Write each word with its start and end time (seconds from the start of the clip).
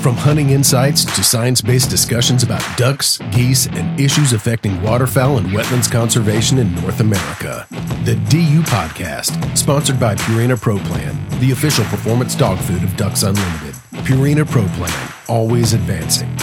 From 0.00 0.14
hunting 0.14 0.48
insights 0.48 1.04
to 1.04 1.22
science 1.22 1.60
based 1.60 1.90
discussions 1.90 2.42
about 2.42 2.64
ducks, 2.78 3.18
geese, 3.32 3.66
and 3.66 4.00
issues 4.00 4.32
affecting 4.32 4.82
waterfowl 4.82 5.36
and 5.36 5.48
wetlands 5.48 5.92
conservation 5.92 6.56
in 6.56 6.74
North 6.76 7.00
America. 7.00 7.66
The 8.04 8.14
DU 8.30 8.62
Podcast, 8.62 9.58
sponsored 9.58 10.00
by 10.00 10.14
Purina 10.14 10.58
Pro 10.58 10.78
Plan, 10.78 11.18
the 11.40 11.50
official 11.50 11.84
performance 11.84 12.34
dog 12.34 12.58
food 12.60 12.82
of 12.82 12.96
Ducks 12.96 13.24
Unlimited. 13.24 13.74
Purina 14.06 14.50
Pro 14.50 14.66
Plan, 14.68 15.12
always 15.28 15.74
advancing. 15.74 16.34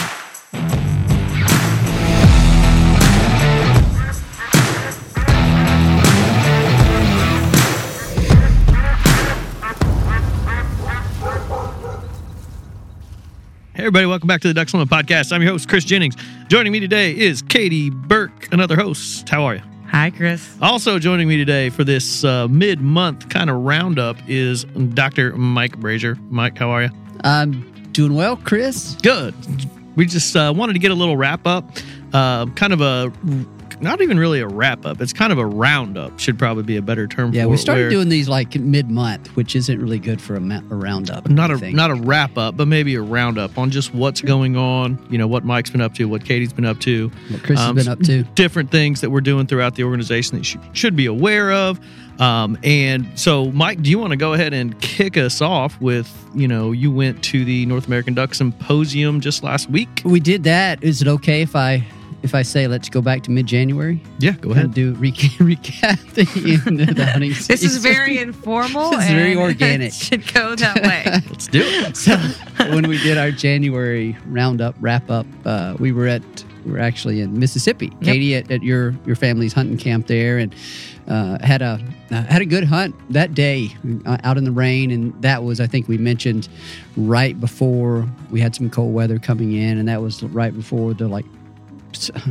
Everybody. 13.87 14.05
Welcome 14.05 14.27
back 14.27 14.41
to 14.41 14.49
the 14.49 14.53
Ducks 14.53 14.73
Unlimited 14.73 15.07
Podcast. 15.07 15.31
I'm 15.31 15.41
your 15.41 15.51
host, 15.51 15.69
Chris 15.69 15.85
Jennings. 15.85 16.17
Joining 16.49 16.73
me 16.73 16.81
today 16.81 17.17
is 17.17 17.41
Katie 17.41 17.89
Burke, 17.89 18.51
another 18.51 18.75
host. 18.75 19.29
How 19.29 19.45
are 19.45 19.55
you? 19.55 19.61
Hi, 19.85 20.09
Chris. 20.09 20.57
Also 20.61 20.99
joining 20.99 21.25
me 21.25 21.37
today 21.37 21.69
for 21.69 21.85
this 21.85 22.25
uh, 22.25 22.49
mid 22.49 22.81
month 22.81 23.29
kind 23.29 23.49
of 23.49 23.55
roundup 23.61 24.17
is 24.27 24.65
Dr. 24.65 25.37
Mike 25.37 25.79
Brasher. 25.79 26.19
Mike, 26.29 26.57
how 26.57 26.69
are 26.69 26.83
you? 26.83 26.89
I'm 27.23 27.61
doing 27.93 28.13
well, 28.13 28.35
Chris. 28.35 28.95
Good. 28.95 29.33
We 29.95 30.05
just 30.05 30.35
uh, 30.35 30.53
wanted 30.53 30.73
to 30.73 30.79
get 30.79 30.91
a 30.91 30.95
little 30.95 31.15
wrap 31.15 31.47
up, 31.47 31.63
uh, 32.11 32.47
kind 32.47 32.73
of 32.73 32.81
a 32.81 33.13
not 33.81 34.01
even 34.01 34.19
really 34.19 34.39
a 34.39 34.47
wrap 34.47 34.85
up. 34.85 35.01
It's 35.01 35.13
kind 35.13 35.31
of 35.31 35.37
a 35.37 35.45
roundup. 35.45 36.19
Should 36.19 36.39
probably 36.39 36.63
be 36.63 36.77
a 36.77 36.81
better 36.81 37.07
term. 37.07 37.31
For 37.31 37.37
yeah, 37.37 37.45
we 37.45 37.57
started 37.57 37.89
doing 37.89 38.09
these 38.09 38.27
like 38.27 38.55
mid 38.55 38.89
month, 38.89 39.35
which 39.35 39.55
isn't 39.55 39.79
really 39.79 39.99
good 39.99 40.21
for 40.21 40.35
a, 40.35 40.39
ma- 40.39 40.61
a 40.69 40.75
roundup. 40.75 41.29
not 41.29 41.51
a 41.51 41.71
not 41.71 41.91
a 41.91 41.95
wrap 41.95 42.37
up, 42.37 42.57
but 42.57 42.67
maybe 42.67 42.95
a 42.95 43.01
roundup 43.01 43.57
on 43.57 43.71
just 43.71 43.93
what's 43.93 44.21
going 44.21 44.57
on. 44.57 45.05
You 45.09 45.17
know 45.17 45.27
what 45.27 45.45
Mike's 45.45 45.69
been 45.69 45.81
up 45.81 45.93
to, 45.95 46.05
what 46.05 46.25
Katie's 46.25 46.53
been 46.53 46.65
up 46.65 46.79
to, 46.81 47.09
What 47.29 47.43
Chris 47.43 47.59
has 47.59 47.69
um, 47.69 47.75
been 47.75 47.87
up 47.87 47.99
to. 48.01 48.23
different 48.35 48.71
things 48.71 49.01
that 49.01 49.09
we're 49.09 49.21
doing 49.21 49.47
throughout 49.47 49.75
the 49.75 49.83
organization 49.83 50.33
that 50.33 50.39
you 50.39 50.43
should, 50.43 50.77
should 50.77 50.95
be 50.95 51.05
aware 51.05 51.51
of. 51.51 51.79
Um, 52.19 52.57
and 52.63 53.07
so, 53.17 53.51
Mike, 53.51 53.83
do 53.83 53.91
you 53.91 53.99
want 53.99 54.11
to 54.11 54.17
go 54.17 54.33
ahead 54.33 54.53
and 54.53 54.79
kick 54.81 55.17
us 55.17 55.41
off 55.41 55.79
with 55.79 56.11
you 56.33 56.47
know 56.47 56.71
you 56.71 56.91
went 56.91 57.23
to 57.25 57.45
the 57.45 57.65
North 57.67 57.87
American 57.87 58.13
Duck 58.13 58.33
Symposium 58.33 59.21
just 59.21 59.43
last 59.43 59.69
week? 59.69 60.01
We 60.03 60.19
did 60.19 60.43
that. 60.45 60.83
Is 60.83 61.01
it 61.01 61.07
okay 61.07 61.41
if 61.41 61.55
I 61.55 61.85
if 62.27 62.35
I 62.35 62.41
say 62.41 62.67
let's 62.67 62.89
go 62.89 63.01
back 63.01 63.23
to 63.23 63.31
mid 63.31 63.45
January? 63.45 64.01
Yeah, 64.19 64.31
go 64.33 64.51
ahead. 64.51 64.65
of 64.65 64.73
do 64.73 64.93
recap, 64.95 65.29
recap 65.39 66.13
the 66.13 66.61
end 66.69 66.81
of 66.89 66.95
the 66.95 67.05
hunting 67.05 67.33
season. 67.33 67.47
This 67.53 67.63
is 67.63 67.77
very 67.77 68.17
informal. 68.19 68.91
It's 68.93 69.07
very 69.07 69.31
and 69.31 69.39
organic. 69.49 69.87
It 69.87 69.93
should 69.93 70.33
go 70.33 70.55
that 70.55 70.81
way. 70.83 71.03
Let's 71.29 71.47
do 71.47 71.61
it. 71.63 71.95
so 71.95 72.17
when 72.73 72.87
we 72.87 72.97
did 72.99 73.17
our 73.17 73.31
January 73.31 74.17
roundup 74.27 74.75
wrap 74.81 75.09
up, 75.09 75.25
uh, 75.45 75.75
we 75.79 75.91
were 75.91 76.07
at 76.07 76.21
we 76.65 76.73
were 76.73 76.79
actually 76.79 77.21
in 77.21 77.39
Mississippi. 77.39 77.91
Katie 78.03 78.35
at, 78.35 78.51
at 78.51 78.61
your 78.61 78.93
your 79.05 79.15
family's 79.15 79.53
hunting 79.53 79.77
camp 79.77 80.07
there, 80.07 80.37
and 80.37 80.53
uh, 81.07 81.37
had 81.41 81.61
a 81.61 81.79
uh, 82.11 82.23
had 82.23 82.41
a 82.41 82.45
good 82.45 82.65
hunt 82.65 82.93
that 83.13 83.33
day 83.33 83.69
uh, 84.05 84.17
out 84.25 84.37
in 84.37 84.43
the 84.43 84.51
rain, 84.51 84.91
and 84.91 85.19
that 85.21 85.43
was 85.43 85.61
I 85.61 85.67
think 85.67 85.87
we 85.87 85.97
mentioned 85.97 86.49
right 86.97 87.39
before 87.39 88.05
we 88.31 88.41
had 88.41 88.53
some 88.53 88.69
cold 88.69 88.93
weather 88.93 89.17
coming 89.17 89.53
in, 89.53 89.77
and 89.77 89.87
that 89.87 90.01
was 90.01 90.21
right 90.23 90.53
before 90.53 90.93
the 90.93 91.07
like 91.07 91.25
s- 91.25 91.36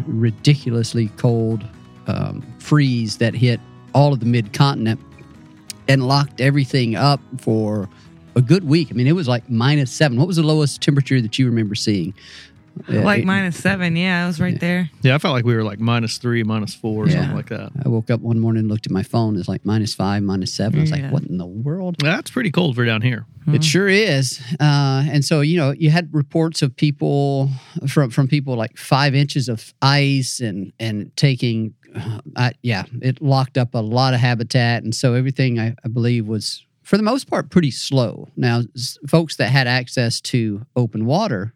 ridiculously 0.06 1.08
cold 1.16 1.64
um, 2.06 2.42
freeze 2.58 3.18
that 3.18 3.34
hit 3.34 3.60
all 3.94 4.12
of 4.12 4.20
the 4.20 4.26
mid 4.26 4.52
continent 4.52 5.00
and 5.88 6.06
locked 6.06 6.40
everything 6.40 6.96
up 6.96 7.20
for 7.38 7.88
a 8.34 8.42
good 8.42 8.64
week. 8.64 8.88
I 8.90 8.94
mean, 8.94 9.06
it 9.06 9.12
was 9.12 9.28
like 9.28 9.48
minus 9.48 9.90
seven. 9.90 10.18
What 10.18 10.26
was 10.26 10.36
the 10.36 10.42
lowest 10.42 10.82
temperature 10.82 11.20
that 11.20 11.38
you 11.38 11.46
remember 11.46 11.74
seeing? 11.74 12.14
Uh, 12.88 13.00
like 13.00 13.20
it- 13.20 13.24
minus 13.26 13.56
seven. 13.56 13.96
Yeah, 13.96 14.24
I 14.24 14.26
was 14.26 14.38
right 14.40 14.58
there. 14.60 14.90
Yeah, 15.02 15.14
I 15.14 15.18
felt 15.18 15.32
like 15.34 15.44
we 15.44 15.54
were 15.54 15.64
like 15.64 15.80
minus 15.80 16.18
three, 16.18 16.42
minus 16.42 16.74
four, 16.74 17.04
or 17.04 17.08
Yeah. 17.08 17.14
something 17.20 17.36
like 17.36 17.48
that. 17.48 17.72
I 17.84 17.88
woke 17.88 18.10
up 18.10 18.20
one 18.20 18.38
morning 18.38 18.68
looked 18.68 18.86
at 18.86 18.92
my 18.92 19.02
phone. 19.02 19.36
It's 19.38 19.48
like 19.48 19.64
minus 19.64 19.94
five, 19.94 20.22
minus 20.22 20.52
seven. 20.52 20.80
I 20.80 20.82
was 20.82 20.90
Yeah. 20.90 20.96
like, 21.04 21.12
what 21.12 21.22
in 21.24 21.38
the 21.38 21.46
world? 21.46 21.96
That's 22.00 22.30
pretty 22.30 22.50
cold 22.50 22.74
for 22.76 22.84
down 22.84 23.02
here. 23.02 23.26
It 23.48 23.62
sure 23.62 23.88
is. 23.88 24.40
Uh, 24.58 25.04
and 25.08 25.24
so, 25.24 25.40
you 25.40 25.56
know, 25.56 25.70
you 25.70 25.90
had 25.90 26.12
reports 26.12 26.62
of 26.62 26.74
people 26.76 27.48
from 27.86 28.10
from 28.10 28.26
people 28.26 28.56
like 28.56 28.76
five 28.76 29.14
inches 29.14 29.48
of 29.48 29.72
ice 29.80 30.40
and 30.40 30.72
and 30.80 31.16
taking, 31.16 31.74
uh, 31.94 32.18
I, 32.36 32.52
yeah, 32.62 32.84
it 33.00 33.22
locked 33.22 33.56
up 33.56 33.74
a 33.74 33.78
lot 33.78 34.14
of 34.14 34.20
habitat, 34.20 34.82
and 34.82 34.92
so 34.94 35.14
everything 35.14 35.58
I, 35.60 35.74
I 35.84 35.88
believe 35.88 36.26
was 36.26 36.64
for 36.82 36.96
the 36.96 37.02
most 37.04 37.28
part 37.30 37.50
pretty 37.50 37.70
slow. 37.70 38.28
Now, 38.36 38.62
s- 38.76 38.98
folks 39.08 39.36
that 39.36 39.50
had 39.50 39.66
access 39.68 40.20
to 40.22 40.66
open 40.74 41.04
water, 41.06 41.52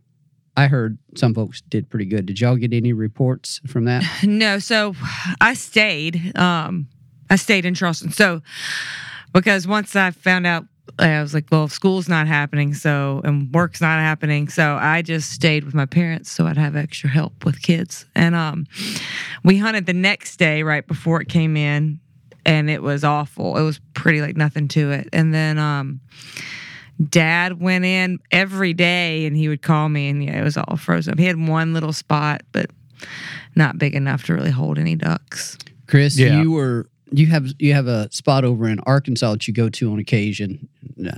I 0.57 0.67
heard 0.67 0.99
some 1.17 1.35
folks 1.35 1.61
did 1.63 1.89
pretty 1.89 2.05
good. 2.05 2.27
Did 2.27 2.41
y'all 2.41 2.57
get 2.57 2.73
any 2.73 2.93
reports 2.93 3.61
from 3.67 3.85
that? 3.85 4.05
No, 4.25 4.59
so 4.59 4.95
I 5.41 5.55
stayed. 5.55 6.37
Um, 6.37 6.89
I 7.29 7.37
stayed 7.37 7.65
in 7.65 7.75
Charleston. 7.75 8.11
So 8.11 8.43
because 9.33 9.67
once 9.67 9.95
I 9.97 10.11
found 10.11 10.47
out 10.47 10.65
I 10.99 11.23
was 11.23 11.35
like, 11.35 11.47
well, 11.51 11.69
school's 11.69 12.09
not 12.09 12.27
happening, 12.27 12.75
so 12.75 13.21
and 13.25 13.53
work's 13.53 13.81
not 13.81 14.01
happening, 14.01 14.49
so 14.49 14.77
I 14.81 15.03
just 15.03 15.31
stayed 15.31 15.65
with 15.65 15.75
my 15.75 15.87
parents 15.87 16.31
so 16.31 16.47
I'd 16.47 16.57
have 16.57 16.77
extra 16.77 17.09
help 17.09 17.45
with 17.45 17.63
kids. 17.63 18.07
And 18.15 18.35
um, 18.35 18.67
we 19.45 19.57
hunted 19.57 19.87
the 19.87 19.93
next 19.93 20.37
day 20.37 20.63
right 20.63 20.87
before 20.87 21.21
it 21.21 21.29
came 21.29 21.57
in, 21.57 22.01
and 22.45 22.69
it 22.69 22.83
was 22.83 23.05
awful. 23.05 23.57
It 23.57 23.63
was 23.63 23.81
pretty 23.95 24.21
like 24.21 24.37
nothing 24.37 24.69
to 24.69 24.91
it. 24.91 25.09
And 25.13 25.33
then 25.33 25.59
um, 25.59 26.01
Dad 27.09 27.61
went 27.61 27.85
in 27.85 28.19
every 28.31 28.75
day, 28.75 29.25
and 29.27 29.37
he 29.37 29.49
would 29.49 29.63
call 29.63 29.89
me, 29.89 30.09
and 30.09 30.23
yeah, 30.23 30.41
it 30.41 30.45
was 30.45 30.57
all 30.57 30.77
frozen. 30.77 31.17
He 31.19 31.25
had 31.25 31.37
one 31.49 31.73
little 31.73 31.93
spot, 31.93 32.43
but 32.53 32.71
not 33.57 33.79
big 33.79 33.95
enough 33.95 34.25
to 34.25 34.35
really 34.35 34.51
hold 34.51 34.79
any 34.79 34.97
ducks. 34.97 35.57
Chris, 35.87 36.19
Yeah. 36.19 36.41
you 36.43 36.51
were 36.51 36.87
you 37.13 37.27
have 37.27 37.49
you 37.59 37.73
have 37.73 37.89
a 37.89 38.09
spot 38.13 38.45
over 38.45 38.69
in 38.69 38.79
Arkansas 38.81 39.33
that 39.33 39.49
you 39.49 39.55
go 39.55 39.69
to 39.69 39.91
on 39.93 39.99
occasion. 39.99 40.69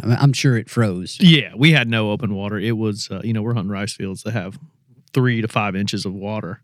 I'm 0.04 0.32
sure 0.32 0.56
it 0.56 0.70
froze. 0.70 1.18
Yeah, 1.20 1.52
we 1.56 1.72
had 1.72 1.88
no 1.88 2.10
open 2.12 2.34
water. 2.34 2.58
It 2.58 2.78
was, 2.78 3.10
uh, 3.10 3.20
you 3.24 3.32
know, 3.34 3.42
we're 3.42 3.52
hunting 3.54 3.70
rice 3.72 3.92
fields 3.92 4.22
that 4.22 4.30
have 4.32 4.58
three 5.12 5.42
to 5.42 5.48
five 5.48 5.74
inches 5.76 6.06
of 6.06 6.14
water. 6.14 6.60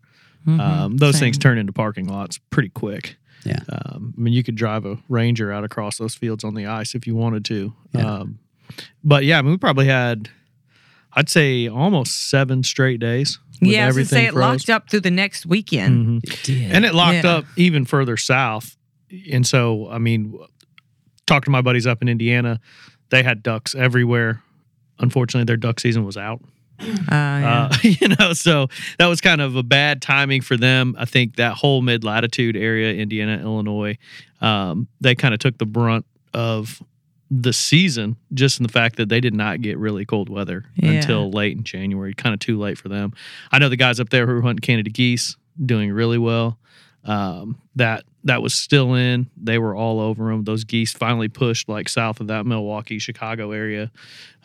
Um, 0.47 0.97
those 0.97 1.15
Same. 1.15 1.27
things 1.27 1.37
turn 1.37 1.57
into 1.59 1.73
parking 1.73 2.07
lots 2.07 2.39
pretty 2.49 2.69
quick. 2.69 3.17
Yeah. 3.45 3.59
Um, 3.69 4.15
I 4.17 4.21
mean, 4.21 4.33
you 4.33 4.41
could 4.41 4.55
drive 4.55 4.85
a 4.85 4.97
Ranger 5.09 5.51
out 5.51 5.63
across 5.63 5.97
those 5.97 6.15
fields 6.15 6.43
on 6.43 6.55
the 6.55 6.65
ice 6.65 6.95
if 6.95 7.05
you 7.05 7.13
wanted 7.13 7.45
to. 7.45 7.73
Yeah. 7.93 8.05
Um, 8.21 8.39
but 9.03 9.23
yeah, 9.23 9.39
I 9.39 9.41
mean, 9.41 9.51
we 9.51 9.57
probably 9.57 9.85
had, 9.87 10.29
I'd 11.13 11.29
say, 11.29 11.67
almost 11.67 12.29
seven 12.29 12.63
straight 12.63 12.99
days. 12.99 13.39
with 13.61 13.71
yeah, 13.71 13.83
I 13.83 13.87
was 13.87 13.95
gonna 13.97 14.05
say 14.05 14.25
it 14.25 14.33
froze. 14.33 14.41
locked 14.67 14.69
up 14.69 14.89
through 14.89 15.01
the 15.01 15.11
next 15.11 15.45
weekend. 15.45 16.23
Mhm. 16.23 16.31
It 16.31 16.43
did. 16.43 16.71
and 16.71 16.85
it 16.85 16.93
locked 16.95 17.23
Yeah. 17.25 17.31
up 17.37 17.45
even 17.57 17.83
further 17.85 18.15
south. 18.17 18.77
And 19.31 19.45
so, 19.45 19.89
I 19.89 19.97
mean, 19.97 20.37
talking 21.25 21.45
to 21.45 21.51
my 21.51 21.61
buddies 21.61 21.85
up 21.87 22.01
in 22.01 22.07
Indiana, 22.07 22.59
they 23.09 23.23
had 23.23 23.43
ducks 23.43 23.73
everywhere. 23.75 24.41
Unfortunately, 24.99 25.45
their 25.45 25.57
duck 25.57 25.79
season 25.79 26.05
was 26.05 26.15
out. 26.15 26.41
Uh, 26.79 26.85
yeah. 27.11 27.69
Uh, 27.71 27.77
you 27.83 28.07
know, 28.19 28.31
so 28.33 28.67
that 28.97 29.07
was 29.07 29.19
kind 29.19 29.41
of 29.41 29.55
a 29.57 29.63
bad 29.63 30.01
timing 30.01 30.39
for 30.41 30.55
them. 30.55 30.95
I 30.97 31.03
think 31.05 31.35
that 31.35 31.55
whole 31.55 31.81
mid 31.81 32.03
latitude 32.05 32.55
area, 32.55 32.93
Indiana, 32.93 33.39
Illinois, 33.41 33.97
um, 34.41 34.87
they 35.01 35.15
kind 35.15 35.33
of 35.33 35.39
took 35.41 35.57
the 35.57 35.65
brunt 35.65 36.05
of 36.33 36.81
the 37.31 37.53
season 37.53 38.15
just 38.33 38.59
in 38.59 38.63
the 38.63 38.71
fact 38.71 38.95
that 38.97 39.07
they 39.09 39.19
did 39.19 39.33
not 39.33 39.61
get 39.61 39.77
really 39.77 40.03
cold 40.05 40.29
weather 40.29 40.65
Yeah. 40.75 40.91
until 40.93 41.29
late 41.29 41.55
in 41.57 41.63
January, 41.63 42.13
kind 42.13 42.33
of 42.33 42.39
too 42.39 42.57
late 42.57 42.77
for 42.77 42.89
them. 42.89 43.13
I 43.51 43.59
know 43.59 43.69
the 43.69 43.75
guys 43.77 43.99
up 43.99 44.09
there 44.09 44.25
who 44.25 44.41
hunting 44.41 44.59
Canada 44.59 44.89
geese 44.89 45.37
doing 45.63 45.91
really 45.91 46.17
well. 46.17 46.57
Um, 47.05 47.57
that 47.75 48.03
that 48.25 48.41
was 48.41 48.53
still 48.53 48.93
in. 48.95 49.29
They 49.37 49.57
were 49.57 49.73
all 49.73 50.01
over 50.01 50.25
them. 50.29 50.43
Those 50.43 50.65
geese 50.65 50.91
finally 50.91 51.29
pushed 51.29 51.69
like 51.69 51.87
south 51.87 52.19
of 52.19 52.27
that 52.27 52.45
Milwaukee, 52.45 52.99
Chicago 52.99 53.51
area, 53.51 53.89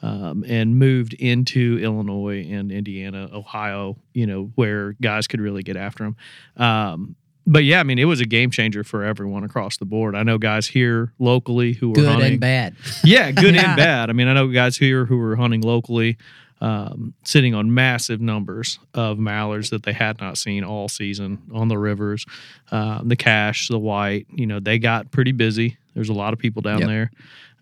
um, 0.03 0.45
and 0.47 0.79
moved 0.79 1.15
into 1.15 1.79
Illinois 1.83 2.47
and 2.49 2.71
Indiana, 2.71 3.29
Ohio. 3.33 3.97
You 4.13 4.27
know 4.29 4.53
where 4.55 4.93
guys 5.03 5.27
could 5.27 5.41
really 5.41 5.65
get 5.65 5.77
after 5.77 6.05
them. 6.05 6.17
Um, 6.57 7.17
but 7.47 7.65
yeah, 7.65 7.81
I 7.81 7.83
mean, 7.83 7.99
it 7.99 8.05
was 8.05 8.21
a 8.21 8.25
game 8.27 8.51
changer 8.51 8.85
for 8.85 9.05
everyone 9.05 9.45
across 9.45 9.77
the 9.77 9.85
board. 9.85 10.15
I 10.15 10.23
know 10.23 10.39
guys 10.39 10.67
here 10.67 11.13
locally 11.19 11.73
who 11.75 11.89
were 11.91 11.95
good 11.97 12.09
hunting. 12.09 12.33
and 12.33 12.41
bad. 12.41 12.77
Yeah, 13.05 13.31
good 13.31 13.55
Yeah. 13.55 13.69
and 13.71 13.77
bad. 13.79 14.11
I 14.11 14.13
mean, 14.13 14.29
I 14.29 14.33
know 14.35 14.49
guys 14.49 14.77
here 14.77 15.05
who 15.07 15.19
were 15.19 15.37
hunting 15.37 15.61
locally, 15.61 16.17
um, 16.61 17.13
sitting 17.25 17.55
on 17.55 17.75
massive 17.75 18.21
numbers 18.21 18.79
of 18.95 19.19
mallards 19.19 19.71
that 19.71 19.83
they 19.83 19.93
had 19.93 20.21
not 20.21 20.39
seen 20.39 20.65
all 20.65 20.89
season 20.89 21.43
on 21.53 21.69
the 21.69 21.77
rivers. 21.79 22.25
Um, 22.71 23.09
the 23.09 23.17
Cache, 23.17 23.69
the 23.69 23.79
white, 23.79 24.27
you 24.33 24.47
know, 24.47 24.61
they 24.61 24.79
got 24.79 25.11
pretty 25.11 25.33
busy. 25.33 25.77
There's 25.95 26.09
a 26.09 26.15
lot 26.15 26.33
of 26.33 26.39
people 26.39 26.63
down 26.63 26.81
Yep. 26.81 26.89
there, 26.89 27.11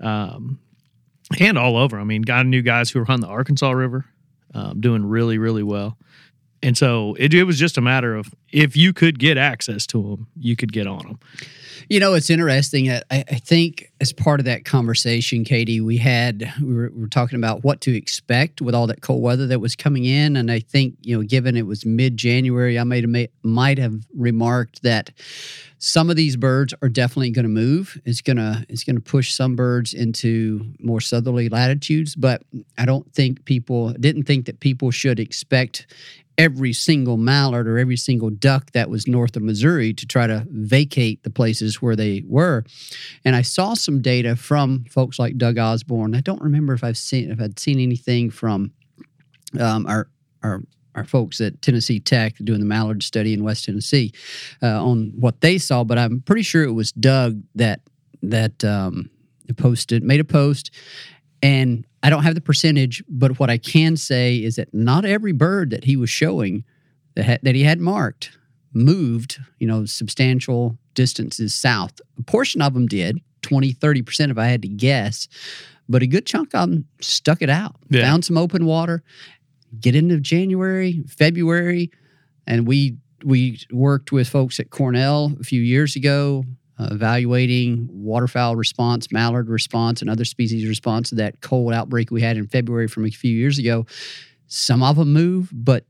um, 0.01 0.59
and 1.41 1.59
all 1.59 1.77
over. 1.77 1.99
I 1.99 2.05
mean, 2.05 2.23
got 2.23 2.47
new 2.47 2.63
guys 2.63 2.91
who 2.91 2.99
were 2.99 3.05
hunting 3.05 3.27
the 3.29 3.33
Arkansas 3.33 3.71
River, 3.73 4.05
um, 4.55 4.81
doing 4.81 5.05
really, 5.05 5.39
really 5.39 5.63
well. 5.63 5.97
And 6.63 6.79
so 6.79 7.17
it, 7.19 7.35
it 7.35 7.45
was 7.45 7.59
just 7.59 7.77
a 7.77 7.81
matter 7.81 8.15
of 8.15 8.33
if 8.53 8.77
you 8.77 8.93
could 8.93 9.19
get 9.19 9.37
access 9.37 9.87
to 9.89 10.03
them, 10.03 10.29
you 10.37 10.55
could 10.55 10.73
get 10.73 10.87
on 10.87 10.99
them. 10.99 11.19
You 11.89 11.99
know, 11.99 12.15
it's 12.15 12.31
interesting. 12.31 12.91
I, 12.91 13.03
I 13.11 13.23
think 13.23 13.91
as 14.01 14.13
part 14.13 14.41
of 14.41 14.47
that 14.47 14.65
conversation, 14.65 15.45
Katie, 15.45 15.81
we 15.81 15.97
had 15.97 16.53
we 16.63 16.73
were, 16.73 16.91
we 16.95 17.03
were 17.03 17.09
talking 17.09 17.37
about 17.37 17.65
what 17.65 17.81
to 17.83 17.97
expect 17.97 18.63
with 18.63 18.75
all 18.75 18.87
that 18.87 19.03
cold 19.03 19.23
weather 19.23 19.47
that 19.49 19.61
was 19.61 19.75
coming 19.75 20.05
in, 20.05 20.37
and 20.37 20.51
I 20.51 20.61
think 20.61 20.95
you 21.03 21.17
know, 21.17 21.25
given 21.25 21.57
it 21.57 21.67
was 21.67 21.85
mid 21.85 22.17
January, 22.17 22.79
I 22.79 22.85
might 22.85 23.03
have 23.03 23.29
might 23.43 23.79
have 23.79 23.95
remarked 24.15 24.83
that 24.85 25.11
some 25.79 26.11
of 26.11 26.15
these 26.15 26.37
birds 26.37 26.73
are 26.81 26.89
definitely 26.89 27.31
going 27.31 27.43
to 27.43 27.49
move. 27.49 28.01
It's 28.05 28.21
gonna 28.21 28.65
it's 28.69 28.85
gonna 28.85 29.01
push 29.01 29.33
some 29.33 29.57
birds 29.57 29.93
into 29.93 30.73
more 30.79 31.01
southerly 31.01 31.49
latitudes, 31.49 32.15
but 32.15 32.45
I 32.79 32.85
don't 32.85 33.13
think 33.13 33.45
people 33.45 33.93
didn't 33.95 34.23
think 34.23 34.47
that 34.47 34.61
people 34.61 34.93
should 34.93 35.19
expect 35.19 35.89
every 36.39 36.73
single 36.73 37.17
mallard 37.17 37.69
or 37.69 37.79
every 37.79 37.97
single 37.97 38.31
duck 38.31 38.71
that 38.73 38.89
was 38.89 39.07
north 39.07 39.37
of 39.37 39.43
Missouri 39.43 39.93
to 39.95 40.07
try 40.07 40.27
to 40.27 40.47
vacate 40.51 41.23
the 41.23 41.31
places 41.31 41.83
where 41.83 41.97
they 41.97 42.25
were. 42.27 42.65
And 43.25 43.37
I 43.37 43.43
saw 43.43 43.75
some 43.75 44.01
data 44.01 44.37
from 44.37 44.85
folks 44.87 45.19
like 45.19 45.37
Doug 45.37 45.59
Osborne. 45.59 46.15
I 46.15 46.21
don't 46.21 46.43
remember 46.43 46.73
if 46.73 46.83
I've 46.83 46.99
seen 46.99 47.31
if 47.31 47.41
I'd 47.41 47.59
seen 47.59 47.79
anything 47.79 48.31
from 48.31 48.73
um, 49.61 49.87
our 49.87 50.09
our 50.43 50.63
our 50.95 51.05
folks 51.05 51.41
at 51.41 51.61
Tennessee 51.63 52.01
Tech 52.01 52.37
doing 52.37 52.61
the 52.61 52.67
mallard 52.67 53.03
study 53.03 53.33
in 53.33 53.45
West 53.45 53.65
Tennessee 53.65 54.13
uh, 54.63 54.85
on 54.85 55.13
what 55.19 55.41
they 55.41 55.57
saw, 55.59 55.85
but 55.85 55.99
I'm 55.99 56.21
pretty 56.21 56.43
sure 56.43 56.65
it 56.65 56.73
was 56.73 56.93
Doug 56.93 57.43
that 57.55 57.81
that 58.23 58.63
um, 58.65 59.11
posted 59.57 60.03
made 60.03 60.21
a 60.21 60.25
post 60.25 60.71
and 61.43 61.85
I 62.03 62.11
don't 62.11 62.23
have 62.25 62.35
the 62.35 62.41
percentage, 62.41 63.03
but 63.09 63.39
what 63.39 63.49
I 63.51 63.59
can 63.59 63.97
say 63.97 64.37
is 64.37 64.57
that 64.57 64.73
not 64.75 65.05
every 65.05 65.33
bird 65.33 65.71
that 65.71 65.85
he 65.85 65.97
was 65.97 66.11
showing 66.11 66.65
that, 67.15 67.25
ha- 67.25 67.39
that 67.43 67.55
he 67.55 67.63
had 67.65 67.81
marked 67.81 68.37
moved, 68.75 69.39
you 69.59 69.67
know, 69.67 69.85
substantial 69.85 70.79
distances 70.95 71.55
south. 71.55 72.01
A 72.19 72.23
portion 72.23 72.63
of 72.63 72.75
them 72.75 72.87
did, 72.87 73.19
20, 73.43 73.73
30% 73.75 74.31
if 74.31 74.39
I 74.39 74.47
had 74.47 74.63
to 74.63 74.69
guess, 74.69 75.29
but 75.89 76.03
a 76.03 76.07
good 76.07 76.25
chunk 76.27 76.55
of 76.55 76.71
them 76.71 76.87
stuck 77.01 77.43
it 77.43 77.51
out, 77.51 77.77
Yeah. 77.91 78.03
found 78.03 78.25
some 78.25 78.39
open 78.39 78.65
water, 78.65 79.03
get 79.79 79.95
into 79.95 80.19
January, 80.21 81.05
February, 81.09 81.91
and 82.47 82.67
we 82.67 82.97
we 83.25 83.61
worked 83.71 84.11
with 84.11 84.29
folks 84.29 84.59
at 84.59 84.71
Cornell 84.71 85.37
a 85.39 85.45
few 85.45 85.61
years 85.63 85.95
ago 85.95 86.45
uh, 86.79 86.89
evaluating 86.91 87.89
waterfowl 87.91 88.57
response, 88.57 89.13
mallard 89.13 89.49
response, 89.49 90.01
and 90.01 90.11
other 90.11 90.25
species 90.25 90.67
response 90.67 91.11
to 91.11 91.15
that 91.17 91.41
cold 91.41 91.73
outbreak 91.73 92.11
we 92.11 92.23
had 92.23 92.37
in 92.37 92.47
February 92.47 92.89
from 92.89 93.05
a 93.05 93.11
few 93.11 93.35
years 93.35 93.59
ago. 93.59 93.87
Some 94.47 94.83
of 94.83 94.97
them 94.97 95.13
move, 95.13 95.51
but 95.53 95.85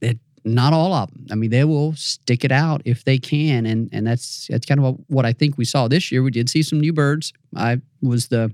it, 0.00 0.18
not 0.44 0.72
all 0.72 0.92
of 0.92 1.10
them. 1.10 1.26
I 1.30 1.34
mean, 1.34 1.50
they 1.50 1.64
will 1.64 1.94
stick 1.94 2.44
it 2.44 2.52
out 2.52 2.82
if 2.84 3.04
they 3.04 3.18
can, 3.18 3.66
and 3.66 3.88
and 3.92 4.06
that's 4.06 4.46
that's 4.48 4.66
kind 4.66 4.80
of 4.80 4.98
what, 5.08 5.24
I 5.24 5.32
think 5.32 5.58
we 5.58 5.64
saw 5.64 5.88
this 5.88 6.12
year. 6.12 6.22
We 6.22 6.30
did 6.30 6.48
see 6.48 6.62
some 6.62 6.80
new 6.80 6.92
birds. 6.92 7.32
I 7.54 7.80
was 8.02 8.28
the 8.28 8.52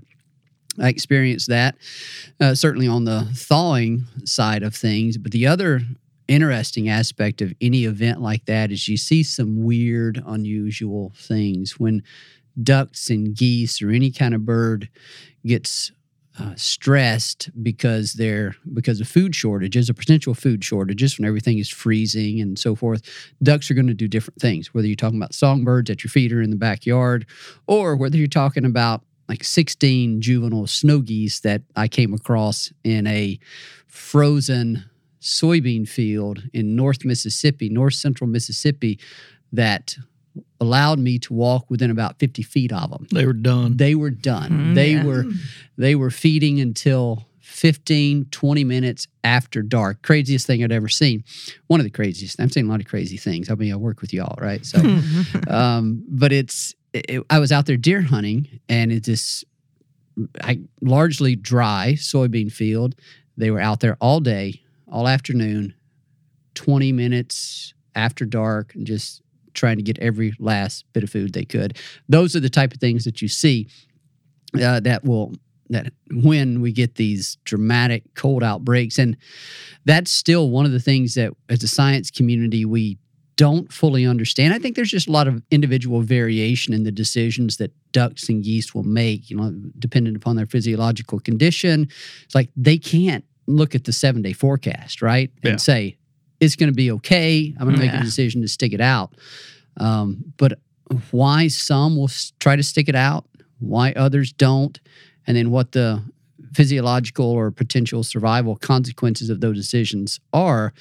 I 0.79 0.89
experienced 0.89 1.49
that 1.49 1.75
uh, 2.39 2.55
certainly 2.55 2.87
on 2.87 3.03
the 3.03 3.27
thawing 3.35 4.05
side 4.25 4.63
of 4.63 4.75
things, 4.75 5.17
but 5.17 5.31
the 5.31 5.45
other 5.45 5.81
interesting 6.33 6.89
aspect 6.89 7.41
of 7.41 7.53
any 7.61 7.85
event 7.85 8.21
like 8.21 8.45
that 8.45 8.71
is 8.71 8.87
you 8.87 8.97
see 8.97 9.23
some 9.23 9.63
weird, 9.63 10.21
unusual 10.25 11.13
things. 11.15 11.79
When 11.79 12.03
ducks 12.61 13.09
and 13.09 13.35
geese 13.35 13.81
or 13.81 13.89
any 13.89 14.11
kind 14.11 14.33
of 14.33 14.45
bird 14.45 14.89
gets 15.45 15.91
uh, 16.39 16.53
stressed 16.55 17.49
because 17.61 18.13
they're 18.13 18.55
because 18.73 18.99
of 18.99 19.07
food 19.07 19.35
shortages 19.35 19.89
or 19.89 19.93
potential 19.93 20.33
food 20.33 20.63
shortages 20.63 21.17
when 21.17 21.27
everything 21.27 21.59
is 21.59 21.69
freezing 21.69 22.41
and 22.41 22.57
so 22.57 22.73
forth 22.73 23.03
ducks 23.43 23.69
are 23.69 23.75
going 23.75 23.87
to 23.87 23.93
do 23.93 24.07
different 24.07 24.41
things. 24.41 24.73
Whether 24.73 24.87
you're 24.87 24.95
talking 24.95 25.19
about 25.19 25.35
songbirds 25.35 25.91
at 25.91 26.03
your 26.03 26.09
feeder 26.09 26.41
in 26.41 26.49
the 26.49 26.55
backyard 26.55 27.27
or 27.67 27.95
whether 27.95 28.17
you're 28.17 28.27
talking 28.27 28.65
about 28.65 29.03
like 29.29 29.43
16 29.43 30.21
juvenile 30.21 30.67
snow 30.67 30.99
geese 30.99 31.39
that 31.41 31.61
i 31.75 31.87
came 31.87 32.13
across 32.13 32.73
in 32.83 33.07
a 33.07 33.39
frozen 33.87 34.83
soybean 35.23 35.87
field 35.87 36.43
in 36.53 36.75
North 36.75 37.05
Mississippi, 37.05 37.69
North 37.69 37.95
Central 37.95 38.29
Mississippi, 38.29 38.99
that 39.51 39.95
allowed 40.59 40.99
me 40.99 41.19
to 41.19 41.33
walk 41.33 41.69
within 41.69 41.91
about 41.91 42.19
50 42.19 42.41
feet 42.43 42.71
of 42.71 42.89
them. 42.89 43.07
They 43.11 43.25
were 43.25 43.33
done. 43.33 43.77
They 43.77 43.95
were 43.95 44.09
done. 44.09 44.51
Mm, 44.51 44.75
they 44.75 44.93
yeah. 44.93 45.03
were 45.03 45.25
they 45.77 45.95
were 45.95 46.11
feeding 46.11 46.59
until 46.59 47.27
15, 47.41 48.25
20 48.31 48.63
minutes 48.63 49.07
after 49.23 49.61
dark. 49.61 50.01
Craziest 50.01 50.47
thing 50.47 50.63
I'd 50.63 50.71
ever 50.71 50.89
seen. 50.89 51.23
One 51.67 51.79
of 51.79 51.83
the 51.83 51.91
craziest. 51.91 52.39
I'm 52.39 52.49
saying 52.49 52.67
a 52.67 52.69
lot 52.69 52.79
of 52.79 52.87
crazy 52.87 53.17
things. 53.17 53.49
I 53.49 53.55
mean, 53.55 53.71
I 53.71 53.75
work 53.75 54.01
with 54.01 54.11
y'all, 54.11 54.35
right? 54.39 54.65
So, 54.65 54.79
um, 55.47 56.03
but 56.07 56.31
it's, 56.31 56.73
it, 56.93 57.23
I 57.29 57.39
was 57.39 57.51
out 57.51 57.65
there 57.65 57.77
deer 57.77 58.01
hunting 58.01 58.59
and 58.69 58.91
it's 58.91 59.07
this 59.07 59.43
I, 60.41 60.61
largely 60.81 61.35
dry 61.35 61.93
soybean 61.97 62.51
field. 62.51 62.95
They 63.37 63.51
were 63.51 63.59
out 63.59 63.79
there 63.81 63.97
all 63.99 64.19
day, 64.19 64.62
all 64.91 65.07
afternoon, 65.07 65.73
20 66.55 66.91
minutes 66.91 67.73
after 67.95 68.25
dark, 68.25 68.75
and 68.75 68.85
just 68.85 69.21
trying 69.53 69.77
to 69.77 69.83
get 69.83 69.99
every 69.99 70.33
last 70.39 70.85
bit 70.93 71.03
of 71.03 71.09
food 71.09 71.33
they 71.33 71.45
could. 71.45 71.77
Those 72.09 72.35
are 72.35 72.39
the 72.39 72.49
type 72.49 72.73
of 72.73 72.79
things 72.79 73.03
that 73.05 73.21
you 73.21 73.27
see 73.27 73.67
uh, 74.61 74.79
that 74.81 75.03
will 75.03 75.33
that 75.69 75.91
when 76.11 76.61
we 76.61 76.71
get 76.71 76.95
these 76.95 77.37
dramatic 77.45 78.03
cold 78.15 78.43
outbreaks, 78.43 78.99
and 78.99 79.17
that's 79.85 80.11
still 80.11 80.49
one 80.49 80.65
of 80.65 80.71
the 80.71 80.79
things 80.79 81.15
that 81.15 81.33
as 81.49 81.63
a 81.63 81.67
science 81.67 82.11
community 82.11 82.65
we 82.65 82.97
don't 83.35 83.71
fully 83.73 84.05
understand. 84.05 84.53
I 84.53 84.59
think 84.59 84.75
there's 84.75 84.91
just 84.91 85.07
a 85.07 85.11
lot 85.11 85.27
of 85.27 85.41
individual 85.49 86.01
variation 86.01 86.73
in 86.73 86.83
the 86.83 86.91
decisions 86.91 87.57
that 87.57 87.71
ducks 87.91 88.29
and 88.29 88.43
geese 88.43 88.75
will 88.75 88.83
make, 88.83 89.29
you 89.29 89.37
know, 89.37 89.51
dependent 89.79 90.15
upon 90.15 90.35
their 90.35 90.45
physiological 90.45 91.19
condition. 91.19 91.89
It's 92.25 92.35
like 92.35 92.49
they 92.55 92.77
can't 92.77 93.25
look 93.47 93.75
at 93.75 93.83
the 93.83 93.91
seven 93.93 94.21
day 94.21 94.33
forecast, 94.33 95.01
right? 95.01 95.31
And 95.43 95.53
Yeah. 95.53 95.57
say, 95.57 95.97
it's 96.39 96.55
going 96.55 96.69
to 96.69 96.75
be 96.75 96.91
okay. 96.91 97.53
I'm 97.57 97.63
going 97.65 97.75
to 97.75 97.81
make 97.81 97.91
Yeah. 97.93 98.01
a 98.01 98.03
decision 98.03 98.41
to 98.41 98.47
stick 98.47 98.73
it 98.73 98.81
out. 98.81 99.13
Um, 99.77 100.33
but 100.37 100.59
why 101.11 101.47
some 101.47 101.95
will 101.95 102.11
try 102.39 102.55
to 102.55 102.63
stick 102.63 102.87
it 102.89 102.95
out, 102.95 103.25
why 103.59 103.91
others 103.93 104.31
don't, 104.33 104.79
and 105.25 105.35
then 105.37 105.51
what 105.51 105.71
the 105.71 106.03
physiological 106.53 107.25
or 107.25 107.49
potential 107.51 108.03
survival 108.03 108.55
consequences 108.55 109.29
of 109.29 109.39
those 109.41 109.55
decisions 109.55 110.19
are, 110.33 110.73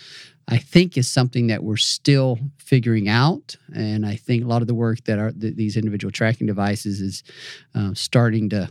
I 0.48 0.58
think 0.58 0.98
is 0.98 1.08
something 1.08 1.46
that 1.46 1.62
we're 1.62 1.76
still 1.76 2.38
figuring 2.58 3.08
out. 3.08 3.56
And 3.74 4.04
I 4.04 4.16
think 4.16 4.44
a 4.44 4.46
lot 4.46 4.60
of 4.60 4.68
the 4.68 4.74
work 4.74 5.04
that 5.04 5.18
are 5.18 5.32
th- 5.32 5.54
these 5.54 5.76
individual 5.76 6.10
tracking 6.10 6.46
devices 6.46 7.00
is 7.00 7.22
uh, 7.74 7.94
starting 7.94 8.50
to 8.50 8.68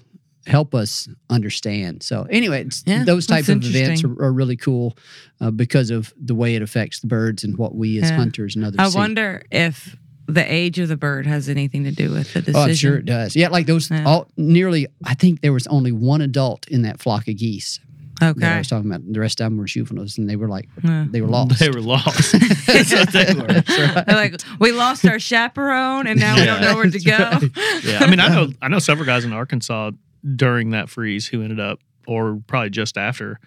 help 0.48 0.74
us 0.75 1.07
understand. 1.29 2.03
So 2.03 2.27
anyway, 2.29 2.62
it's, 2.65 2.83
Yeah, 2.86 3.03
those 3.03 3.27
type 3.27 3.45
that's 3.45 3.65
of 3.67 3.75
events 3.75 4.03
are, 4.03 4.12
are 4.24 4.33
really 4.33 4.57
cool 4.57 4.98
uh, 5.39 5.51
because 5.51 5.89
of 5.91 6.13
the 6.19 6.36
way 6.36 6.55
it 6.55 6.62
affects 6.62 7.00
the 7.00 7.07
birds 7.07 7.43
and 7.43 7.57
what 7.57 7.75
we 7.75 7.98
as 8.01 8.10
Yeah. 8.10 8.17
hunters 8.17 8.55
and 8.55 8.65
others 8.65 8.79
I 8.79 8.89
see. 8.89 8.98
wonder 8.98 9.43
if 9.51 9.95
the 10.27 10.51
age 10.51 10.79
of 10.79 10.88
the 10.88 10.98
bird 10.98 11.27
has 11.27 11.50
anything 11.50 11.83
to 11.83 11.91
do 11.91 12.12
with 12.12 12.33
the 12.33 12.41
decision. 12.41 12.55
Oh, 12.55 12.63
I'm 12.69 12.74
sure 12.75 12.98
it 12.98 13.05
does. 13.05 13.36
Yeah, 13.36 13.50
like 13.50 13.65
those 13.67 13.89
Yeah. 13.91 14.03
all 14.05 14.27
nearly. 14.38 14.88
I 15.05 15.13
think 15.13 15.41
there 15.41 15.53
was 15.53 15.67
only 15.67 15.91
one 15.91 16.21
adult 16.21 16.67
in 16.69 16.83
that 16.83 17.00
flock 17.01 17.27
of 17.27 17.38
geese 17.38 17.79
that 18.19 18.38
I 18.43 18.57
was 18.60 18.67
talking 18.67 18.89
about. 18.91 19.01
The 19.12 19.19
rest 19.19 19.41
of 19.41 19.45
them 19.48 19.57
were 19.57 19.65
juveniles, 19.65 20.19
and 20.19 20.29
they 20.29 20.36
were 20.36 20.48
like 20.48 20.69
Yeah. 20.83 21.05
they 21.10 21.21
were 21.21 21.27
lost. 21.27 21.60
They 21.60 21.69
were 21.71 21.81
lost. 21.81 22.31
That's 22.67 22.93
what 22.93 23.12
they 23.12 23.33
were. 23.33 23.62
They're 23.62 24.03
like, 24.15 24.39
we 24.60 24.71
lost 24.71 25.05
our 25.07 25.17
chaperone 25.19 26.05
and 26.07 26.19
now 26.19 26.36
we 26.36 26.45
don't 26.45 26.62
know 26.62 26.75
where 26.75 26.89
to 26.89 27.00
go. 27.00 27.39
Yeah, 27.83 28.00
I 28.01 28.07
mean, 28.10 28.19
I 28.19 28.27
know 28.29 28.50
I 28.62 28.67
know 28.67 28.77
several 28.79 29.07
guys 29.07 29.25
in 29.25 29.33
Arkansas 29.33 29.91
during 30.35 30.71
that 30.71 30.89
freeze 30.89 31.27
who 31.27 31.41
ended 31.41 31.59
up, 31.59 31.79
or 32.07 32.41
probably 32.47 32.69
just 32.69 32.97
after, 32.97 33.39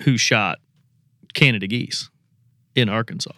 who 0.00 0.16
shot 0.16 0.58
Canada 1.32 1.66
geese 1.66 2.10
in 2.74 2.88
Arkansas. 2.88 3.32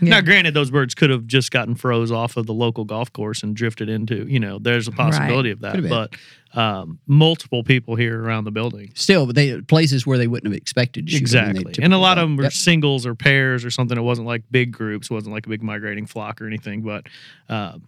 Now, 0.00 0.20
granted, 0.20 0.54
those 0.54 0.70
birds 0.70 0.94
could 0.94 1.10
have 1.10 1.26
just 1.26 1.50
gotten 1.50 1.74
froze 1.74 2.12
off 2.12 2.36
of 2.36 2.46
the 2.46 2.54
local 2.54 2.84
golf 2.84 3.12
course 3.12 3.42
and 3.42 3.54
drifted 3.56 3.88
into, 3.88 4.26
you 4.28 4.38
know, 4.38 4.58
there's 4.58 4.86
a 4.86 4.92
possibility 4.92 5.50
of 5.50 5.60
that. 5.60 5.82
But 5.88 6.14
um, 6.58 7.00
multiple 7.06 7.64
people 7.64 7.96
here 7.96 8.22
around 8.22 8.44
the 8.44 8.50
building. 8.50 8.92
Still, 8.94 9.26
but 9.26 9.34
they 9.34 9.60
places 9.60 10.06
where 10.06 10.16
they 10.16 10.26
wouldn't 10.28 10.52
have 10.52 10.56
expected 10.56 11.06
to 11.06 11.12
shoot 11.12 11.28
them, 11.30 11.48
and 11.48 11.58
Exactly. 11.58 11.84
And 11.84 11.92
a 11.92 11.98
lot 11.98 12.18
of 12.18 12.22
them 12.28 12.36
were 12.36 12.44
Yep. 12.44 12.52
singles 12.52 13.06
or 13.06 13.14
pairs 13.14 13.64
or 13.64 13.70
something. 13.70 13.98
It 13.98 14.02
wasn't 14.02 14.26
like 14.26 14.44
big 14.50 14.72
groups, 14.72 15.10
it 15.10 15.14
wasn't 15.14 15.34
like 15.34 15.46
a 15.46 15.48
big 15.48 15.62
migrating 15.62 16.06
flock 16.06 16.40
or 16.40 16.46
anything. 16.46 16.82
But, 16.82 17.06
uh, 17.48 17.78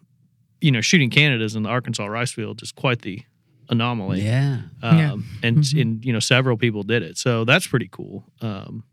you 0.61 0.73
know, 0.73 0.81
shooting 0.81 1.11
Canadas 1.11 1.55
in 1.55 1.63
the 1.63 1.71
Arkansas 1.71 2.07
rice 2.07 2.33
field 2.33 2.61
is 2.63 2.73
quite 2.73 3.03
the 3.03 3.23
anomaly. 3.71 4.23
Yeah. 4.23 4.63
Um, 4.83 4.99
Yeah. 4.99 5.13
and, 5.43 5.57
Mm-hmm. 5.59 5.81
and, 5.81 6.05
you 6.05 6.13
know, 6.13 6.19
several 6.21 6.57
people 6.57 6.83
did 6.83 7.03
it. 7.03 7.17
So 7.19 7.45
that's 7.45 7.67
pretty 7.67 7.89
cool. 7.91 8.25
Um, 8.43 8.85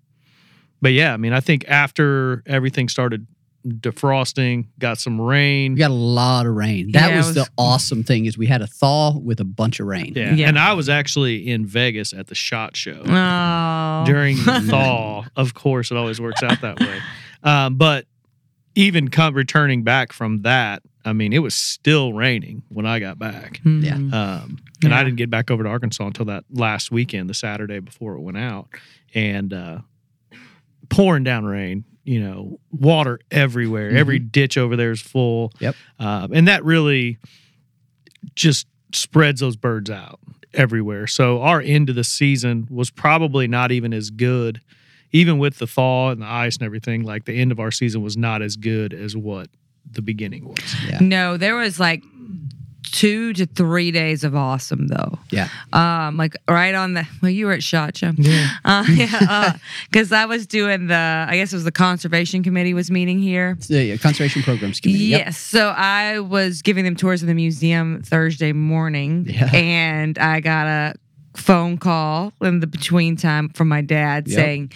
but 0.82 0.94
yeah, 0.94 1.14
I 1.14 1.18
mean, 1.18 1.34
I 1.34 1.40
think 1.40 1.66
after 1.68 2.44
everything 2.46 2.88
started 2.88 3.26
defrosting, 3.68 4.68
got 4.80 4.98
some 4.98 5.20
rain. 5.20 5.74
We 5.74 5.80
got 5.80 5.92
a 5.92 5.94
lot 5.94 6.46
of 6.46 6.54
rain. 6.56 6.92
That 6.92 7.10
Yeah, 7.12 7.18
was, 7.18 7.26
was- 7.28 7.36
the 7.36 7.48
awesome 7.58 8.04
thing 8.04 8.26
is 8.26 8.38
we 8.38 8.46
had 8.48 8.62
a 8.62 8.68
thaw 8.68 9.18
with 9.18 9.40
a 9.40 9.44
bunch 9.46 9.80
of 9.80 9.88
rain. 9.88 10.14
Yeah. 10.16 10.34
Yeah. 10.34 10.48
And 10.48 10.58
I 10.60 10.74
was 10.74 10.88
actually 10.90 11.48
in 11.50 11.66
Vegas 11.66 12.14
at 12.14 12.28
the 12.28 12.36
SHOT 12.36 12.76
Show. 12.76 13.02
Oh. 13.06 14.04
during 14.06 14.38
the 14.38 14.62
thaw. 14.70 15.26
Of 15.36 15.54
course, 15.54 15.92
it 15.92 15.98
always 15.98 16.22
works 16.22 16.44
out 16.44 16.62
that 16.62 16.80
way. 16.80 17.00
Um, 17.44 17.76
but 17.76 18.06
even 18.76 19.10
come, 19.10 19.34
returning 19.36 19.84
back 19.84 20.12
from 20.12 20.42
that, 20.42 20.82
I 21.08 21.14
mean, 21.14 21.32
it 21.34 21.40
was 21.40 21.56
still 21.56 22.14
raining 22.14 22.64
when 22.70 22.86
I 22.86 23.00
got 23.00 23.18
back. 23.18 23.62
Mhm. 23.64 23.84
Yeah. 23.84 23.96
Um, 23.96 24.58
and 24.84 24.94
I 24.94 25.04
didn't 25.04 25.18
get 25.18 25.30
back 25.30 25.50
over 25.50 25.64
to 25.64 25.70
Arkansas 25.70 26.06
until 26.06 26.26
that 26.26 26.44
last 26.52 26.92
weekend, 26.92 27.30
the 27.30 27.34
Saturday 27.34 27.80
before 27.80 28.16
it 28.16 28.22
went 28.22 28.38
out, 28.38 28.68
and 29.14 29.54
uh, 29.54 29.80
pouring 30.90 31.24
down 31.24 31.46
rain. 31.46 31.84
You 32.04 32.22
know, 32.22 32.60
water 32.72 33.20
everywhere. 33.32 33.90
Every 33.90 34.18
ditch 34.18 34.58
over 34.58 34.78
there 34.78 34.92
is 34.92 35.02
full. 35.02 35.52
Yep. 35.60 35.76
Um, 36.00 36.32
and 36.32 36.48
that 36.48 36.64
really 36.64 37.18
just 38.34 38.66
spreads 38.94 39.42
those 39.42 39.58
birds 39.58 39.90
out 39.90 40.20
everywhere. 40.54 41.06
So 41.08 41.42
our 41.42 41.60
end 41.60 41.90
of 41.90 41.96
the 41.96 42.06
season 42.06 42.66
was 42.70 42.90
probably 42.92 43.46
not 43.46 43.74
even 43.74 43.94
as 43.94 44.10
good, 44.10 44.62
even 45.12 45.38
with 45.38 45.58
the 45.58 45.68
thaw 45.68 46.12
and 46.12 46.22
the 46.22 46.26
ice 46.26 46.56
and 46.56 46.66
everything. 46.66 47.04
Like 47.04 47.26
the 47.26 47.34
end 47.34 47.52
of 47.52 47.60
our 47.60 47.72
season 47.72 48.02
was 48.02 48.16
not 48.16 48.42
as 48.42 48.56
good 48.56 48.94
as 48.94 49.18
what 49.18 49.50
the 49.94 50.02
beginning 50.02 50.48
was. 50.48 50.76
Yeah. 50.88 51.00
No, 51.02 51.38
there 51.38 51.56
was 51.56 51.80
like 51.80 52.04
two 52.84 53.34
to 53.34 53.46
three 53.46 53.92
days 53.92 54.24
of 54.24 54.36
awesome 54.36 54.88
though. 54.88 55.20
Yeah. 55.30 55.50
Um, 55.74 56.16
like 56.18 56.36
right 56.50 56.74
on 56.74 56.94
the 56.94 57.06
well, 57.22 57.30
you 57.32 57.46
were 57.46 57.52
at 57.54 57.62
Shot 57.64 57.98
Show. 57.98 58.12
Yeah. 58.18 58.48
Uh, 58.64 58.86
yeah. 58.92 59.58
Because 59.90 60.12
I 60.12 60.26
was 60.26 60.48
doing 60.48 60.88
the 60.88 61.26
I 61.30 61.36
guess 61.36 61.52
it 61.54 61.56
was 61.58 61.66
the 61.66 61.72
conservation 61.72 62.44
committee 62.44 62.74
was 62.74 62.90
meeting 62.90 63.20
here. 63.20 63.56
It's 63.58 63.68
the 63.68 63.94
uh, 63.94 63.98
conservation 63.98 64.42
programs 64.42 64.80
committee. 64.80 65.06
Yep. 65.06 65.20
Yes. 65.26 65.38
So 65.38 65.68
I 65.70 66.20
was 66.20 66.62
giving 66.62 66.86
them 66.86 66.96
tours 66.96 67.22
of 67.22 67.28
the 67.28 67.34
museum 67.34 68.02
Thursday 68.04 68.54
morning, 68.54 69.26
Yeah. 69.30 69.52
and 69.54 70.18
I 70.18 70.40
got 70.40 70.68
a 70.68 70.96
phone 71.38 71.78
call 71.78 72.34
in 72.42 72.60
the 72.60 72.68
between 72.68 73.16
time 73.16 73.50
from 73.50 73.68
my 73.68 73.82
dad 73.82 74.28
Yep. 74.28 74.36
saying, 74.36 74.72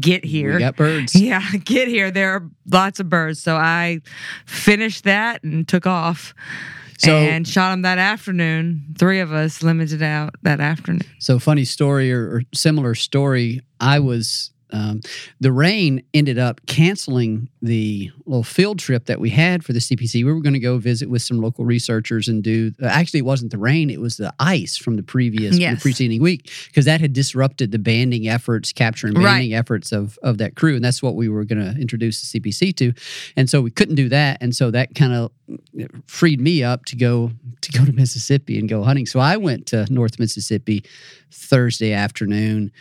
"Get 0.00 0.24
here." 0.24 0.54
We 0.54 0.58
got 0.60 0.76
birds. 0.76 1.14
Yeah, 1.26 1.42
get 1.64 1.88
here. 1.88 2.10
There 2.10 2.32
are 2.32 2.48
lots 2.70 2.98
of 3.00 3.08
birds. 3.08 3.40
So 3.42 3.56
I 3.56 4.00
finished 4.46 5.04
that 5.04 5.42
and 5.44 5.66
took 5.68 5.86
off. 5.86 6.34
So- 6.98 7.14
and 7.14 7.46
shot 7.46 7.72
them 7.72 7.82
that 7.82 7.98
afternoon. 7.98 8.94
Three 8.98 9.20
of 9.20 9.30
us 9.30 9.62
limited 9.62 10.02
out 10.02 10.34
that 10.42 10.60
afternoon. 10.60 11.02
So 11.18 11.38
funny 11.38 11.64
story 11.66 12.10
or, 12.10 12.36
or 12.36 12.42
similar 12.54 12.94
story. 12.94 13.60
I 13.80 13.98
was 13.98 14.50
um, 14.72 15.00
the 15.40 15.52
rain 15.52 16.02
ended 16.12 16.38
up 16.38 16.60
canceling 16.66 17.48
the 17.62 18.10
little 18.26 18.42
field 18.42 18.78
trip 18.78 19.06
that 19.06 19.20
we 19.20 19.30
had 19.30 19.64
for 19.64 19.72
the 19.72 19.78
CPC. 19.78 20.24
We 20.24 20.32
were 20.32 20.40
going 20.40 20.54
to 20.54 20.58
go 20.58 20.78
visit 20.78 21.08
with 21.08 21.22
some 21.22 21.40
local 21.40 21.64
researchers 21.64 22.28
and 22.28 22.42
do. 22.42 22.72
uh, 22.82 22.86
Actually, 22.86 23.20
it 23.20 23.24
wasn't 23.26 23.52
the 23.52 23.58
rain; 23.58 23.90
it 23.90 24.00
was 24.00 24.16
the 24.16 24.32
ice 24.40 24.76
from 24.76 24.96
the 24.96 25.02
previous, 25.02 25.58
Yes. 25.58 25.76
the 25.78 25.80
preceding 25.82 26.20
week, 26.20 26.50
because 26.66 26.84
that 26.86 27.00
had 27.00 27.12
disrupted 27.12 27.70
the 27.70 27.78
banding 27.78 28.26
efforts, 28.28 28.72
capture 28.72 29.06
and 29.06 29.16
Right. 29.16 29.24
banding 29.24 29.54
efforts 29.54 29.92
of 29.92 30.18
of 30.22 30.38
that 30.38 30.56
crew, 30.56 30.74
and 30.74 30.84
that's 30.84 31.02
what 31.02 31.14
we 31.14 31.28
were 31.28 31.44
going 31.44 31.60
to 31.62 31.80
introduce 31.80 32.20
the 32.20 32.26
CPC 32.40 32.72
to. 32.76 32.92
And 33.36 33.48
so 33.48 33.60
we 33.60 33.70
couldn't 33.70 33.94
do 33.94 34.08
that, 34.08 34.38
and 34.40 34.54
so 34.54 34.70
that 34.72 34.94
kind 34.94 35.12
of 35.12 35.30
freed 36.06 36.40
me 36.40 36.62
up 36.64 36.84
to 36.86 36.96
go 36.96 37.30
to 37.60 37.72
go 37.72 37.84
to 37.84 37.92
Mississippi 37.92 38.58
and 38.58 38.68
go 38.68 38.82
hunting. 38.82 39.06
So 39.06 39.20
I 39.20 39.36
went 39.36 39.66
to 39.66 39.86
North 39.90 40.18
Mississippi 40.18 40.84
Thursday 41.30 41.92
afternoon. 41.92 42.72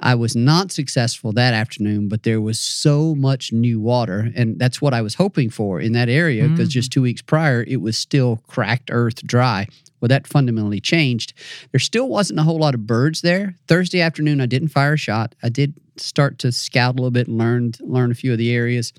I 0.00 0.14
was 0.14 0.34
not 0.34 0.72
successful 0.72 1.32
that 1.32 1.54
afternoon, 1.54 2.08
but 2.08 2.24
there 2.24 2.40
was 2.40 2.58
so 2.58 3.14
much 3.14 3.52
new 3.52 3.80
water, 3.80 4.30
and 4.34 4.58
that's 4.58 4.82
what 4.82 4.92
I 4.92 5.02
was 5.02 5.14
hoping 5.14 5.50
for 5.50 5.80
in 5.80 5.92
that 5.92 6.08
area 6.08 6.48
because 6.48 6.68
mm. 6.68 6.72
just 6.72 6.92
two 6.92 7.02
weeks 7.02 7.22
prior 7.22 7.64
it 7.66 7.80
was 7.80 7.96
still 7.96 8.42
cracked 8.48 8.90
earth 8.92 9.24
dry. 9.26 9.66
Well, 10.00 10.08
that 10.08 10.26
fundamentally 10.26 10.80
changed. 10.80 11.32
There 11.70 11.80
still 11.80 12.08
wasn't 12.08 12.40
a 12.40 12.42
whole 12.42 12.58
lot 12.58 12.74
of 12.74 12.86
birds 12.86 13.22
there. 13.22 13.56
Thursday 13.68 14.00
afternoon, 14.00 14.40
I 14.40 14.46
didn't 14.46 14.68
fire 14.68 14.94
a 14.94 14.98
shot. 14.98 15.34
I 15.42 15.48
did 15.48 15.74
start 15.96 16.38
to 16.40 16.52
scout 16.52 16.94
a 16.94 16.96
little 16.96 17.10
bit 17.10 17.28
and 17.28 17.38
learned 17.38 17.78
learn 17.80 18.10
a 18.10 18.14
few 18.14 18.32
of 18.32 18.38
the 18.38 18.52
areas 18.52 18.92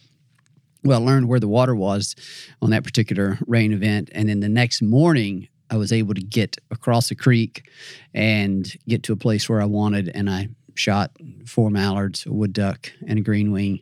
well, 0.86 1.02
I 1.02 1.06
learned 1.06 1.28
where 1.28 1.40
the 1.40 1.48
water 1.48 1.76
was 1.76 2.16
on 2.62 2.70
that 2.70 2.84
particular 2.84 3.40
rain 3.48 3.74
event. 3.74 4.10
And 4.14 4.30
then 4.30 4.40
the 4.40 4.50
next 4.50 4.82
morning, 4.82 5.48
I 5.72 5.78
was 5.78 5.92
able 5.92 6.14
to 6.14 6.22
get 6.22 6.58
across 6.70 7.10
the 7.10 7.16
creek 7.16 7.68
and 8.14 8.72
get 8.88 9.02
to 9.04 9.14
a 9.14 9.18
place 9.18 9.50
where 9.50 9.62
I 9.62 9.66
wanted. 9.66 10.10
And 10.14 10.30
I 10.30 10.50
shot 10.76 11.12
four 11.46 11.70
mallards, 11.70 12.26
a 12.26 12.34
wood 12.34 12.54
duck, 12.54 12.92
and 13.08 13.20
a 13.20 13.22
green 13.22 13.52
wing 13.52 13.82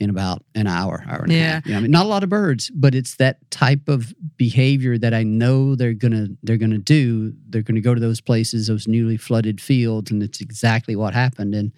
in 0.00 0.10
about 0.10 0.44
an 0.54 0.66
hour, 0.66 1.04
hour 1.08 1.22
and 1.24 1.32
a 1.32 1.38
half. 1.38 1.66
You 1.66 1.72
know, 1.72 1.78
I 1.78 1.80
mean, 1.80 1.90
not 1.90 2.06
a 2.06 2.08
lot 2.08 2.22
of 2.22 2.28
birds, 2.28 2.70
but 2.72 2.94
it's 2.94 3.16
that 3.16 3.50
type 3.50 3.88
of 3.88 4.14
behavior 4.36 4.96
that 4.96 5.12
I 5.12 5.24
know 5.24 5.74
they're 5.74 5.94
gonna 5.94 6.28
they're 6.42 6.56
gonna 6.56 6.78
do. 6.78 7.34
They're 7.48 7.62
gonna 7.62 7.80
go 7.80 7.94
to 7.94 8.00
those 8.00 8.20
places, 8.20 8.68
those 8.68 8.86
newly 8.86 9.16
flooded 9.16 9.60
fields, 9.60 10.10
and 10.10 10.22
it's 10.22 10.40
exactly 10.40 10.94
what 10.94 11.14
happened. 11.14 11.54
And 11.54 11.72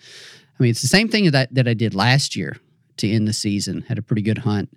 I 0.59 0.63
mean, 0.63 0.71
it's 0.71 0.83
the 0.83 0.89
same 0.89 1.09
thing 1.09 1.31
that 1.31 1.55
that 1.55 1.67
I 1.67 1.75
did 1.75 1.95
last 1.95 2.37
year 2.37 2.59
to 2.99 3.11
end 3.11 3.27
the 3.27 3.33
season. 3.33 3.83
Had 3.83 3.99
a 3.99 4.03
pretty 4.03 4.23
good 4.23 4.39
hunt 4.39 4.69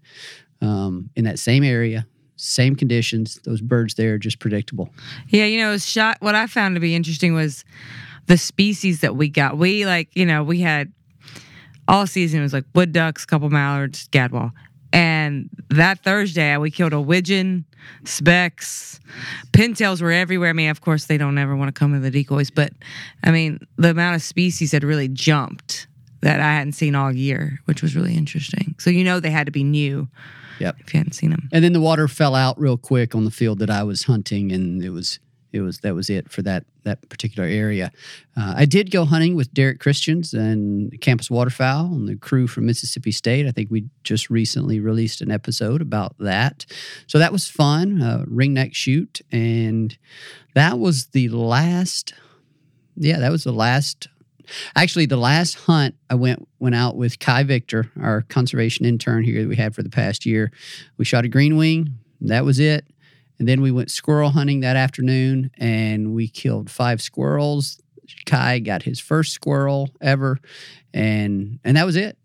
um, 0.61 1.09
in 1.15 1.25
that 1.25 1.37
same 1.37 1.63
area, 1.63 2.07
same 2.37 2.75
conditions. 2.75 3.41
Those 3.43 3.61
birds 3.61 3.95
there 3.95 4.13
are 4.13 4.19
just 4.19 4.39
predictable. 4.39 4.89
Yeah, 5.27 5.45
you 5.45 5.59
know, 5.59 5.77
shot. 5.77 6.17
What 6.21 6.35
I 6.35 6.47
found 6.47 6.75
to 6.75 6.79
be 6.79 6.95
interesting 6.95 7.33
was 7.33 7.65
the 8.27 8.37
species 8.37 9.01
that 9.01 9.15
we 9.15 9.29
got. 9.29 9.57
We 9.57 9.85
like, 9.85 10.15
you 10.15 10.25
know, 10.25 10.43
we 10.43 10.61
had 10.61 10.91
all 11.87 12.07
season 12.07 12.39
it 12.39 12.43
was 12.43 12.53
like 12.53 12.65
wood 12.73 12.91
ducks, 12.91 13.25
couple 13.25 13.49
mallards, 13.49 14.07
gadwall. 14.09 14.51
And 14.91 15.49
that 15.69 16.03
Thursday, 16.03 16.55
we 16.57 16.69
killed 16.69 16.93
a 16.93 17.01
widgeon, 17.01 17.65
specks, 18.05 18.99
pintails 19.51 20.01
were 20.01 20.11
everywhere. 20.11 20.49
I 20.49 20.53
mean, 20.53 20.69
of 20.69 20.81
course, 20.81 21.05
they 21.05 21.17
don't 21.17 21.37
ever 21.37 21.55
want 21.55 21.73
to 21.73 21.77
come 21.77 21.95
in 21.95 22.03
the 22.03 22.11
decoys, 22.11 22.51
but 22.51 22.73
I 23.23 23.31
mean, 23.31 23.59
the 23.77 23.89
amount 23.89 24.15
of 24.15 24.21
species 24.21 24.71
had 24.71 24.83
really 24.83 25.07
jumped 25.07 25.87
that 26.21 26.39
I 26.39 26.53
hadn't 26.53 26.73
seen 26.73 26.95
all 26.95 27.11
year, 27.11 27.59
which 27.65 27.81
was 27.81 27.95
really 27.95 28.15
interesting. 28.15 28.75
So 28.77 28.91
you 28.91 29.03
know 29.03 29.19
they 29.19 29.31
had 29.31 29.47
to 29.47 29.51
be 29.51 29.63
new. 29.63 30.07
Yep. 30.59 30.75
If 30.79 30.93
you 30.93 30.99
hadn't 30.99 31.13
seen 31.13 31.31
them. 31.31 31.49
And 31.51 31.63
then 31.63 31.73
the 31.73 31.81
water 31.81 32.07
fell 32.07 32.35
out 32.35 32.59
real 32.59 32.77
quick 32.77 33.15
on 33.15 33.25
the 33.25 33.31
field 33.31 33.59
that 33.59 33.71
I 33.71 33.83
was 33.83 34.03
hunting, 34.03 34.51
and 34.51 34.83
it 34.83 34.91
was 34.91 35.19
it 35.53 35.61
was 35.61 35.79
that 35.79 35.95
was 35.95 36.09
it 36.09 36.29
for 36.29 36.41
that 36.41 36.65
that 36.83 37.07
particular 37.09 37.47
area. 37.47 37.91
Uh, 38.35 38.55
I 38.57 38.65
did 38.65 38.91
go 38.91 39.05
hunting 39.05 39.35
with 39.35 39.53
Derek 39.53 39.79
Christians 39.79 40.33
and 40.33 40.99
Campus 40.99 41.29
Waterfowl 41.29 41.85
and 41.85 42.07
the 42.07 42.15
crew 42.17 42.47
from 42.47 42.65
Mississippi 42.65 43.11
State. 43.11 43.45
I 43.45 43.51
think 43.51 43.71
we 43.71 43.85
just 44.03 44.29
recently 44.29 44.79
released 44.79 45.21
an 45.21 45.31
episode 45.31 45.81
about 45.81 46.15
that, 46.19 46.65
so 47.07 47.19
that 47.19 47.31
was 47.31 47.47
fun. 47.47 48.01
Uh, 48.01 48.25
ringneck 48.27 48.73
shoot, 48.73 49.21
and 49.31 49.97
that 50.55 50.79
was 50.79 51.07
the 51.07 51.29
last. 51.29 52.13
Yeah, 52.95 53.19
that 53.19 53.31
was 53.31 53.43
the 53.43 53.53
last 53.53 54.07
Actually, 54.75 55.05
the 55.05 55.17
last 55.17 55.55
hunt 55.55 55.95
I 56.09 56.15
went 56.15 56.47
went 56.59 56.75
out 56.75 56.95
with 56.95 57.19
Kai 57.19 57.43
Victor, 57.43 57.89
our 57.99 58.21
conservation 58.23 58.85
intern 58.85 59.23
here 59.23 59.41
that 59.41 59.47
we 59.47 59.55
had 59.55 59.75
for 59.75 59.83
the 59.83 59.89
past 59.89 60.25
year. 60.25 60.51
We 60.97 61.05
shot 61.05 61.25
a 61.25 61.29
green 61.29 61.57
wing. 61.57 61.97
That 62.21 62.45
was 62.45 62.59
it. 62.59 62.85
And 63.39 63.47
then 63.47 63.61
we 63.61 63.71
went 63.71 63.91
squirrel 63.91 64.29
hunting 64.29 64.61
that 64.61 64.75
afternoon 64.75 65.51
and 65.57 66.13
we 66.13 66.27
killed 66.27 66.69
five 66.69 67.01
squirrels. 67.01 67.79
Kai 68.25 68.59
got 68.59 68.83
his 68.83 68.99
first 68.99 69.33
squirrel 69.33 69.89
ever. 70.01 70.39
And 70.93 71.59
and 71.63 71.77
that 71.77 71.85
was 71.85 71.95
it. 71.95 72.17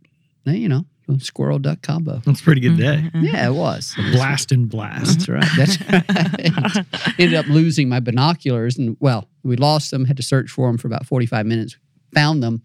You 0.45 0.69
know, 0.69 0.87
squirrel 1.19 1.59
duck 1.59 1.83
combo. 1.83 2.23
That's 2.25 2.41
a 2.41 2.43
pretty 2.43 2.63
good 2.63 2.79
day. 2.79 3.03
Mm-hmm. 3.05 3.25
Yeah, 3.25 3.49
it 3.49 3.53
was. 3.53 3.95
It 3.99 4.05
was 4.05 4.15
blast 4.15 4.53
and 4.53 4.69
blast. 4.69 5.27
That's 5.27 5.29
right. 5.29 5.49
That's 5.57 5.81
right. 5.83 6.87
Ended 7.19 7.35
up 7.35 7.47
losing 7.49 7.89
my 7.89 8.01
binoculars 8.01 8.79
and 8.79 8.97
well, 8.99 9.29
we 9.43 9.57
lost 9.57 9.91
them, 9.91 10.07
had 10.07 10.17
to 10.17 10.23
search 10.23 10.51
for 10.51 10.69
them 10.69 10.79
for 10.79 10.87
about 10.87 11.07
45 11.07 11.45
minutes 11.45 11.77
found 12.15 12.43
them, 12.43 12.63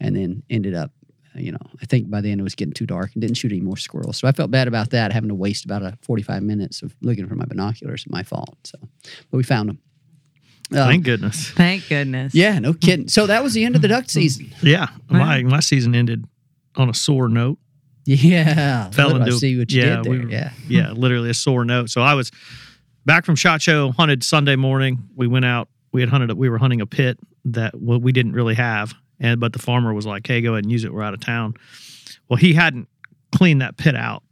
and 0.00 0.16
then 0.16 0.42
ended 0.50 0.74
up, 0.74 0.92
you 1.40 1.52
know, 1.52 1.58
I 1.82 1.86
think 1.86 2.10
by 2.10 2.20
the 2.20 2.30
end 2.30 2.40
it 2.40 2.44
was 2.44 2.54
getting 2.54 2.72
too 2.74 2.86
dark 2.86 3.10
and 3.14 3.20
didn't 3.20 3.36
shoot 3.36 3.52
any 3.52 3.60
more 3.60 3.76
squirrels. 3.76 4.16
So 4.18 4.28
I 4.28 4.32
felt 4.32 4.50
bad 4.50 4.68
about 4.68 4.90
that, 4.90 5.12
having 5.12 5.28
to 5.28 5.34
waste 5.34 5.64
about 5.64 5.82
a 5.82 5.96
45 6.02 6.42
minutes 6.42 6.82
of 6.82 6.94
looking 7.02 7.26
for 7.28 7.34
my 7.34 7.44
binoculars. 7.44 8.04
My 8.08 8.22
fault. 8.22 8.56
So, 8.64 8.78
but 9.30 9.36
we 9.36 9.42
found 9.42 9.68
them. 9.68 9.78
Um, 10.70 10.86
Thank 10.86 11.04
goodness. 11.04 11.48
Thank 11.50 11.88
goodness. 11.88 12.34
Yeah, 12.34 12.58
no 12.58 12.74
kidding. 12.74 13.08
So 13.08 13.26
that 13.26 13.42
was 13.42 13.54
the 13.54 13.64
end 13.64 13.74
of 13.76 13.82
the 13.82 13.88
duck 13.88 14.10
season. 14.10 14.52
Yeah, 14.62 14.88
my 15.08 15.42
my 15.42 15.60
season 15.60 15.94
ended 15.94 16.26
on 16.76 16.90
a 16.90 16.94
sore 16.94 17.28
note. 17.28 17.58
Yeah, 18.04 18.90
fell 18.90 19.16
into 19.16 19.32
see 19.32 19.58
what 19.58 19.70
you 19.70 19.82
yeah, 19.82 19.96
did 19.96 20.04
there. 20.04 20.12
we 20.12 20.18
were- 20.24 20.30
yeah, 20.30 20.52
yeah, 20.66 20.92
literally 20.92 21.30
a 21.30 21.34
sore 21.34 21.64
note. 21.64 21.90
So 21.90 22.00
I 22.02 22.14
was 22.14 22.30
back 23.04 23.24
from 23.24 23.34
shot 23.34 23.60
show, 23.62 23.92
hunted 23.92 24.22
Sunday 24.22 24.56
morning. 24.56 25.08
We 25.14 25.26
went 25.26 25.44
out. 25.44 25.68
We 25.92 26.00
had 26.02 26.10
hunted. 26.10 26.32
We 26.36 26.48
were 26.48 26.58
hunting 26.58 26.80
a 26.80 26.86
pit 26.86 27.18
that 27.46 27.74
well, 27.80 27.98
we 27.98 28.12
didn't 28.12 28.32
really 28.32 28.54
have, 28.54 28.94
and 29.20 29.40
but 29.40 29.52
the 29.52 29.58
farmer 29.58 29.92
was 29.92 30.06
like, 30.06 30.26
"Hey, 30.26 30.40
go 30.40 30.52
ahead 30.54 30.64
and 30.64 30.72
use 30.72 30.84
it. 30.84 30.92
We're 30.92 31.02
out 31.02 31.14
of 31.14 31.20
town." 31.20 31.54
Well, 32.28 32.36
he 32.36 32.52
hadn't 32.54 32.88
cleaned 33.32 33.60
that 33.62 33.76
pit 33.76 33.94
out 33.96 34.22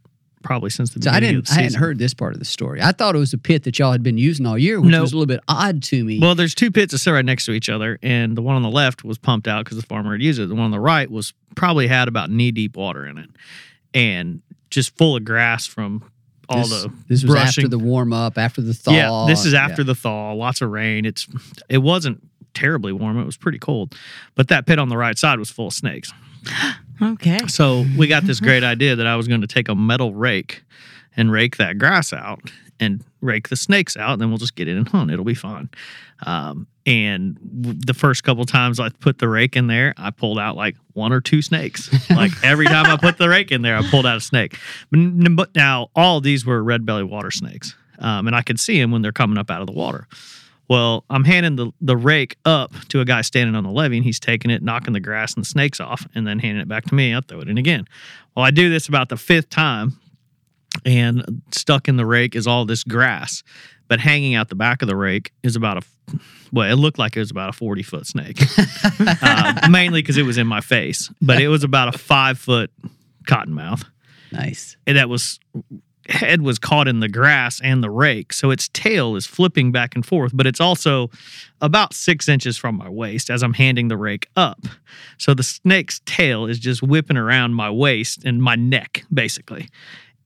probably 0.43 0.69
since 0.69 0.91
the 0.91 1.01
So 1.01 1.09
I 1.09 1.15
beginning 1.15 1.37
of 1.39 1.43
didn't. 1.45 1.55
the 1.55 1.59
I 1.59 1.63
hadn't 1.63 1.79
heard 1.79 1.99
this 1.99 2.13
part 2.13 2.33
of 2.33 2.39
the 2.39 2.45
story. 2.45 2.81
I 2.81 2.91
thought 2.93 3.15
it 3.15 3.19
was 3.19 3.33
a 3.33 3.37
pit 3.37 3.63
that 3.63 3.77
y'all 3.79 3.91
had 3.91 4.03
been 4.03 4.17
using 4.17 4.45
all 4.45 4.57
year, 4.57 4.79
which 4.79 4.91
No. 4.91 5.01
was 5.01 5.11
a 5.11 5.15
little 5.15 5.25
bit 5.27 5.41
odd 5.47 5.83
to 5.83 6.03
me. 6.05 6.19
Well, 6.19 6.35
there's 6.35 6.55
two 6.55 6.71
pits 6.71 6.91
that 6.93 6.99
sit 6.99 7.11
right 7.11 7.25
next 7.25 7.45
to 7.45 7.51
each 7.51 7.69
other, 7.69 7.99
and 8.01 8.37
the 8.37 8.41
one 8.41 8.55
on 8.55 8.61
the 8.61 8.69
left 8.69 9.03
was 9.03 9.17
pumped 9.17 9.47
out 9.47 9.65
because 9.65 9.77
the 9.77 9.85
farmer 9.85 10.13
had 10.13 10.21
used 10.21 10.39
it. 10.39 10.47
The 10.47 10.55
one 10.55 10.65
on 10.65 10.71
the 10.71 10.79
right 10.79 11.09
was 11.11 11.33
probably 11.55 11.87
had 11.87 12.07
about 12.07 12.29
knee 12.31 12.51
deep 12.51 12.77
water 12.77 13.05
in 13.05 13.17
it, 13.17 13.29
and 13.93 14.41
just 14.69 14.95
full 14.97 15.15
of 15.15 15.25
grass 15.25 15.65
from 15.65 16.03
all 16.49 16.61
this, 16.67 16.83
the 16.83 16.89
this 17.09 17.23
was 17.23 17.31
brushing. 17.31 17.63
after 17.65 17.67
the 17.67 17.79
warm 17.79 18.13
up, 18.13 18.37
after 18.37 18.61
the 18.61 18.73
thaw. 18.73 18.91
Yeah, 18.93 19.25
this 19.27 19.45
is 19.45 19.53
after 19.53 19.81
Yeah. 19.81 19.87
the 19.87 19.95
thaw. 19.95 20.33
Lots 20.33 20.61
of 20.61 20.69
rain. 20.69 21.03
It's 21.05 21.27
it 21.67 21.79
wasn't 21.79 22.23
terribly 22.57 22.91
warm. 22.91 23.19
It 23.19 23.25
was 23.25 23.37
pretty 23.37 23.59
cold, 23.59 23.95
but 24.35 24.47
that 24.47 24.65
pit 24.65 24.79
on 24.79 24.89
the 24.89 24.97
right 24.97 25.17
side 25.17 25.39
was 25.39 25.49
full 25.49 25.67
of 25.67 25.73
snakes. 25.73 26.13
Okay. 26.99 27.37
So 27.47 27.85
we 27.95 28.07
got 28.07 28.23
this 28.23 28.39
great 28.39 28.63
idea 28.73 28.95
that 28.95 29.05
I 29.05 29.17
was 29.17 29.27
going 29.27 29.41
to 29.41 29.47
take 29.47 29.69
a 29.69 29.75
metal 29.75 30.15
rake 30.15 30.63
and 31.15 31.31
rake 31.31 31.57
that 31.57 31.77
grass 31.77 32.11
out 32.11 32.39
and 32.79 33.03
rake 33.21 33.49
the 33.49 33.55
snakes 33.55 33.95
out, 33.95 34.13
and 34.13 34.21
then 34.21 34.29
we'll 34.29 34.39
just 34.39 34.55
get 34.55 34.67
in 34.67 34.77
and 34.77 34.87
hunt. 34.87 35.11
It'll 35.11 35.23
be 35.23 35.35
fun. 35.35 35.69
Um, 36.25 36.65
and 36.87 37.37
the 37.41 37.93
first 37.93 38.23
couple 38.23 38.45
times 38.45 38.79
I 38.79 38.89
put 38.89 39.19
the 39.19 39.27
rake 39.27 39.55
in 39.55 39.67
there, 39.67 39.93
I 39.97 40.09
pulled 40.09 40.39
out 40.39 40.55
like 40.55 40.75
one 40.93 41.13
or 41.13 41.21
two 41.21 41.41
snakes. 41.41 41.89
Like 42.17 42.31
every 42.43 42.65
time 42.65 42.87
I 42.87 42.97
put 42.97 43.19
the 43.19 43.29
rake 43.29 43.51
in 43.51 43.61
there, 43.61 43.77
I 43.77 43.87
pulled 43.91 44.07
out 44.07 44.17
a 44.17 44.21
snake. 44.21 44.57
But, 44.91 45.53
now 45.55 45.89
all 45.95 46.19
these 46.19 46.47
were 46.47 46.63
red 46.63 46.83
belly 46.83 47.03
water 47.03 47.29
snakes, 47.29 47.75
um, 47.99 48.25
and 48.25 48.35
I 48.35 48.41
could 48.41 48.59
see 48.59 48.79
them 48.79 48.91
when 48.91 49.03
they're 49.03 49.11
coming 49.11 49.37
up 49.37 49.51
out 49.51 49.61
of 49.61 49.67
the 49.67 49.73
water. 49.73 50.07
Well, 50.69 51.05
I'm 51.09 51.23
handing 51.23 51.55
the, 51.55 51.71
the 51.79 51.95
rake 51.95 52.37
up 52.43 52.73
to 52.89 52.99
a 52.99 53.05
guy 53.05 53.21
standing 53.21 53.55
on 53.55 53.63
the 53.63 53.71
levee, 53.71 53.97
and 53.97 54.05
he's 54.05 54.19
taking 54.19 54.51
it, 54.51 54.61
knocking 54.61 54.93
the 54.93 54.99
grass 54.99 55.33
and 55.33 55.43
the 55.43 55.47
snakes 55.47 55.79
off, 55.79 56.05
and 56.13 56.27
then 56.27 56.39
handing 56.39 56.61
it 56.61 56.67
back 56.67 56.85
to 56.85 56.95
me. 56.95 57.15
I 57.15 57.21
throw 57.21 57.39
it 57.39 57.47
in 57.47 57.57
again. 57.57 57.87
Well, 58.35 58.45
I 58.45 58.51
do 58.51 58.69
this 58.69 58.87
about 58.87 59.09
the 59.09 59.17
fifth 59.17 59.49
time, 59.49 59.97
and 60.85 61.41
stuck 61.51 61.87
in 61.87 61.95
the 61.97 62.05
rake 62.05 62.35
is 62.35 62.47
all 62.47 62.65
this 62.65 62.83
grass, 62.83 63.43
but 63.87 63.99
hanging 63.99 64.35
out 64.35 64.49
the 64.49 64.55
back 64.55 64.81
of 64.81 64.87
the 64.87 64.95
rake 64.95 65.31
is 65.43 65.55
about 65.55 65.77
a 65.77 65.81
well, 66.53 66.71
it 66.71 66.75
looked 66.75 66.97
like 66.97 67.17
it 67.17 67.19
was 67.19 67.31
about 67.31 67.49
a 67.49 67.53
40 67.53 67.83
foot 67.83 68.07
snake, 68.07 68.41
uh, 69.21 69.67
mainly 69.69 70.01
because 70.01 70.17
it 70.17 70.23
was 70.23 70.37
in 70.37 70.47
my 70.47 70.61
face, 70.61 71.11
but 71.21 71.41
it 71.41 71.49
was 71.49 71.63
about 71.63 71.93
a 71.93 71.97
five 71.97 72.37
foot 72.37 72.71
cottonmouth. 73.27 73.83
Nice. 74.31 74.77
And 74.85 74.97
that 74.97 75.09
was 75.09 75.39
head 76.09 76.41
was 76.41 76.57
caught 76.59 76.87
in 76.87 76.99
the 76.99 77.09
grass 77.09 77.59
and 77.61 77.83
the 77.83 77.89
rake, 77.89 78.33
so 78.33 78.51
its 78.51 78.69
tail 78.69 79.15
is 79.15 79.25
flipping 79.25 79.71
back 79.71 79.95
and 79.95 80.05
forth, 80.05 80.31
but 80.35 80.45
it's 80.47 80.59
also 80.61 81.09
about 81.61 81.93
six 81.93 82.27
inches 82.27 82.57
from 82.57 82.75
my 82.75 82.89
waist 82.89 83.29
as 83.29 83.43
I'm 83.43 83.53
handing 83.53 83.87
the 83.87 83.97
rake 83.97 84.27
up. 84.35 84.59
So 85.17 85.33
the 85.33 85.43
snake's 85.43 86.01
tail 86.05 86.45
is 86.45 86.59
just 86.59 86.81
whipping 86.81 87.17
around 87.17 87.53
my 87.53 87.69
waist 87.69 88.23
and 88.25 88.41
my 88.41 88.55
neck, 88.55 89.03
basically. 89.13 89.69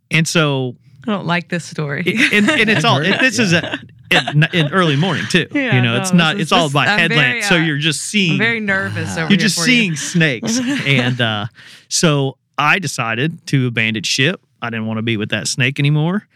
And 0.09 0.27
so 0.27 0.75
I 1.07 1.11
don't 1.11 1.25
like 1.25 1.49
this 1.49 1.65
story. 1.65 2.03
and, 2.33 2.49
and 2.49 2.69
it's 2.69 2.83
all 2.85 3.01
it, 3.01 3.19
this 3.19 3.39
is 3.39 3.53
a, 3.53 3.79
in, 4.11 4.45
in 4.53 4.71
early 4.71 4.95
morning 4.95 5.23
too. 5.29 5.47
Yeah, 5.51 5.75
you 5.75 5.81
know, 5.81 5.95
no, 5.95 6.01
it's 6.01 6.13
not. 6.13 6.35
It's 6.35 6.43
is- 6.43 6.51
all 6.51 6.65
this- 6.65 6.73
by 6.73 6.85
I'm 6.85 6.99
headlamp, 6.99 7.21
very, 7.29 7.41
so 7.41 7.55
uh, 7.55 7.59
you're 7.59 7.77
just 7.77 8.01
seeing. 8.01 8.33
I'm 8.33 8.37
very 8.37 8.59
nervous 8.59 9.11
over 9.13 9.21
you're 9.21 9.29
here 9.29 9.37
just 9.37 9.57
for 9.57 9.63
seeing 9.65 9.91
you. 9.91 9.97
snakes, 9.97 10.59
and 10.85 11.19
uh, 11.21 11.45
so 11.87 12.37
I 12.57 12.77
decided 12.79 13.47
to 13.47 13.67
abandon 13.67 14.03
ship. 14.03 14.41
I 14.62 14.69
didn't 14.69 14.86
want 14.86 14.97
to 14.97 15.04
be 15.04 15.17
with 15.17 15.30
that 15.30 15.47
snake 15.47 15.80
anymore, 15.80 16.28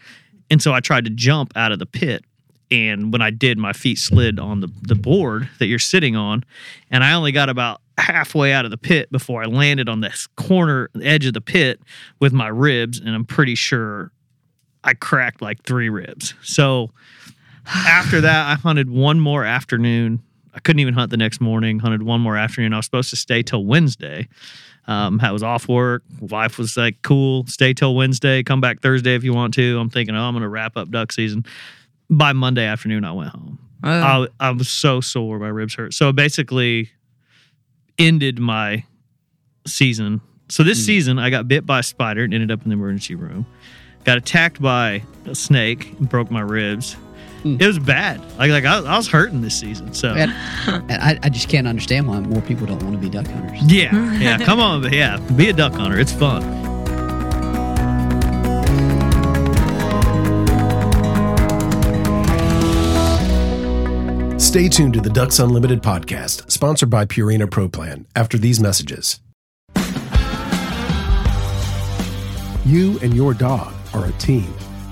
and 0.50 0.60
so 0.62 0.72
I 0.72 0.80
tried 0.80 1.04
to 1.04 1.10
jump 1.10 1.52
out 1.56 1.72
of 1.72 1.78
the 1.78 1.86
pit. 1.86 2.24
And 2.68 3.12
when 3.12 3.22
I 3.22 3.30
did, 3.30 3.58
my 3.58 3.72
feet 3.72 3.96
slid 3.96 4.40
on 4.40 4.58
the, 4.58 4.68
the 4.82 4.96
board 4.96 5.48
that 5.60 5.66
you're 5.66 5.78
sitting 5.78 6.16
on, 6.16 6.44
and 6.90 7.04
I 7.04 7.12
only 7.12 7.30
got 7.30 7.48
about 7.48 7.80
halfway 7.98 8.52
out 8.52 8.64
of 8.64 8.70
the 8.70 8.76
pit 8.76 9.10
before 9.10 9.42
I 9.42 9.46
landed 9.46 9.88
on 9.88 10.00
this 10.00 10.26
corner 10.36 10.90
edge 11.00 11.26
of 11.26 11.34
the 11.34 11.40
pit 11.40 11.80
with 12.20 12.32
my 12.32 12.48
ribs, 12.48 12.98
and 12.98 13.10
I'm 13.10 13.24
pretty 13.24 13.54
sure 13.54 14.10
I 14.84 14.94
cracked 14.94 15.42
like 15.42 15.62
three 15.62 15.88
ribs. 15.88 16.34
So 16.42 16.90
after 17.66 18.20
that, 18.20 18.46
I 18.46 18.54
hunted 18.54 18.90
one 18.90 19.20
more 19.20 19.44
afternoon. 19.44 20.22
I 20.54 20.60
couldn't 20.60 20.80
even 20.80 20.94
hunt 20.94 21.10
the 21.10 21.16
next 21.16 21.40
morning. 21.40 21.80
Hunted 21.80 22.02
one 22.02 22.20
more 22.20 22.36
afternoon. 22.36 22.72
I 22.72 22.76
was 22.76 22.86
supposed 22.86 23.10
to 23.10 23.16
stay 23.16 23.42
till 23.42 23.64
Wednesday. 23.64 24.28
Um, 24.88 25.20
I 25.20 25.32
was 25.32 25.42
off 25.42 25.68
work. 25.68 26.02
Wife 26.20 26.58
was 26.58 26.76
like, 26.76 27.02
"Cool, 27.02 27.46
stay 27.46 27.74
till 27.74 27.94
Wednesday. 27.94 28.42
Come 28.42 28.60
back 28.60 28.80
Thursday 28.80 29.14
if 29.14 29.24
you 29.24 29.34
want 29.34 29.54
to." 29.54 29.78
I'm 29.78 29.90
thinking, 29.90 30.14
"Oh, 30.14 30.22
I'm 30.22 30.34
going 30.34 30.42
to 30.42 30.48
wrap 30.48 30.76
up 30.76 30.90
duck 30.90 31.12
season." 31.12 31.44
By 32.08 32.32
Monday 32.32 32.64
afternoon, 32.64 33.04
I 33.04 33.12
went 33.12 33.30
home. 33.30 33.58
Oh. 33.82 33.90
I, 34.40 34.48
I 34.48 34.50
was 34.50 34.68
so 34.68 35.00
sore. 35.00 35.38
My 35.38 35.48
ribs 35.48 35.74
hurt. 35.74 35.92
So 35.92 36.12
basically 36.12 36.90
ended 37.98 38.38
my 38.38 38.84
season. 39.66 40.20
So 40.48 40.62
this 40.62 40.84
season, 40.84 41.18
I 41.18 41.30
got 41.30 41.48
bit 41.48 41.66
by 41.66 41.80
a 41.80 41.82
spider 41.82 42.22
and 42.22 42.32
ended 42.32 42.52
up 42.52 42.62
in 42.62 42.68
the 42.68 42.74
emergency 42.74 43.16
room. 43.16 43.46
Got 44.04 44.18
attacked 44.18 44.62
by 44.62 45.02
a 45.26 45.34
snake 45.34 45.92
and 45.98 46.08
broke 46.08 46.30
my 46.30 46.40
ribs. 46.40 46.96
Mm. 47.42 47.60
It 47.60 47.66
was 47.66 47.78
bad. 47.78 48.20
Like 48.38 48.50
like 48.50 48.64
I, 48.64 48.78
I 48.78 48.96
was 48.96 49.08
hurting 49.08 49.40
this 49.40 49.58
season. 49.58 49.92
So 49.94 50.14
And, 50.14 50.32
and 50.66 50.92
I, 51.02 51.18
I 51.22 51.28
just 51.28 51.48
can't 51.48 51.66
understand 51.66 52.08
why 52.08 52.20
more 52.20 52.40
people 52.42 52.66
don't 52.66 52.82
want 52.82 52.94
to 52.94 52.98
be 53.00 53.08
duck 53.08 53.26
hunters. 53.26 53.62
yeah, 53.64 54.14
yeah. 54.18 54.38
Come 54.38 54.60
on, 54.60 54.82
but 54.82 54.92
yeah, 54.92 55.18
be 55.36 55.48
a 55.48 55.52
duck 55.52 55.74
hunter. 55.74 55.98
It's 55.98 56.12
fun. 56.12 56.42
Stay 64.38 64.68
tuned 64.68 64.94
to 64.94 65.00
the 65.00 65.10
Ducks 65.10 65.38
Unlimited 65.38 65.82
podcast, 65.82 66.50
sponsored 66.50 66.88
by 66.88 67.04
Purina 67.04 67.50
Pro 67.50 67.68
Plan, 67.68 68.06
after 68.14 68.38
these 68.38 68.60
messages. 68.60 69.20
You 72.64 72.98
and 73.00 73.14
your 73.14 73.34
dog 73.34 73.72
are 73.94 74.06
a 74.06 74.12
team. 74.12 74.52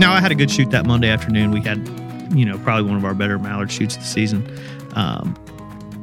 Now 0.00 0.14
I 0.14 0.20
had 0.20 0.32
a 0.32 0.34
good 0.34 0.50
shoot 0.50 0.70
that 0.70 0.86
Monday 0.86 1.10
afternoon. 1.10 1.50
We 1.50 1.60
had, 1.60 1.86
you 2.32 2.46
know, 2.46 2.58
probably 2.60 2.88
one 2.88 2.96
of 2.96 3.04
our 3.04 3.12
better 3.12 3.38
mallard 3.38 3.70
shoots 3.70 3.96
of 3.96 4.00
the 4.00 4.08
season. 4.08 4.50
Um, 4.94 5.36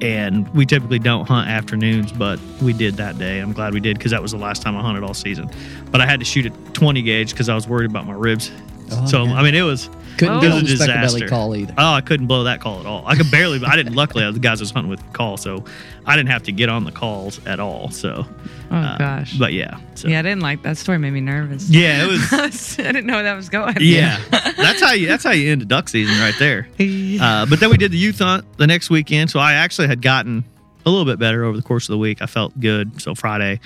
and 0.01 0.47
we 0.53 0.67
typically 0.67 0.99
don't 0.99 1.25
hunt 1.25 1.49
afternoons, 1.49 2.11
but 2.11 2.39
we 2.61 2.73
did 2.73 2.93
that 2.97 3.17
day. 3.17 3.39
I'm 3.39 3.53
glad 3.53 3.73
we 3.73 3.79
did 3.79 3.97
because 3.97 4.11
that 4.11 4.21
was 4.21 4.33
the 4.33 4.37
last 4.37 4.61
time 4.61 4.77
I 4.77 4.81
hunted 4.81 5.03
all 5.03 5.15
season. 5.15 5.49
But 5.89 5.99
I 6.01 6.05
had 6.05 6.19
to 6.19 6.27
shoot 6.27 6.45
at 6.45 6.73
20 6.75 7.01
gauge 7.01 7.31
because 7.31 7.49
I 7.49 7.55
was 7.55 7.67
worried 7.67 7.89
about 7.89 8.05
my 8.05 8.13
ribs. 8.13 8.51
Oh, 8.91 9.07
so 9.07 9.23
yeah. 9.23 9.33
I 9.33 9.41
mean, 9.41 9.55
it 9.55 9.63
was 9.63 9.89
Couldn't 10.17 10.37
it 10.37 10.41
get 10.41 10.47
was 10.53 10.55
on 10.55 10.59
a 10.63 10.63
the 10.63 10.93
specklebelly 10.93 11.29
call 11.29 11.55
either. 11.55 11.73
Oh, 11.77 11.93
I 11.93 12.01
couldn't 12.01 12.27
blow 12.27 12.43
that 12.45 12.59
call 12.61 12.79
at 12.79 12.85
all. 12.85 13.03
I 13.05 13.15
could 13.15 13.29
barely. 13.31 13.63
I 13.65 13.75
didn't. 13.75 13.93
Luckily, 13.93 14.29
the 14.31 14.39
guys 14.39 14.59
I 14.59 14.63
was 14.63 14.71
hunting 14.71 14.89
with 14.89 15.03
could 15.03 15.13
call, 15.13 15.37
so 15.37 15.63
I 16.05 16.15
didn't 16.15 16.29
have 16.29 16.43
to 16.43 16.51
get 16.51 16.69
on 16.69 16.83
the 16.83 16.91
calls 16.91 17.45
at 17.45 17.59
all. 17.59 17.89
So, 17.91 18.25
Oh 18.71 18.75
uh, 18.75 18.97
gosh. 18.97 19.37
but 19.37 19.53
yeah, 19.53 19.79
so 19.95 20.07
Yeah, 20.07 20.19
I 20.19 20.21
didn't 20.23 20.41
like 20.41 20.63
that 20.63 20.77
story. 20.77 20.97
Made 20.97 21.11
me 21.11 21.21
nervous. 21.21 21.69
yeah, 21.69 22.05
it 22.05 22.07
was. 22.07 22.33
I 22.79 22.83
didn't 22.91 23.05
know 23.05 23.13
where 23.15 23.23
that 23.23 23.35
was 23.35 23.49
going. 23.49 23.75
Yeah, 23.79 24.19
that's 24.31 24.81
how 24.81 24.91
you 24.93 25.07
that's 25.07 25.23
how 25.23 25.31
you 25.31 25.51
end 25.51 25.61
a 25.61 25.65
duck 25.65 25.89
season 25.89 26.17
right 26.19 26.35
there. 26.39 26.67
Uh, 26.79 27.45
but 27.45 27.59
then 27.59 27.69
we 27.69 27.77
did 27.77 27.91
the 27.91 27.97
youth 27.97 28.19
hunt 28.19 28.45
the 28.57 28.67
next 28.67 28.89
weekend, 28.89 29.29
so 29.29 29.39
I 29.39 29.53
actually 29.53 29.87
had 29.87 30.01
gotten 30.01 30.43
a 30.85 30.89
little 30.89 31.05
bit 31.05 31.19
better 31.19 31.43
over 31.43 31.57
the 31.57 31.63
course 31.63 31.87
of 31.89 31.93
the 31.93 31.97
week. 31.97 32.21
I 32.21 32.25
felt 32.27 32.57
good. 32.59 33.01
So 33.01 33.13
Friday, 33.15 33.59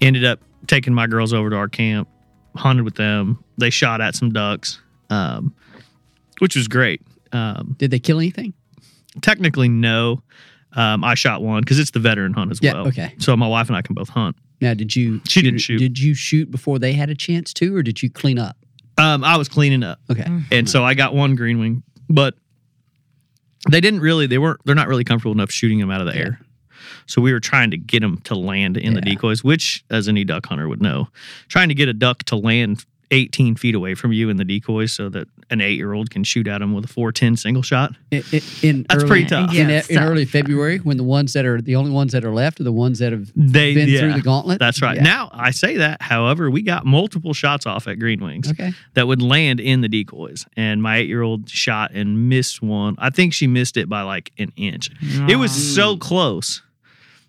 ended 0.00 0.24
up 0.24 0.40
taking 0.66 0.92
my 0.94 1.06
girls 1.06 1.32
over 1.32 1.50
to 1.50 1.56
our 1.56 1.68
camp, 1.68 2.08
hunted 2.56 2.84
with 2.84 2.96
them. 2.96 3.42
They 3.58 3.70
shot 3.70 4.00
at 4.00 4.14
some 4.14 4.32
ducks, 4.32 4.80
um, 5.10 5.54
which 6.38 6.56
was 6.56 6.68
great. 6.68 7.00
Um, 7.32 7.76
Did 7.78 7.90
they 7.90 7.98
kill 7.98 8.18
anything? 8.18 8.54
technically, 9.22 9.68
no. 9.68 10.22
Um, 10.72 11.02
I 11.04 11.14
shot 11.14 11.42
one 11.42 11.62
because 11.62 11.78
it's 11.78 11.90
the 11.92 11.98
veteran 12.00 12.34
hunt 12.34 12.50
as 12.50 12.58
Yeah, 12.62 12.74
well. 12.74 12.88
okay. 12.88 13.14
So 13.18 13.34
my 13.36 13.48
wife 13.48 13.68
and 13.68 13.76
I 13.76 13.82
can 13.82 13.94
both 13.94 14.10
hunt. 14.10 14.36
Now, 14.60 14.74
did 14.74 14.94
you? 14.94 15.20
She 15.28 15.40
didn't 15.42 15.60
shoot. 15.60 15.78
Did 15.78 15.98
you 15.98 16.12
shoot 16.14 16.50
before 16.50 16.78
they 16.78 16.92
had 16.92 17.08
a 17.10 17.14
chance 17.14 17.52
to, 17.54 17.74
or 17.76 17.82
did 17.82 18.02
you 18.02 18.10
clean 18.10 18.38
up? 18.38 18.56
Um, 18.98 19.24
I 19.24 19.36
was 19.36 19.48
cleaning 19.48 19.82
up. 19.82 20.00
Okay. 20.10 20.24
and 20.50 20.68
so 20.68 20.84
I 20.84 20.94
got 20.94 21.14
one 21.14 21.34
green 21.34 21.58
wing, 21.58 21.82
but 22.10 22.34
they 23.70 23.80
didn't 23.80 24.00
really. 24.00 24.26
They 24.26 24.38
weren't. 24.38 24.60
They're 24.64 24.74
not 24.74 24.88
really 24.88 25.04
comfortable 25.04 25.32
enough 25.32 25.50
shooting 25.50 25.78
them 25.78 25.90
out 25.90 26.00
of 26.00 26.06
the 26.06 26.16
air. 26.16 26.40
So 27.06 27.20
we 27.22 27.32
were 27.32 27.40
trying 27.40 27.70
to 27.70 27.76
get 27.78 28.00
them 28.00 28.18
to 28.24 28.34
land 28.34 28.76
in 28.76 28.94
the 28.94 29.00
Yeah. 29.04 29.12
decoys, 29.14 29.42
which, 29.44 29.84
as 29.90 30.08
any 30.08 30.24
duck 30.24 30.46
hunter 30.46 30.68
would 30.68 30.82
know, 30.82 31.08
trying 31.48 31.68
to 31.68 31.74
get 31.74 31.88
a 31.88 31.92
duck 31.94 32.22
to 32.24 32.36
land 32.36 32.84
18 33.10 33.56
feet 33.56 33.74
away 33.74 33.94
from 33.94 34.12
you 34.12 34.28
in 34.28 34.36
the 34.36 34.44
decoys 34.44 34.92
so 34.92 35.08
that 35.08 35.28
an 35.50 35.60
eight 35.60 35.76
year 35.76 35.92
old 35.92 36.10
can 36.10 36.24
shoot 36.24 36.46
at 36.48 36.58
them 36.58 36.74
with 36.74 36.84
a 36.84 36.88
410 36.88 37.36
single 37.36 37.62
shot. 37.62 37.92
In, 38.10 38.22
in, 38.32 38.40
in 38.62 38.86
That's 38.88 39.02
early, 39.02 39.08
pretty 39.08 39.26
tough. 39.26 39.50
In, 39.50 39.56
Yeah, 39.56 39.62
in 39.62 39.70
it's 39.70 39.90
early 39.92 40.24
February, 40.24 40.78
when 40.78 40.96
the 40.96 41.04
ones 41.04 41.32
that 41.34 41.44
are 41.44 41.60
the 41.60 41.76
only 41.76 41.90
ones 41.90 42.12
that 42.12 42.24
are 42.24 42.32
left 42.32 42.60
are 42.60 42.64
the 42.64 42.72
ones 42.72 42.98
that 42.98 43.12
have 43.12 43.30
They 43.36 43.74
been 43.74 43.88
yeah, 43.88 44.00
through 44.00 44.14
the 44.14 44.22
gauntlet. 44.22 44.58
That's 44.58 44.82
right. 44.82 44.96
Yeah. 44.96 45.04
Now 45.04 45.30
I 45.32 45.50
say 45.52 45.76
that. 45.76 46.02
However, 46.02 46.50
we 46.50 46.62
got 46.62 46.84
multiple 46.84 47.32
shots 47.32 47.66
off 47.66 47.86
at 47.86 47.98
green 47.98 48.22
wings. 48.22 48.50
Okay. 48.50 48.72
that 48.94 49.06
would 49.06 49.22
land 49.22 49.60
in 49.60 49.80
the 49.80 49.88
decoys. 49.88 50.46
And 50.56 50.82
my 50.82 50.98
eight 50.98 51.08
year 51.08 51.22
old 51.22 51.48
shot 51.48 51.92
and 51.94 52.28
missed 52.28 52.62
one. 52.62 52.96
I 52.98 53.10
think 53.10 53.32
she 53.32 53.46
missed 53.46 53.76
it 53.76 53.88
by 53.88 54.02
like 54.02 54.32
an 54.38 54.52
inch. 54.56 54.90
It 55.28 55.36
was 55.36 55.52
so 55.52 55.96
mm. 55.96 56.00
close 56.00 56.62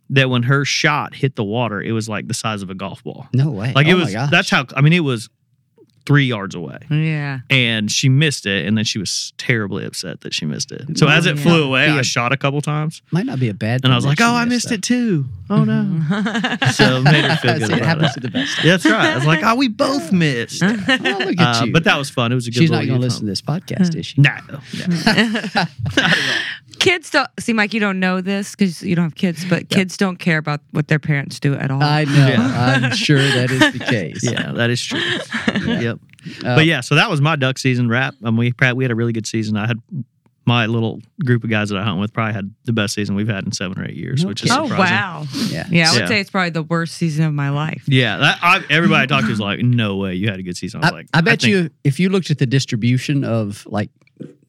that 0.09 0.29
when 0.29 0.43
her 0.43 0.65
shot 0.65 1.13
hit 1.13 1.35
the 1.35 1.43
water, 1.43 1.81
it 1.81 1.91
was 1.91 2.07
like 2.07 2.27
the 2.27 2.33
size 2.33 2.61
of 2.61 2.69
a 2.69 2.75
golf 2.75 3.03
ball. 3.03 3.27
No 3.33 3.51
way. 3.51 3.73
Like 3.73 3.87
oh 3.87 3.91
it 3.91 3.95
my 3.95 4.03
was, 4.03 4.13
gosh. 4.13 4.31
that's 4.31 4.49
how, 4.49 4.65
I 4.75 4.81
mean, 4.81 4.93
it 4.93 5.01
was 5.01 5.29
three 6.07 6.25
yards 6.25 6.55
away. 6.55 6.77
Yeah. 6.89 7.39
And 7.49 7.91
she 7.91 8.07
missed 8.09 8.45
it. 8.45 8.65
And 8.65 8.77
then 8.77 8.85
she 8.85 8.97
was 8.97 9.33
terribly 9.37 9.83
upset 9.85 10.21
that 10.21 10.33
she 10.33 10.45
missed 10.45 10.71
it. 10.71 10.97
So 10.97 11.07
as 11.07 11.25
it 11.25 11.35
Yeah. 11.35 11.43
flew 11.43 11.63
away, 11.65 11.87
Be 11.87 11.91
I 11.91 11.99
a- 11.99 12.03
shot 12.03 12.31
a 12.31 12.37
couple 12.37 12.61
times. 12.61 13.01
might 13.11 13.25
not 13.25 13.39
be 13.39 13.49
a 13.49 13.53
bad. 13.53 13.81
Thing. 13.81 13.89
And 13.89 13.93
I 13.93 13.97
was 13.97 14.05
like, 14.05 14.21
oh, 14.21 14.23
she 14.23 14.29
I 14.35 14.45
missed 14.45 14.71
it 14.71 14.81
too. 14.81 15.25
Oh, 15.49 15.65
no. 15.65 15.83
so 16.73 16.97
it 16.97 17.01
made 17.03 17.25
her 17.25 17.35
feel 17.35 17.53
good. 17.59 17.67
See, 17.67 17.73
it 17.73 17.83
happens 17.83 18.11
it. 18.11 18.13
to 18.15 18.19
the 18.21 18.31
best. 18.31 18.57
Yeah, 18.63 18.71
that's 18.77 18.85
right. 18.85 19.11
I 19.11 19.15
was 19.15 19.25
like, 19.25 19.43
oh, 19.43 19.55
we 19.55 19.67
both 19.85 20.11
missed. 20.13 20.63
Oh, 20.63 20.67
look 20.67 20.89
at 20.89 21.01
Uh, 21.61 21.65
you. 21.65 21.73
but 21.73 21.83
that 21.83 21.97
was 21.97 22.09
fun. 22.09 22.31
It 22.31 22.35
was 22.35 22.47
a 22.47 22.51
good 22.51 22.59
She's 22.61 22.71
not 22.71 22.83
little 22.85 22.95
going 22.97 23.01
to 23.01 23.05
listen 23.07 23.21
to 23.21 23.27
this 23.27 23.41
podcast, 23.41 23.93
is 23.95 24.05
she? 24.05 24.21
No, 24.21 24.31
no. 24.49 25.65
Kids 26.79 27.09
don't 27.09 27.29
seem 27.39 27.55
like 27.57 27.73
you 27.73 27.79
don't 27.79 27.99
know 27.99 28.21
this 28.21 28.51
because 28.51 28.81
you 28.83 28.95
don't 28.95 29.05
have 29.05 29.15
kids, 29.15 29.43
but 29.45 29.69
kids 29.69 29.97
don't 29.97 30.17
care 30.17 30.37
about 30.37 30.61
what 30.71 30.87
their 30.87 30.99
parents 30.99 31.39
do 31.39 31.53
at 31.55 31.71
all. 31.71 31.81
I 31.83 32.03
know. 32.05 32.35
I'm 32.37 32.91
sure 32.95 33.17
that 33.19 33.49
is 33.51 33.59
the 33.73 33.79
case. 33.89 34.23
Yeah, 34.23 34.51
that 34.53 34.69
is 34.69 34.81
true. 34.83 34.99
yep. 34.99 35.99
Uh, 36.45 36.55
but 36.55 36.65
yeah, 36.65 36.81
so 36.81 36.95
that 36.95 37.09
was 37.09 37.21
my 37.21 37.35
duck 37.35 37.57
season 37.57 37.89
wrap. 37.89 38.13
Um, 38.23 38.37
we 38.37 38.51
probably, 38.51 38.77
we 38.77 38.83
had 38.83 38.91
a 38.91 38.95
really 38.95 39.13
good 39.13 39.27
season. 39.27 39.55
I 39.57 39.65
had 39.67 39.79
my 40.45 40.65
little 40.65 41.01
group 41.25 41.43
of 41.43 41.49
guys 41.49 41.69
that 41.69 41.77
I 41.77 41.83
hunt 41.83 41.99
with 41.99 42.13
probably 42.13 42.33
had 42.33 42.53
the 42.63 42.71
best 42.73 42.93
season 42.93 43.15
we've 43.15 43.27
had 43.27 43.43
in 43.45 43.51
seven 43.51 43.79
or 43.81 43.85
eight 43.85 43.95
years, 43.95 44.23
No 44.23 44.29
which 44.29 44.43
is 44.45 44.51
oh 44.51 44.63
wow. 44.65 45.25
Yeah. 45.49 45.67
Yeah, 45.69 45.89
I 45.89 45.93
would 45.93 45.99
Yeah. 46.01 46.07
say 46.07 46.19
it's 46.21 46.29
probably 46.29 46.51
the 46.51 46.63
worst 46.63 46.93
season 46.95 47.25
of 47.25 47.33
my 47.33 47.49
life. 47.49 47.83
Yeah, 47.87 48.15
that, 48.17 48.39
I, 48.41 48.63
everybody 48.69 49.03
I 49.03 49.05
talked 49.07 49.25
to 49.25 49.29
was 49.29 49.41
like, 49.41 49.59
"No 49.59 49.97
way, 49.97 50.15
you 50.15 50.29
had 50.29 50.39
a 50.39 50.43
good 50.43 50.55
season." 50.55 50.81
I 50.83 50.87
was 50.87 50.91
I, 50.91 50.95
like, 50.95 51.07
I 51.13 51.21
bet 51.21 51.41
think- 51.41 51.51
you 51.51 51.69
if 51.83 51.99
you 51.99 52.07
looked 52.09 52.31
at 52.31 52.37
the 52.37 52.45
distribution 52.45 53.25
of 53.25 53.65
like 53.69 53.89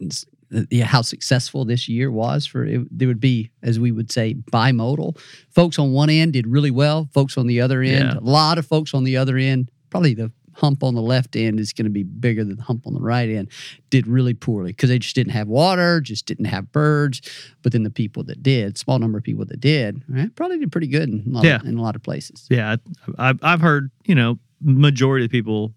s- 0.01 0.25
yeah, 0.71 0.85
how 0.85 1.03
successful 1.03 1.65
this 1.65 1.89
year 1.89 2.11
was 2.11 2.47
for 2.47 2.65
it, 2.65 2.87
there 2.97 3.09
would 3.09 3.21
be, 3.21 3.51
as 3.63 3.79
we 3.79 3.93
would 3.93 4.11
say, 4.11 4.35
bimodal. 4.51 5.19
Folks 5.51 5.79
on 5.79 5.93
one 5.93 6.11
end 6.11 6.33
did 6.33 6.47
really 6.47 6.71
well. 6.71 7.09
Folks 7.13 7.37
on 7.37 7.47
the 7.47 7.61
other 7.61 7.83
end, 7.83 8.13
Yeah. 8.15 8.19
a 8.19 8.21
lot 8.21 8.59
of 8.59 8.67
folks 8.67 8.95
on 8.95 9.05
the 9.05 9.17
other 9.17 9.37
end, 9.37 9.71
probably 9.91 10.15
the 10.15 10.33
hump 10.55 10.83
on 10.83 10.95
the 10.97 11.03
left 11.03 11.37
end 11.37 11.61
is 11.61 11.73
going 11.73 11.85
to 11.85 11.91
be 11.91 12.03
bigger 12.03 12.43
than 12.43 12.57
the 12.57 12.63
hump 12.65 12.85
on 12.87 12.93
the 12.93 13.01
right 13.01 13.29
end, 13.29 13.49
did 13.91 14.09
really 14.09 14.35
poorly 14.35 14.73
because 14.73 14.89
they 14.89 14.99
just 14.99 15.15
didn't 15.15 15.33
have 15.33 15.47
water, 15.47 16.01
just 16.01 16.27
didn't 16.27 16.47
have 16.47 16.73
birds. 16.73 17.21
But 17.63 17.71
then 17.73 17.85
the 17.85 17.91
people 17.91 18.25
that 18.25 18.43
did, 18.43 18.77
small 18.77 18.99
number 18.99 19.19
of 19.19 19.25
people 19.25 19.45
that 19.45 19.61
did, 19.61 20.03
eh, 20.17 20.27
probably 20.35 20.59
did 20.59 20.73
pretty 20.73 20.89
good 20.89 21.09
in 21.09 21.23
a 21.29 21.31
lot, 21.31 21.45
Yeah. 21.45 21.57
of, 21.57 21.65
in 21.67 21.79
a 21.79 21.83
lot 21.83 21.95
of 21.95 22.03
places. 22.03 22.47
Yeah, 22.51 22.75
I've 23.19 23.39
I've 23.43 23.61
heard 23.61 23.91
you 24.05 24.17
know 24.17 24.39
majority 24.61 25.27
of 25.27 25.31
people 25.31 25.75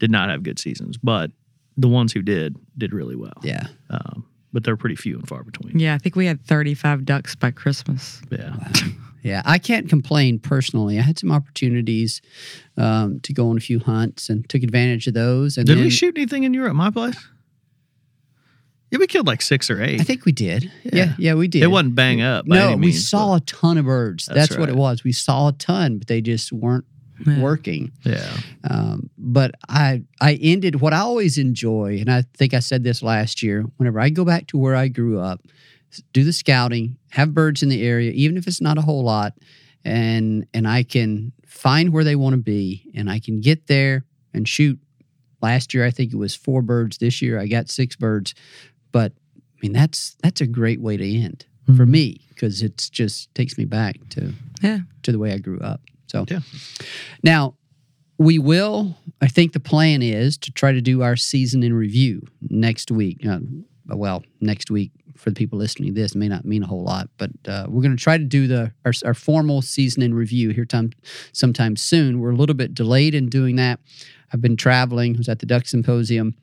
did 0.00 0.10
not 0.10 0.30
have 0.30 0.42
good 0.42 0.58
seasons, 0.58 0.96
but 0.96 1.30
the 1.78 1.88
ones 1.88 2.12
who 2.12 2.20
did 2.20 2.56
did 2.76 2.92
really 2.92 3.16
well. 3.16 3.40
Yeah. 3.42 3.68
um, 3.88 4.26
but 4.52 4.64
they're 4.64 4.76
pretty 4.76 4.96
few 4.96 5.16
and 5.16 5.28
far 5.28 5.42
between. 5.42 5.78
Yeah, 5.78 5.94
I 5.94 5.98
think 5.98 6.16
we 6.16 6.26
had 6.26 6.42
35 6.44 7.04
ducks 7.04 7.34
by 7.36 7.50
Christmas. 7.50 8.20
Yeah, 8.30 8.56
Yeah, 9.22 9.42
I 9.44 9.58
can't 9.58 9.88
complain 9.88 10.38
personally. 10.38 10.98
I 10.98 11.02
had 11.02 11.18
some 11.18 11.30
opportunities 11.32 12.22
um, 12.76 13.20
to 13.20 13.32
go 13.32 13.50
on 13.50 13.56
a 13.56 13.60
few 13.60 13.78
hunts 13.78 14.30
and 14.30 14.48
took 14.48 14.62
advantage 14.62 15.06
of 15.06 15.14
those. 15.14 15.58
And 15.58 15.66
did 15.66 15.76
then, 15.76 15.84
we 15.84 15.90
shoot 15.90 16.16
anything 16.16 16.44
in 16.44 16.54
Europe? 16.54 16.74
My 16.74 16.90
place. 16.90 17.16
Yeah, 18.90 18.98
we 18.98 19.06
killed 19.06 19.26
like 19.26 19.42
six 19.42 19.70
or 19.70 19.82
eight. 19.82 20.00
I 20.00 20.04
think 20.04 20.24
we 20.24 20.32
did. 20.32 20.72
Yeah, 20.84 21.14
yeah, 21.18 21.34
we 21.34 21.46
did. 21.46 21.62
It 21.62 21.66
wasn't 21.66 21.94
bang 21.94 22.22
up. 22.22 22.46
by 22.46 22.56
No, 22.56 22.68
any 22.70 22.86
we 22.86 22.92
saw 22.92 23.34
a 23.34 23.40
ton 23.40 23.76
of 23.76 23.84
birds. 23.84 24.26
That's 24.26 24.50
That's, 24.50 24.58
what 24.58 24.70
it 24.70 24.76
was. 24.76 25.04
We 25.04 25.12
saw 25.12 25.48
a 25.48 25.52
ton, 25.52 25.98
but 25.98 26.06
they 26.06 26.22
just 26.22 26.52
weren't 26.52 26.86
working. 27.40 27.92
Yeah. 28.04 28.30
Um, 28.68 29.10
but 29.18 29.52
I 29.68 30.02
I 30.20 30.34
ended 30.34 30.80
what 30.80 30.92
I 30.92 30.98
always 30.98 31.38
enjoy, 31.38 31.98
and 32.00 32.10
I 32.10 32.22
think 32.36 32.54
I 32.54 32.60
said 32.60 32.84
this 32.84 33.02
last 33.02 33.42
year. 33.42 33.64
Whenever 33.76 34.00
I 34.00 34.10
go 34.10 34.24
back 34.24 34.46
to 34.48 34.58
where 34.58 34.74
I 34.76 34.88
grew 34.88 35.18
up, 35.20 35.40
do 36.12 36.24
the 36.24 36.32
scouting, 36.32 36.96
have 37.10 37.34
birds 37.34 37.62
in 37.62 37.68
the 37.68 37.82
area, 37.84 38.10
even 38.12 38.36
if 38.36 38.46
it's 38.46 38.60
not 38.60 38.78
a 38.78 38.82
whole 38.82 39.02
lot, 39.04 39.34
and 39.84 40.46
and 40.54 40.66
I 40.68 40.82
can 40.82 41.32
find 41.46 41.92
where 41.92 42.04
they 42.04 42.16
want 42.16 42.34
to 42.34 42.42
be, 42.42 42.90
and 42.94 43.10
I 43.10 43.18
can 43.20 43.40
get 43.40 43.66
there 43.66 44.04
and 44.34 44.46
shoot. 44.48 44.78
Last 45.40 45.72
year, 45.72 45.84
I 45.86 45.92
think 45.92 46.12
it 46.12 46.16
was 46.16 46.34
four 46.34 46.62
birds. 46.62 46.98
This 46.98 47.22
year, 47.22 47.38
I 47.38 47.46
got 47.46 47.68
six 47.70 47.94
birds. 47.94 48.34
But 48.90 49.12
I 49.36 49.40
mean, 49.62 49.72
that's 49.72 50.16
that's 50.22 50.40
a 50.40 50.46
great 50.46 50.80
way 50.80 50.96
to 50.96 51.04
end 51.22 51.46
for 51.76 51.84
me 51.86 52.22
because 52.30 52.62
it's 52.62 52.88
just 52.88 53.32
takes 53.34 53.56
me 53.58 53.64
back 53.64 53.96
to 54.10 54.32
Yeah. 54.62 54.78
to 55.02 55.12
the 55.12 55.18
way 55.18 55.32
I 55.32 55.38
grew 55.38 55.60
up. 55.60 55.80
So 56.08 56.24
Yeah. 56.28 56.40
now 57.22 57.54
we 58.18 58.38
will. 58.38 58.96
I 59.20 59.28
think 59.28 59.52
the 59.52 59.60
plan 59.60 60.02
is 60.02 60.36
to 60.38 60.50
try 60.50 60.72
to 60.72 60.80
do 60.80 61.02
our 61.02 61.14
season 61.16 61.62
in 61.62 61.72
review 61.72 62.26
next 62.50 62.90
week. 62.90 63.24
Uh, 63.24 63.38
well, 63.86 64.24
next 64.40 64.70
week 64.70 64.90
for 65.16 65.30
the 65.30 65.34
people 65.34 65.58
listening 65.58 65.94
to 65.94 66.00
this 66.00 66.14
may 66.14 66.28
not 66.28 66.44
mean 66.44 66.62
a 66.62 66.66
whole 66.66 66.82
lot, 66.82 67.08
but 67.16 67.30
uh, 67.46 67.66
we're 67.68 67.82
going 67.82 67.96
to 67.96 68.02
try 68.02 68.18
to 68.18 68.24
do 68.24 68.46
the 68.46 68.72
our, 68.84 68.92
our 69.04 69.14
formal 69.14 69.62
season 69.62 70.02
in 70.02 70.14
review 70.14 70.50
here 70.50 70.64
time 70.64 70.90
sometime 71.32 71.76
soon. 71.76 72.20
We're 72.20 72.30
a 72.30 72.36
little 72.36 72.54
bit 72.54 72.74
delayed 72.74 73.14
in 73.14 73.28
doing 73.28 73.56
that. 73.56 73.80
I've 74.32 74.42
been 74.42 74.56
traveling. 74.56 75.14
I 75.16 75.18
was 75.18 75.28
at 75.28 75.38
the 75.38 75.46
Duck 75.46 75.66
Symposium 75.66 76.34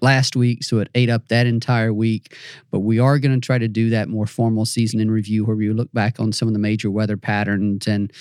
last 0.00 0.36
week, 0.36 0.62
so 0.62 0.78
it 0.78 0.88
ate 0.94 1.10
up 1.10 1.28
that 1.28 1.46
entire 1.46 1.92
week. 1.92 2.36
But 2.70 2.80
we 2.80 2.98
are 2.98 3.18
going 3.18 3.38
to 3.38 3.44
try 3.44 3.58
to 3.58 3.68
do 3.68 3.90
that 3.90 4.08
more 4.08 4.26
formal 4.26 4.64
season 4.64 5.00
in 5.00 5.10
review 5.10 5.44
where 5.44 5.56
we 5.56 5.70
look 5.70 5.92
back 5.92 6.20
on 6.20 6.32
some 6.32 6.48
of 6.48 6.54
the 6.54 6.60
major 6.60 6.90
weather 6.90 7.16
patterns. 7.16 7.86
And 7.86 8.12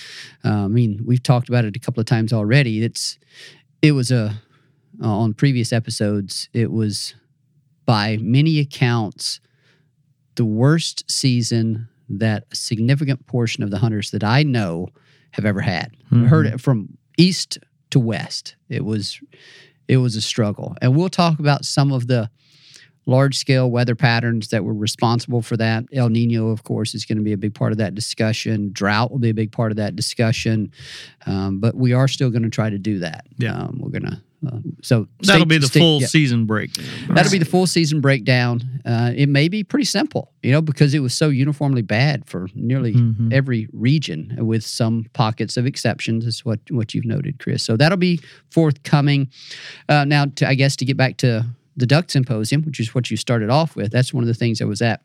uh, 0.43 0.65
I 0.65 0.67
mean, 0.67 1.01
we've 1.05 1.23
talked 1.23 1.49
about 1.49 1.65
it 1.65 1.75
a 1.75 1.79
couple 1.79 2.01
of 2.01 2.05
times 2.05 2.33
already. 2.33 2.83
It's 2.83 3.17
it 3.81 3.93
was 3.93 4.11
a 4.11 4.41
uh, 5.01 5.07
on 5.07 5.33
previous 5.33 5.73
episodes. 5.73 6.49
It 6.53 6.71
was 6.71 7.15
by 7.85 8.17
many 8.21 8.59
accounts 8.59 9.39
the 10.35 10.45
worst 10.45 11.09
season 11.11 11.87
that 12.09 12.45
a 12.51 12.55
significant 12.55 13.25
portion 13.27 13.63
of 13.63 13.71
the 13.71 13.77
hunters 13.77 14.11
that 14.11 14.23
I 14.23 14.43
know 14.43 14.87
have 15.31 15.45
ever 15.45 15.61
had. 15.61 15.95
I 16.25 16.27
heard 16.27 16.45
it 16.45 16.61
from 16.61 16.97
east 17.17 17.57
to 17.91 17.99
west. 17.99 18.55
It 18.69 18.85
was 18.85 19.19
it 19.87 19.97
was 19.97 20.15
a 20.15 20.21
struggle. 20.21 20.75
And 20.81 20.95
we'll 20.95 21.09
talk 21.09 21.39
about 21.39 21.65
some 21.65 21.91
of 21.91 22.07
the 22.07 22.29
large 23.05 23.37
scale 23.37 23.69
weather 23.69 23.95
patterns 23.95 24.49
that 24.49 24.63
were 24.63 24.73
responsible 24.73 25.41
for 25.41 25.57
that. 25.57 25.83
El 25.91 26.09
Nino, 26.09 26.49
of 26.49 26.63
course, 26.63 26.95
is 26.95 27.05
going 27.05 27.17
to 27.17 27.23
be 27.23 27.33
a 27.33 27.37
big 27.37 27.53
part 27.53 27.71
of 27.71 27.77
that 27.77 27.95
discussion. 27.95 28.71
Drought 28.71 29.11
will 29.11 29.19
be 29.19 29.29
a 29.29 29.33
big 29.33 29.51
part 29.51 29.71
of 29.71 29.77
that 29.77 29.95
discussion. 29.95 30.71
Um, 31.25 31.59
but 31.59 31.75
we 31.75 31.93
are 31.93 32.07
still 32.07 32.29
going 32.29 32.43
to 32.43 32.49
try 32.49 32.69
to 32.69 32.77
do 32.77 32.99
that. 32.99 33.25
Yeah. 33.37 33.55
Um, 33.55 33.79
we're 33.81 33.91
going 33.91 34.09
to. 34.09 34.21
Uh, 34.45 34.57
so 34.81 35.07
That'll 35.21 35.45
be 35.45 35.57
the 35.57 35.67
stay- 35.67 35.79
full 35.79 36.01
yeah. 36.01 36.07
season 36.07 36.45
break. 36.45 36.71
That'll 37.09 37.31
be 37.31 37.37
the 37.37 37.45
full 37.45 37.65
season 37.67 38.01
breakdown. 38.01 38.81
Uh, 38.85 39.11
it 39.15 39.29
may 39.29 39.47
be 39.47 39.63
pretty 39.63 39.85
simple, 39.85 40.31
you 40.43 40.51
know, 40.51 40.61
because 40.61 40.93
it 40.93 40.99
was 40.99 41.13
so 41.13 41.29
uniformly 41.29 41.81
bad 41.81 42.25
for 42.27 42.47
nearly 42.53 42.93
Mm-hmm. 42.93 43.31
every 43.31 43.67
region, 43.73 44.35
with 44.39 44.63
some 44.65 45.05
pockets 45.13 45.55
of 45.57 45.65
exceptions, 45.65 46.25
is 46.25 46.43
what 46.43 46.59
what 46.69 46.93
you've 46.93 47.05
noted, 47.05 47.39
Chris. 47.39 47.63
So 47.63 47.77
that'll 47.77 47.97
be 47.97 48.19
forthcoming. 48.51 49.29
Uh, 49.89 50.05
now, 50.05 50.25
to, 50.35 50.47
I 50.47 50.55
guess 50.55 50.75
to 50.77 50.85
get 50.85 50.97
back 50.97 51.17
to 51.17 51.45
the 51.75 51.85
Duck 51.85 52.09
Symposium, 52.11 52.63
which 52.63 52.79
is 52.79 52.93
what 52.93 53.09
you 53.09 53.17
started 53.17 53.49
off 53.49 53.75
with, 53.75 53.91
that's 53.91 54.13
one 54.13 54.23
of 54.23 54.27
the 54.27 54.33
things 54.33 54.61
I 54.61 54.65
was 54.65 54.81
at 54.81 55.01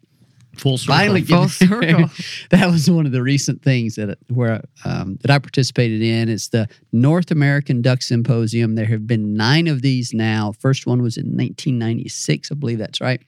full 0.60 0.78
circle. 0.78 0.96
finally 0.96 1.22
Full 1.22 1.48
circle. 1.48 2.10
that 2.50 2.70
was 2.70 2.90
one 2.90 3.06
of 3.06 3.12
the 3.12 3.22
recent 3.22 3.62
things 3.62 3.96
that 3.96 4.18
where 4.28 4.62
um, 4.84 5.18
that 5.22 5.30
I 5.30 5.38
participated 5.38 6.02
in. 6.02 6.28
It's 6.28 6.48
the 6.48 6.68
North 6.92 7.30
American 7.30 7.82
Duck 7.82 8.02
Symposium. 8.02 8.74
There 8.74 8.86
have 8.86 9.06
been 9.06 9.34
nine 9.34 9.68
of 9.68 9.82
these 9.82 10.12
now. 10.12 10.52
First 10.58 10.86
one 10.86 11.02
was 11.02 11.16
in 11.16 11.26
1996, 11.26 12.50
I 12.50 12.54
believe 12.54 12.78
that's 12.78 13.00
right, 13.00 13.22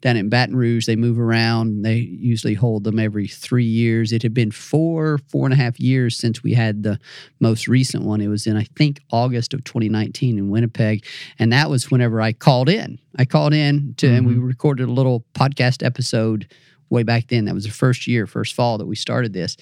down 0.00 0.16
in 0.16 0.28
Baton 0.28 0.56
Rouge. 0.56 0.86
They 0.86 0.96
move 0.96 1.18
around. 1.18 1.82
They 1.82 1.96
usually 1.96 2.54
hold 2.54 2.84
them 2.84 2.98
every 2.98 3.28
three 3.28 3.64
years. 3.64 4.12
It 4.12 4.22
had 4.22 4.34
been 4.34 4.50
four, 4.50 5.18
four 5.28 5.46
and 5.46 5.52
a 5.52 5.56
half 5.56 5.78
years 5.78 6.16
since 6.16 6.42
we 6.42 6.54
had 6.54 6.82
the 6.82 6.98
most 7.40 7.68
recent 7.68 8.04
one. 8.04 8.20
It 8.20 8.28
was 8.28 8.46
in 8.46 8.56
I 8.56 8.64
think 8.76 9.00
August 9.10 9.54
of 9.54 9.64
2019 9.64 10.38
in 10.38 10.50
Winnipeg, 10.50 11.04
and 11.38 11.52
that 11.52 11.70
was 11.70 11.90
whenever 11.90 12.20
I 12.20 12.32
called 12.32 12.68
in. 12.68 12.98
I 13.18 13.24
called 13.24 13.54
in 13.54 13.94
to, 13.98 14.08
and 14.08 14.26
we 14.26 14.34
recorded 14.34 14.88
a 14.88 14.92
little 14.92 15.24
podcast 15.34 15.84
episode 15.84 16.46
way 16.90 17.02
back 17.02 17.28
then. 17.28 17.44
That 17.44 17.54
was 17.54 17.64
the 17.64 17.70
first 17.70 18.06
year, 18.06 18.26
first 18.26 18.54
fall 18.54 18.78
that 18.78 18.86
we 18.86 18.96
started 18.96 19.32
this. 19.32 19.56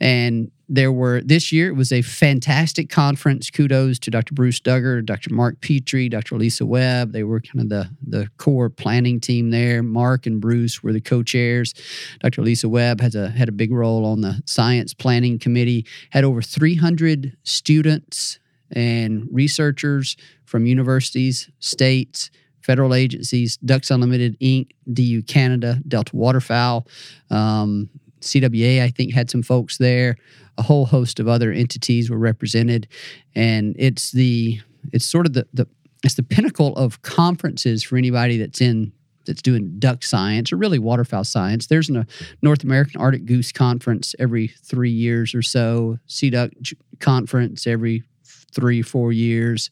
And 0.00 0.50
there 0.68 0.92
were, 0.92 1.20
this 1.20 1.50
year, 1.50 1.68
it 1.68 1.74
was 1.74 1.90
a 1.90 2.02
fantastic 2.02 2.88
conference. 2.88 3.50
Kudos 3.50 3.98
to 4.00 4.10
Dr. 4.10 4.34
Bruce 4.34 4.60
Dugger, 4.60 5.04
Dr. 5.04 5.34
Mark 5.34 5.60
Petrie, 5.60 6.08
Dr. 6.08 6.36
Lisa 6.36 6.64
Webb. 6.64 7.12
They 7.12 7.24
were 7.24 7.40
kind 7.40 7.60
of 7.60 7.68
the, 7.68 7.90
the 8.06 8.28
core 8.36 8.70
planning 8.70 9.18
team 9.18 9.50
there. 9.50 9.82
Mark 9.82 10.26
and 10.26 10.40
Bruce 10.40 10.82
were 10.82 10.92
the 10.92 11.00
co 11.00 11.22
chairs. 11.22 11.74
Dr. 12.20 12.42
Lisa 12.42 12.68
Webb 12.68 13.00
has 13.00 13.16
a, 13.16 13.30
had 13.30 13.48
a 13.48 13.52
big 13.52 13.72
role 13.72 14.04
on 14.04 14.20
the 14.20 14.40
science 14.46 14.94
planning 14.94 15.38
committee, 15.38 15.84
had 16.10 16.22
over 16.22 16.40
300 16.40 17.36
students 17.42 18.38
and 18.70 19.26
researchers 19.32 20.16
from 20.44 20.66
universities, 20.66 21.50
states, 21.58 22.30
federal 22.70 22.94
agencies, 22.94 23.56
Ducks 23.56 23.90
Unlimited 23.90 24.38
Inc., 24.38 24.68
DU 24.92 25.22
Canada, 25.24 25.80
Delta 25.88 26.14
Waterfowl, 26.14 26.86
um, 27.28 27.90
CWA, 28.20 28.80
I 28.80 28.90
think, 28.90 29.12
had 29.12 29.28
some 29.28 29.42
folks 29.42 29.76
there. 29.78 30.14
A 30.56 30.62
whole 30.62 30.86
host 30.86 31.18
of 31.18 31.26
other 31.26 31.50
entities 31.50 32.10
were 32.10 32.18
represented, 32.18 32.86
and 33.34 33.74
it's 33.76 34.12
the 34.12 34.60
it's 34.92 35.04
sort 35.04 35.26
of 35.26 35.32
the 35.32 35.48
the 35.52 35.66
it's 36.04 36.14
the 36.14 36.22
pinnacle 36.22 36.76
of 36.76 37.02
conferences 37.02 37.82
for 37.82 37.96
anybody 37.96 38.36
that's 38.36 38.60
in 38.60 38.92
that's 39.26 39.42
doing 39.42 39.74
duck 39.80 40.04
science 40.04 40.52
or 40.52 40.56
really 40.56 40.78
waterfowl 40.78 41.24
science. 41.24 41.66
There's 41.66 41.90
a 41.90 42.06
North 42.40 42.62
American 42.62 43.00
Arctic 43.00 43.26
Goose 43.26 43.50
Conference 43.50 44.14
every 44.20 44.46
three 44.46 44.92
years 44.92 45.34
or 45.34 45.42
so. 45.42 45.98
Sea 46.06 46.30
Duck 46.30 46.52
Conference 47.00 47.66
every 47.66 48.04
three 48.52 48.82
four 48.82 49.12
years. 49.12 49.70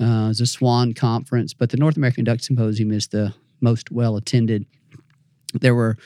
Uh, 0.00 0.28
it's 0.30 0.40
a 0.40 0.46
Swan 0.46 0.92
Conference, 0.94 1.54
but 1.54 1.70
the 1.70 1.76
North 1.76 1.96
American 1.96 2.24
Duck 2.24 2.40
Symposium 2.40 2.90
is 2.92 3.08
the 3.08 3.34
most 3.60 3.90
well 3.90 4.16
attended. 4.16 4.66
There 5.60 5.74
were 5.74 5.96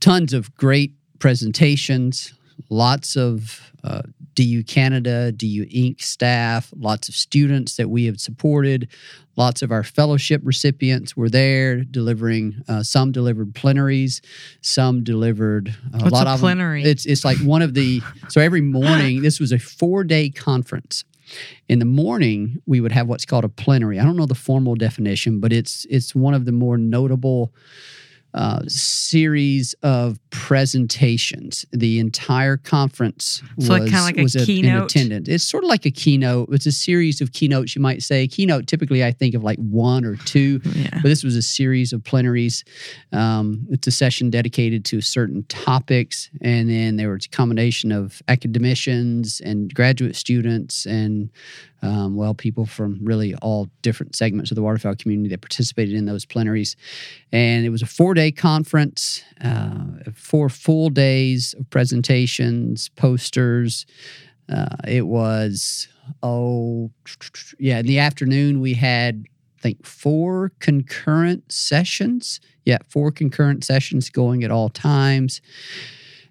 tons 0.00 0.32
of 0.32 0.54
great 0.56 0.92
presentations, 1.18 2.34
lots 2.70 3.16
of 3.16 3.72
uh, 3.82 4.02
DU 4.34 4.64
Canada, 4.64 5.30
DU 5.32 5.64
Inc. 5.66 6.00
staff, 6.02 6.72
lots 6.76 7.08
of 7.08 7.14
students 7.14 7.76
that 7.76 7.88
we 7.90 8.06
have 8.06 8.20
supported. 8.20 8.88
Lots 9.36 9.62
of 9.62 9.72
our 9.72 9.82
fellowship 9.82 10.40
recipients 10.44 11.16
were 11.16 11.28
there 11.28 11.82
delivering. 11.82 12.62
Uh, 12.68 12.82
some 12.82 13.10
delivered 13.12 13.54
plenaries, 13.54 14.20
some 14.60 15.02
delivered 15.02 15.74
a 15.92 15.98
What's 15.98 16.12
lot 16.12 16.26
a 16.26 16.30
of 16.30 16.40
them- 16.40 16.46
plenary? 16.46 16.84
It's 16.84 17.04
it's 17.06 17.24
like 17.24 17.38
one 17.38 17.62
of 17.62 17.74
the 17.74 18.00
so 18.28 18.40
every 18.40 18.60
morning. 18.78 19.22
this 19.22 19.40
was 19.40 19.50
a 19.52 19.58
four 19.58 20.04
day 20.04 20.30
conference. 20.30 21.04
In 21.68 21.78
the 21.78 21.84
morning, 21.84 22.62
we 22.66 22.80
would 22.80 22.92
have 22.92 23.08
what's 23.08 23.24
called 23.24 23.44
a 23.44 23.48
plenary. 23.48 23.98
I 23.98 24.04
don't 24.04 24.16
know 24.16 24.26
the 24.26 24.34
formal 24.34 24.74
definition, 24.74 25.40
but 25.40 25.52
it's 25.52 25.86
it's 25.90 26.14
one 26.14 26.34
of 26.34 26.44
the 26.44 26.52
more 26.52 26.76
notable 26.76 27.52
uh, 28.34 28.60
series 28.66 29.74
of 29.84 30.18
presentations. 30.30 31.64
The 31.72 32.00
entire 32.00 32.56
conference 32.56 33.42
was, 33.56 33.66
So 33.66 33.72
like 33.74 33.92
like 33.92 34.18
a 34.18 34.22
was 34.22 34.34
in 34.34 34.44
keynote? 34.44 34.90
attendance. 34.90 35.28
It's 35.28 35.44
sort 35.44 35.62
of 35.64 35.68
like 35.70 35.86
a 35.86 35.90
keynote. 35.90 36.48
It's 36.52 36.66
a 36.66 36.72
series 36.72 37.20
of 37.20 37.32
keynotes, 37.32 37.76
you 37.76 37.80
might 37.82 38.02
say. 38.02 38.26
Keynote, 38.26 38.66
typically, 38.66 39.04
I 39.04 39.12
think 39.12 39.34
of 39.34 39.44
like 39.44 39.58
one 39.58 40.04
or 40.04 40.16
two, 40.16 40.60
Yeah. 40.74 40.88
but 40.94 41.04
this 41.04 41.22
was 41.22 41.36
a 41.36 41.42
series 41.42 41.92
of 41.92 42.02
plenaries. 42.02 42.64
Um, 43.12 43.66
it's 43.70 43.86
a 43.86 43.92
session 43.92 44.30
dedicated 44.30 44.84
to 44.86 45.00
certain 45.00 45.44
topics, 45.44 46.28
and 46.40 46.68
then 46.68 46.96
there 46.96 47.10
was 47.10 47.26
a 47.26 47.28
combination 47.28 47.92
of 47.92 48.20
academicians 48.26 49.40
and 49.44 49.72
graduate 49.72 50.16
students 50.16 50.86
and 50.86 51.30
um, 51.84 52.16
well, 52.16 52.32
people 52.34 52.64
from 52.64 52.98
really 53.02 53.34
all 53.36 53.68
different 53.82 54.16
segments 54.16 54.50
of 54.50 54.54
the 54.54 54.62
waterfowl 54.62 54.94
community 54.94 55.28
that 55.28 55.42
participated 55.42 55.94
in 55.94 56.06
those 56.06 56.24
plenaries. 56.24 56.76
And 57.30 57.66
it 57.66 57.68
was 57.68 57.82
a 57.82 57.86
four 57.86 58.14
day 58.14 58.32
conference, 58.32 59.22
uh, 59.42 59.84
four 60.14 60.48
full 60.48 60.88
days 60.88 61.54
of 61.58 61.68
presentations, 61.68 62.88
posters. 62.88 63.84
Uh, 64.48 64.76
it 64.88 65.06
was, 65.06 65.88
oh, 66.22 66.90
yeah, 67.58 67.80
in 67.80 67.86
the 67.86 67.98
afternoon, 67.98 68.60
we 68.60 68.72
had, 68.72 69.26
I 69.58 69.60
think, 69.60 69.84
four 69.84 70.52
concurrent 70.60 71.52
sessions. 71.52 72.40
Yeah, 72.64 72.78
four 72.88 73.10
concurrent 73.10 73.62
sessions 73.62 74.08
going 74.08 74.42
at 74.42 74.50
all 74.50 74.70
times. 74.70 75.42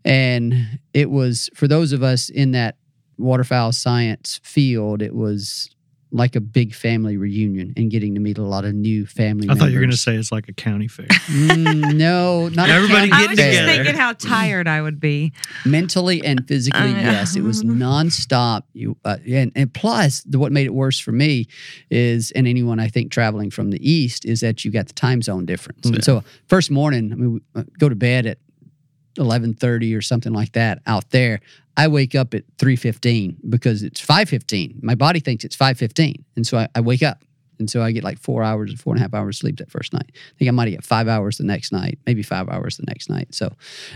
And 0.03 0.79
it 0.95 1.11
was, 1.11 1.51
for 1.53 1.67
those 1.67 1.91
of 1.91 2.01
us 2.01 2.29
in 2.29 2.51
that 2.51 2.75
waterfowl 3.17 3.71
science 3.71 4.39
field, 4.43 5.01
it 5.01 5.15
was 5.15 5.69
like 6.15 6.35
a 6.35 6.39
big 6.41 6.75
family 6.75 7.17
reunion 7.17 7.73
and 7.75 7.89
getting 7.89 8.13
to 8.13 8.19
meet 8.21 8.37
a 8.37 8.43
lot 8.43 8.65
of 8.65 8.75
new 8.75 9.03
family. 9.03 9.49
I 9.49 9.55
thought 9.55 9.69
you 9.69 9.77
were 9.77 9.81
going 9.81 9.89
to 9.89 9.97
say 9.97 10.15
it's 10.15 10.31
like 10.31 10.47
a 10.47 10.53
county 10.53 10.87
fair. 10.87 11.07
Mm, 11.07 11.93
no, 11.95 12.49
not 12.49 12.69
a 12.69 12.71
Everybody 12.71 13.09
county 13.09 13.23
I 13.25 13.27
was 13.29 13.35
getting 13.37 13.53
just 13.53 13.65
thinking 13.77 13.95
how 13.95 14.13
tired 14.13 14.67
I 14.67 14.79
would 14.83 14.99
be. 14.99 15.33
mentally 15.65 16.23
and 16.23 16.47
physically 16.47 16.81
Uh, 16.81 16.85
yes 16.97 17.35
it 17.35 17.41
was 17.41 17.63
nonstop 17.87 18.61
you 18.73 18.95
uh, 19.05 19.17
and, 19.27 19.51
and 19.55 19.73
plus 19.73 20.21
the, 20.21 20.37
what 20.37 20.51
made 20.51 20.67
it 20.67 20.73
worse 20.75 20.99
for 20.99 21.11
me 21.11 21.47
is 21.89 22.29
and 22.31 22.47
anyone 22.47 22.79
i 22.79 22.87
think 22.87 23.11
traveling 23.11 23.49
from 23.49 23.71
the 23.71 23.79
east 23.91 24.23
is 24.23 24.41
that 24.41 24.63
you 24.63 24.69
got 24.69 24.85
the 24.85 24.93
time 24.93 25.21
zone 25.23 25.47
difference 25.47 25.79
Yeah. 25.85 25.95
and 25.95 26.03
so 26.03 26.23
first 26.47 26.69
morning 26.69 27.11
i 27.11 27.15
mean 27.15 27.33
we 27.33 27.39
uh, 27.59 27.63
go 27.79 27.89
to 27.89 27.95
bed 27.95 28.27
at 28.27 28.37
11:30 29.17 29.95
or 29.97 30.01
something 30.01 30.33
like 30.33 30.53
that 30.53 30.81
out 30.85 31.09
there 31.11 31.39
i 31.77 31.87
wake 31.87 32.15
up 32.15 32.33
at 32.33 32.43
3:15 32.57 33.37
because 33.49 33.83
it's 33.83 34.01
5:15 34.01 34.81
my 34.83 34.95
body 34.95 35.19
thinks 35.19 35.43
it's 35.43 35.55
5:15 35.55 36.23
and 36.35 36.45
so 36.45 36.57
I, 36.57 36.67
I 36.75 36.81
wake 36.81 37.03
up 37.03 37.23
and 37.59 37.69
so 37.69 37.81
I 37.81 37.91
get 37.91 38.03
like 38.03 38.19
four 38.19 38.43
hours, 38.43 38.73
four 38.79 38.93
and 38.93 38.99
a 38.99 39.03
half 39.03 39.13
hours 39.13 39.39
sleep 39.39 39.57
that 39.57 39.71
first 39.71 39.93
night. 39.93 40.11
I 40.13 40.37
think 40.37 40.49
I 40.49 40.51
might 40.51 40.69
get 40.69 40.83
five 40.83 41.07
hours 41.07 41.37
the 41.37 41.43
next 41.43 41.71
night, 41.71 41.99
maybe 42.05 42.23
five 42.23 42.49
hours 42.49 42.77
the 42.77 42.83
next 42.87 43.09
night. 43.09 43.33
So 43.33 43.53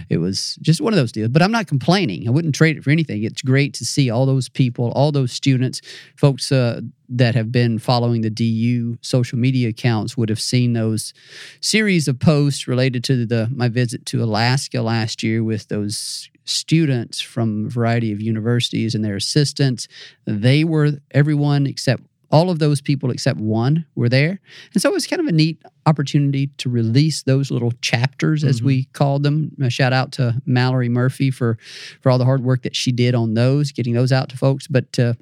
it 0.10 0.18
was 0.18 0.58
just 0.62 0.80
one 0.80 0.94
of 0.94 0.98
those 0.98 1.12
deals. 1.12 1.30
But 1.30 1.42
I'm 1.42 1.52
not 1.52 1.68
complaining. 1.68 2.28
I 2.28 2.32
wouldn't 2.32 2.56
trade 2.56 2.78
it 2.78 2.84
for 2.84 2.92
anything. 2.92 3.24
It's 3.24 3.42
great 3.42 3.74
to 3.76 3.86
see 3.86 4.10
all 4.10 4.26
those 4.26 4.48
people, 4.48 4.92
all 4.92 5.12
those 5.12 5.32
students, 5.32 5.82
folks 6.16 6.52
uh, 6.52 6.82
that 7.10 7.36
have 7.36 7.52
been 7.52 7.80
following 7.80 8.22
the 8.22 8.30
DU 8.30 8.98
social 9.02 9.38
media 9.38 9.70
accounts 9.70 10.18
would 10.18 10.30
have 10.30 10.42
seen 10.42 10.74
those 10.74 11.14
series 11.62 12.08
of 12.08 12.20
posts 12.20 12.68
related 12.68 13.04
to 13.06 13.26
the 13.26 13.50
my 13.54 13.70
visit 13.70 14.06
to 14.08 14.24
Alaska 14.24 14.82
last 14.82 15.24
year 15.24 15.44
with 15.44 15.68
those 15.68 16.30
students 16.50 17.20
from 17.20 17.66
a 17.66 17.70
variety 17.70 18.12
of 18.12 18.22
universities 18.22 18.96
and 18.96 19.04
their 19.04 19.16
assistants. 19.16 19.88
They 20.26 20.64
were 20.64 20.94
everyone 21.12 21.68
except 21.68 22.04
all 22.30 22.50
of 22.50 22.60
those 22.60 22.82
people 22.82 23.10
except 23.10 23.40
one 23.40 23.86
were 23.96 24.10
there. 24.10 24.40
And 24.74 24.82
so 24.82 24.90
it 24.90 24.94
was 24.94 25.08
kind 25.08 25.22
of 25.22 25.28
a 25.28 25.32
neat 25.32 25.62
opportunity 25.86 26.48
to 26.58 26.70
release 26.70 27.24
those 27.24 27.52
little 27.52 27.72
chapters, 27.82 28.44
as 28.44 28.62
we 28.62 28.82
mm-hmm. 28.82 28.92
called 28.92 29.24
them. 29.24 29.52
A 29.62 29.70
shout 29.70 29.94
out 29.94 30.12
to 30.14 30.42
Mallory 30.46 30.90
Murphy 30.90 31.32
for, 31.32 31.58
for 32.02 32.12
all 32.12 32.18
the 32.18 32.26
hard 32.26 32.44
work 32.44 32.64
that 32.64 32.76
she 32.76 32.92
did 32.92 33.16
on 33.16 33.34
those, 33.34 33.72
getting 33.72 33.94
those 33.94 34.12
out 34.12 34.30
to 34.30 34.38
folks. 34.38 34.68
But 34.68 34.92
to, 34.94 35.16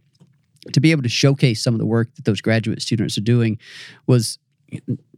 to 0.74 0.80
be 0.80 0.92
able 0.92 1.04
to 1.04 1.10
showcase 1.10 1.62
some 1.62 1.76
of 1.76 1.80
the 1.80 1.86
work 1.86 2.14
that 2.16 2.26
those 2.26 2.42
graduate 2.42 2.82
students 2.82 3.18
are 3.18 3.22
doing 3.22 3.60
was 4.08 4.40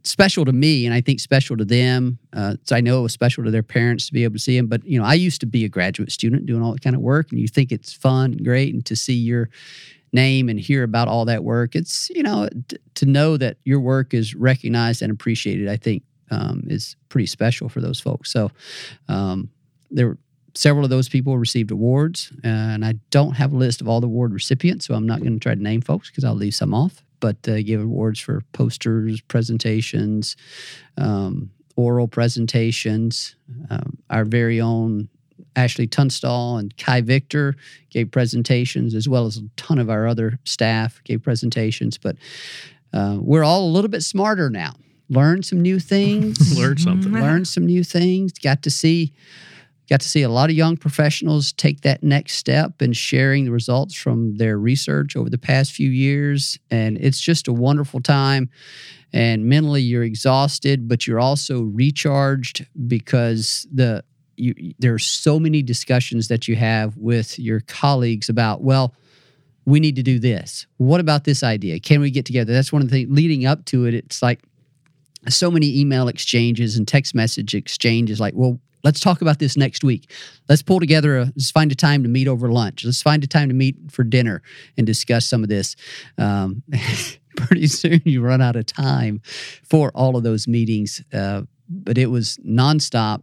special 0.02 0.44
to 0.44 0.52
me 0.52 0.86
and 0.86 0.94
I 0.94 1.00
think 1.00 1.20
special 1.20 1.56
to 1.56 1.64
them. 1.64 2.18
Uh, 2.32 2.56
so 2.64 2.76
I 2.76 2.80
know 2.80 3.00
it 3.00 3.02
was 3.02 3.12
special 3.12 3.44
to 3.44 3.50
their 3.50 3.62
parents 3.62 4.06
to 4.06 4.12
be 4.12 4.24
able 4.24 4.34
to 4.34 4.40
see 4.40 4.56
them. 4.56 4.66
But, 4.66 4.84
you 4.84 4.98
know, 4.98 5.04
I 5.04 5.14
used 5.14 5.40
to 5.40 5.46
be 5.46 5.64
a 5.64 5.68
graduate 5.68 6.12
student 6.12 6.46
doing 6.46 6.62
all 6.62 6.72
that 6.72 6.82
kind 6.82 6.96
of 6.96 7.02
work 7.02 7.30
and 7.30 7.40
you 7.40 7.48
think 7.48 7.72
it's 7.72 7.92
fun 7.92 8.32
and 8.32 8.44
great 8.44 8.74
and 8.74 8.84
to 8.86 8.96
see 8.96 9.14
your 9.14 9.50
name 10.12 10.48
and 10.48 10.58
hear 10.58 10.82
about 10.82 11.08
all 11.08 11.24
that 11.26 11.44
work. 11.44 11.76
It's, 11.76 12.10
you 12.10 12.22
know, 12.22 12.48
t- 12.68 12.78
to 12.94 13.06
know 13.06 13.36
that 13.36 13.58
your 13.64 13.80
work 13.80 14.14
is 14.14 14.34
recognized 14.34 15.02
and 15.02 15.12
appreciated, 15.12 15.68
I 15.68 15.76
think 15.76 16.02
um, 16.30 16.64
is 16.66 16.96
pretty 17.08 17.26
special 17.26 17.68
for 17.68 17.80
those 17.80 18.00
folks. 18.00 18.30
So 18.30 18.50
um, 19.08 19.50
there 19.90 20.08
were 20.08 20.18
several 20.54 20.84
of 20.84 20.90
those 20.90 21.08
people 21.08 21.38
received 21.38 21.70
awards 21.70 22.32
and 22.42 22.84
I 22.84 22.94
don't 23.10 23.32
have 23.32 23.52
a 23.52 23.56
list 23.56 23.80
of 23.80 23.88
all 23.88 24.00
the 24.00 24.06
award 24.06 24.32
recipients, 24.32 24.86
so 24.86 24.94
I'm 24.94 25.06
not 25.06 25.20
going 25.20 25.34
to 25.34 25.38
try 25.38 25.54
to 25.54 25.62
name 25.62 25.80
folks 25.82 26.10
because 26.10 26.24
I'll 26.24 26.34
leave 26.34 26.54
some 26.54 26.74
off, 26.74 27.04
but 27.20 27.36
uh, 27.48 27.62
give 27.62 27.80
awards 27.80 28.20
for 28.20 28.42
posters, 28.52 29.20
presentations, 29.20 30.36
um, 30.96 31.50
oral 31.76 32.08
presentations. 32.08 33.36
Um, 33.70 33.98
our 34.10 34.24
very 34.24 34.60
own 34.60 35.08
Ashley 35.56 35.86
Tunstall 35.86 36.58
and 36.58 36.76
Kai 36.76 37.00
Victor 37.00 37.54
gave 37.90 38.10
presentations, 38.10 38.94
as 38.94 39.08
well 39.08 39.26
as 39.26 39.38
a 39.38 39.42
ton 39.56 39.78
of 39.78 39.90
our 39.90 40.06
other 40.06 40.38
staff 40.44 41.02
gave 41.04 41.22
presentations. 41.22 41.98
But 41.98 42.16
uh, 42.92 43.18
we're 43.20 43.44
all 43.44 43.64
a 43.64 43.70
little 43.70 43.90
bit 43.90 44.02
smarter 44.02 44.50
now. 44.50 44.74
Learned 45.08 45.44
some 45.46 45.60
new 45.60 45.80
things. 45.80 46.58
Learned 46.58 46.80
something. 46.80 47.12
Learned 47.12 47.48
some 47.48 47.66
new 47.66 47.82
things. 47.82 48.32
Got 48.32 48.62
to 48.62 48.70
see. 48.70 49.12
Got 49.88 50.00
to 50.02 50.08
see 50.08 50.22
a 50.22 50.28
lot 50.28 50.50
of 50.50 50.56
young 50.56 50.76
professionals 50.76 51.52
take 51.52 51.80
that 51.80 52.02
next 52.02 52.34
step 52.34 52.80
and 52.82 52.94
sharing 52.94 53.46
the 53.46 53.50
results 53.50 53.94
from 53.94 54.36
their 54.36 54.58
research 54.58 55.16
over 55.16 55.30
the 55.30 55.38
past 55.38 55.72
few 55.72 55.88
years. 55.88 56.58
And 56.70 56.98
it's 56.98 57.20
just 57.20 57.48
a 57.48 57.52
wonderful 57.52 58.00
time. 58.00 58.50
And 59.12 59.46
mentally, 59.46 59.80
you're 59.80 60.02
exhausted, 60.02 60.88
but 60.88 61.06
you're 61.06 61.20
also 61.20 61.62
recharged 61.62 62.66
because 62.86 63.66
the 63.72 64.04
you, 64.36 64.54
there 64.78 64.94
are 64.94 65.00
so 65.00 65.40
many 65.40 65.62
discussions 65.62 66.28
that 66.28 66.46
you 66.46 66.54
have 66.54 66.96
with 66.96 67.38
your 67.38 67.60
colleagues 67.60 68.28
about, 68.28 68.62
well, 68.62 68.94
we 69.64 69.80
need 69.80 69.96
to 69.96 70.02
do 70.02 70.18
this. 70.18 70.66
What 70.76 71.00
about 71.00 71.24
this 71.24 71.42
idea? 71.42 71.80
Can 71.80 72.00
we 72.00 72.10
get 72.10 72.24
together? 72.24 72.52
That's 72.52 72.72
one 72.72 72.80
of 72.80 72.88
the 72.88 73.04
things 73.04 73.10
leading 73.10 73.46
up 73.46 73.64
to 73.66 73.86
it. 73.86 73.94
It's 73.94 74.22
like 74.22 74.40
so 75.28 75.50
many 75.50 75.80
email 75.80 76.08
exchanges 76.08 76.76
and 76.76 76.86
text 76.86 77.14
message 77.14 77.54
exchanges 77.54 78.20
like, 78.20 78.34
well, 78.34 78.60
let's 78.84 79.00
talk 79.00 79.20
about 79.22 79.38
this 79.38 79.56
next 79.56 79.84
week. 79.84 80.10
Let's 80.48 80.62
pull 80.62 80.80
together 80.80 81.18
a, 81.18 81.24
let's 81.24 81.50
find 81.50 81.70
a 81.72 81.74
time 81.74 82.02
to 82.02 82.08
meet 82.08 82.28
over 82.28 82.50
lunch. 82.50 82.84
Let's 82.84 83.02
find 83.02 83.22
a 83.24 83.26
time 83.26 83.48
to 83.48 83.54
meet 83.54 83.76
for 83.90 84.04
dinner 84.04 84.42
and 84.76 84.86
discuss 84.86 85.26
some 85.26 85.42
of 85.42 85.48
this. 85.48 85.76
Um, 86.16 86.62
pretty 87.36 87.68
soon 87.68 88.02
you 88.04 88.20
run 88.20 88.40
out 88.40 88.56
of 88.56 88.66
time 88.66 89.20
for 89.62 89.90
all 89.94 90.16
of 90.16 90.22
those 90.22 90.48
meetings. 90.48 91.02
Uh, 91.12 91.42
but 91.68 91.98
it 91.98 92.06
was 92.06 92.38
nonstop 92.38 93.22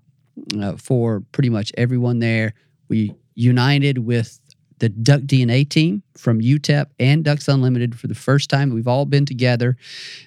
uh, 0.60 0.76
for 0.78 1.22
pretty 1.32 1.50
much 1.50 1.72
everyone 1.78 2.20
there. 2.20 2.54
We 2.88 3.16
united 3.34 4.00
with 4.00 4.40
the 4.80 4.90
Duck 4.90 5.22
DNA 5.22 5.68
team 5.68 6.04
from 6.18 6.42
UTEP 6.42 6.88
and 7.00 7.24
Ducks 7.24 7.48
Unlimited 7.48 7.98
for 7.98 8.08
the 8.08 8.16
first 8.16 8.50
time. 8.50 8.74
We've 8.74 8.88
all 8.88 9.06
been 9.06 9.26
together. 9.26 9.78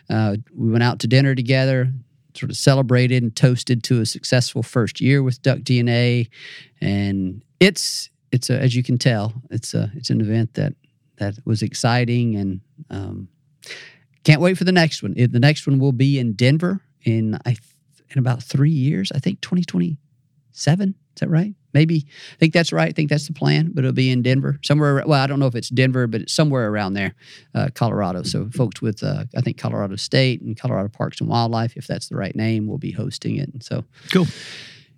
Uh, 0.08 0.36
we 0.54 0.70
went 0.70 0.82
out 0.82 1.00
to 1.00 1.06
dinner 1.06 1.34
together, 1.34 1.92
sort 2.38 2.50
of 2.50 2.56
celebrated 2.56 3.22
and 3.22 3.34
toasted 3.34 3.82
to 3.84 4.00
a 4.00 4.06
successful 4.06 4.62
first 4.62 5.00
year 5.00 5.22
with 5.22 5.42
Duck 5.42 5.58
DNA, 5.58 6.28
and 6.80 7.42
it's 7.60 8.10
it's 8.30 8.50
a, 8.50 8.58
as 8.58 8.74
you 8.74 8.82
can 8.82 8.98
tell, 8.98 9.32
it's 9.50 9.74
a 9.74 9.90
it's 9.94 10.10
an 10.10 10.20
event 10.20 10.54
that 10.54 10.74
that 11.16 11.34
was 11.44 11.62
exciting 11.62 12.36
and 12.36 12.60
um, 12.90 13.28
can't 14.24 14.40
wait 14.40 14.56
for 14.56 14.64
the 14.64 14.72
next 14.72 15.02
one. 15.02 15.14
The 15.14 15.40
next 15.40 15.66
one 15.66 15.78
will 15.78 15.92
be 15.92 16.18
in 16.18 16.34
Denver 16.34 16.82
in 17.02 17.38
I 17.44 17.56
in 18.10 18.18
about 18.18 18.42
three 18.42 18.70
years. 18.70 19.10
I 19.14 19.18
think 19.18 19.40
twenty 19.40 19.64
twenty 19.64 19.98
seven. 20.52 20.94
Is 21.14 21.20
that 21.20 21.30
right? 21.30 21.54
Maybe 21.74 22.06
I 22.32 22.36
think 22.38 22.52
that's 22.54 22.72
right. 22.72 22.88
I 22.88 22.92
think 22.92 23.10
that's 23.10 23.26
the 23.26 23.32
plan, 23.34 23.70
but 23.74 23.84
it'll 23.84 23.92
be 23.92 24.10
in 24.10 24.22
Denver 24.22 24.58
somewhere. 24.64 25.02
Well, 25.06 25.20
I 25.22 25.26
don't 25.26 25.38
know 25.38 25.46
if 25.46 25.54
it's 25.54 25.68
Denver, 25.68 26.06
but 26.06 26.22
it's 26.22 26.32
somewhere 26.32 26.68
around 26.70 26.94
there, 26.94 27.14
uh, 27.54 27.68
Colorado. 27.74 28.22
So 28.22 28.48
folks 28.50 28.80
with 28.80 29.02
uh, 29.02 29.24
I 29.36 29.40
think 29.42 29.58
Colorado 29.58 29.96
State 29.96 30.40
and 30.40 30.58
Colorado 30.58 30.88
Parks 30.88 31.20
and 31.20 31.28
Wildlife, 31.28 31.76
if 31.76 31.86
that's 31.86 32.08
the 32.08 32.16
right 32.16 32.34
name, 32.34 32.66
will 32.66 32.78
be 32.78 32.90
hosting 32.92 33.36
it. 33.36 33.50
And 33.52 33.62
so 33.62 33.84
Cool. 34.12 34.24
it 34.24 34.30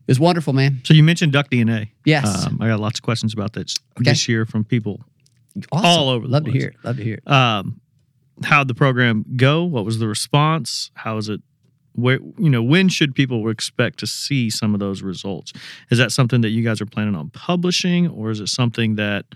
was 0.07 0.21
wonderful, 0.21 0.53
man. 0.53 0.81
So 0.85 0.95
you 0.95 1.03
mentioned 1.03 1.33
Duck 1.33 1.51
DNA. 1.51 1.91
Yes. 2.05 2.47
Um, 2.47 2.59
I 2.61 2.69
got 2.69 2.81
lots 2.81 2.99
of 2.99 3.03
questions 3.03 3.33
about 3.35 3.53
this 3.53 3.77
Okay. 4.01 4.11
this 4.13 4.29
year 4.29 4.47
from 4.47 4.65
people 4.65 5.01
Awesome. 5.73 5.87
all 5.87 6.09
over. 6.09 6.27
The 6.27 6.33
Love 6.33 6.45
to 6.45 6.51
place. 6.53 6.63
hear 6.63 6.71
it. 6.71 6.77
Love 6.85 6.97
to 6.99 7.03
hear 7.05 7.15
it. 7.25 7.31
Um, 7.31 7.81
how'd 8.45 8.69
the 8.69 8.75
program 8.75 9.25
go? 9.37 9.65
What 9.65 9.85
was 9.85 9.99
the 9.99 10.07
response? 10.07 10.91
How 10.95 11.17
is 11.17 11.29
it? 11.29 11.41
Where 12.01 12.19
you 12.39 12.51
know 12.51 12.63
when 12.63 12.89
should 12.89 13.15
people 13.15 13.49
expect 13.49 13.99
to 14.01 14.07
see 14.07 14.51
some 14.51 14.75
of 14.75 14.81
those 14.81 15.03
results? 15.03 15.53
Is 15.91 15.99
that 15.99 16.13
something 16.13 16.41
that 16.43 16.51
you 16.51 16.63
guys 16.63 16.81
are 16.81 16.87
planning 16.87 17.15
on 17.15 17.31
publishing, 17.31 18.09
or 18.09 18.31
is 18.31 18.41
it 18.41 18.49
something 18.49 18.97
that 18.97 19.27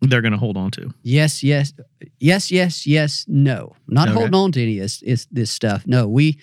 they're 0.00 0.20
going 0.22 0.32
to 0.32 0.38
hold 0.38 0.56
on 0.56 0.70
to? 0.72 0.92
Yes, 1.02 1.42
yes, 1.42 1.72
yes, 2.18 2.50
yes, 2.50 2.86
yes. 2.86 3.24
No, 3.28 3.74
not 3.86 4.08
Okay. 4.08 4.14
holding 4.18 4.34
on 4.34 4.52
to 4.52 4.62
any 4.62 4.78
of 4.78 4.84
this, 4.84 5.02
is, 5.02 5.26
this 5.30 5.50
stuff. 5.50 5.86
No, 5.86 6.08
we. 6.08 6.38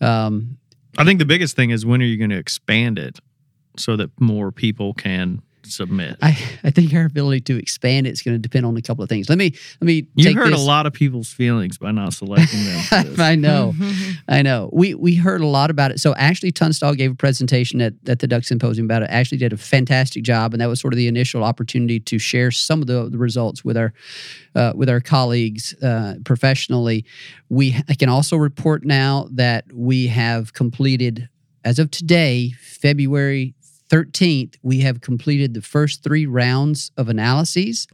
Um, 0.00 0.58
I 0.98 1.04
think 1.04 1.18
the 1.18 1.24
biggest 1.24 1.56
thing 1.56 1.70
is 1.70 1.84
when 1.86 2.00
are 2.02 2.04
you 2.04 2.16
going 2.16 2.30
to 2.30 2.38
expand 2.38 2.98
it 2.98 3.18
so 3.76 3.96
that 3.96 4.10
more 4.20 4.50
people 4.52 4.92
can 4.94 5.42
submit? 5.70 6.16
I, 6.22 6.38
I 6.64 6.70
think 6.70 6.92
our 6.94 7.04
ability 7.04 7.40
to 7.42 7.58
expand 7.58 8.06
it's 8.06 8.22
going 8.22 8.34
to 8.34 8.38
depend 8.38 8.66
on 8.66 8.76
a 8.76 8.82
couple 8.82 9.02
of 9.02 9.08
things. 9.08 9.28
Let 9.28 9.38
me 9.38 9.52
let 9.80 9.86
me. 9.86 10.06
you 10.14 10.24
take 10.24 10.36
hurt 10.36 10.50
this. 10.50 10.60
a 10.60 10.62
lot 10.62 10.86
of 10.86 10.92
people's 10.92 11.32
feelings 11.32 11.78
by 11.78 11.90
not 11.90 12.12
selecting 12.12 12.64
them. 12.64 13.14
I 13.18 13.34
know, 13.36 13.74
I 14.28 14.42
know. 14.42 14.70
We 14.72 14.94
we 14.94 15.14
heard 15.14 15.40
a 15.40 15.46
lot 15.46 15.70
about 15.70 15.90
it. 15.90 16.00
So 16.00 16.14
Ashley 16.14 16.52
Tunstall 16.52 16.94
gave 16.94 17.12
a 17.12 17.14
presentation 17.14 17.80
at, 17.80 17.94
at 18.06 18.18
the 18.18 18.26
Duck 18.26 18.44
Symposium 18.44 18.86
about 18.86 19.02
it. 19.02 19.10
Ashley 19.10 19.38
did 19.38 19.52
a 19.52 19.56
fantastic 19.56 20.22
job, 20.22 20.52
and 20.52 20.60
that 20.60 20.68
was 20.68 20.80
sort 20.80 20.92
of 20.92 20.98
the 20.98 21.08
initial 21.08 21.44
opportunity 21.44 22.00
to 22.00 22.18
share 22.18 22.50
some 22.50 22.80
of 22.80 22.86
the, 22.86 23.08
the 23.08 23.18
results 23.18 23.64
with 23.64 23.76
our 23.76 23.92
uh, 24.54 24.72
with 24.74 24.88
our 24.88 25.00
colleagues 25.00 25.74
uh, 25.82 26.14
professionally. 26.24 27.04
We 27.48 27.76
I 27.88 27.94
can 27.94 28.08
also 28.08 28.36
report 28.36 28.84
now 28.84 29.28
that 29.32 29.64
we 29.72 30.08
have 30.08 30.52
completed, 30.52 31.28
as 31.64 31.78
of 31.78 31.90
today, 31.90 32.52
February 32.60 33.54
13th, 33.90 34.54
we 34.62 34.80
have 34.80 35.00
completed 35.00 35.54
the 35.54 35.60
first 35.62 36.02
three 36.02 36.26
rounds 36.26 36.90
of 36.96 37.08
analyses. 37.08 37.86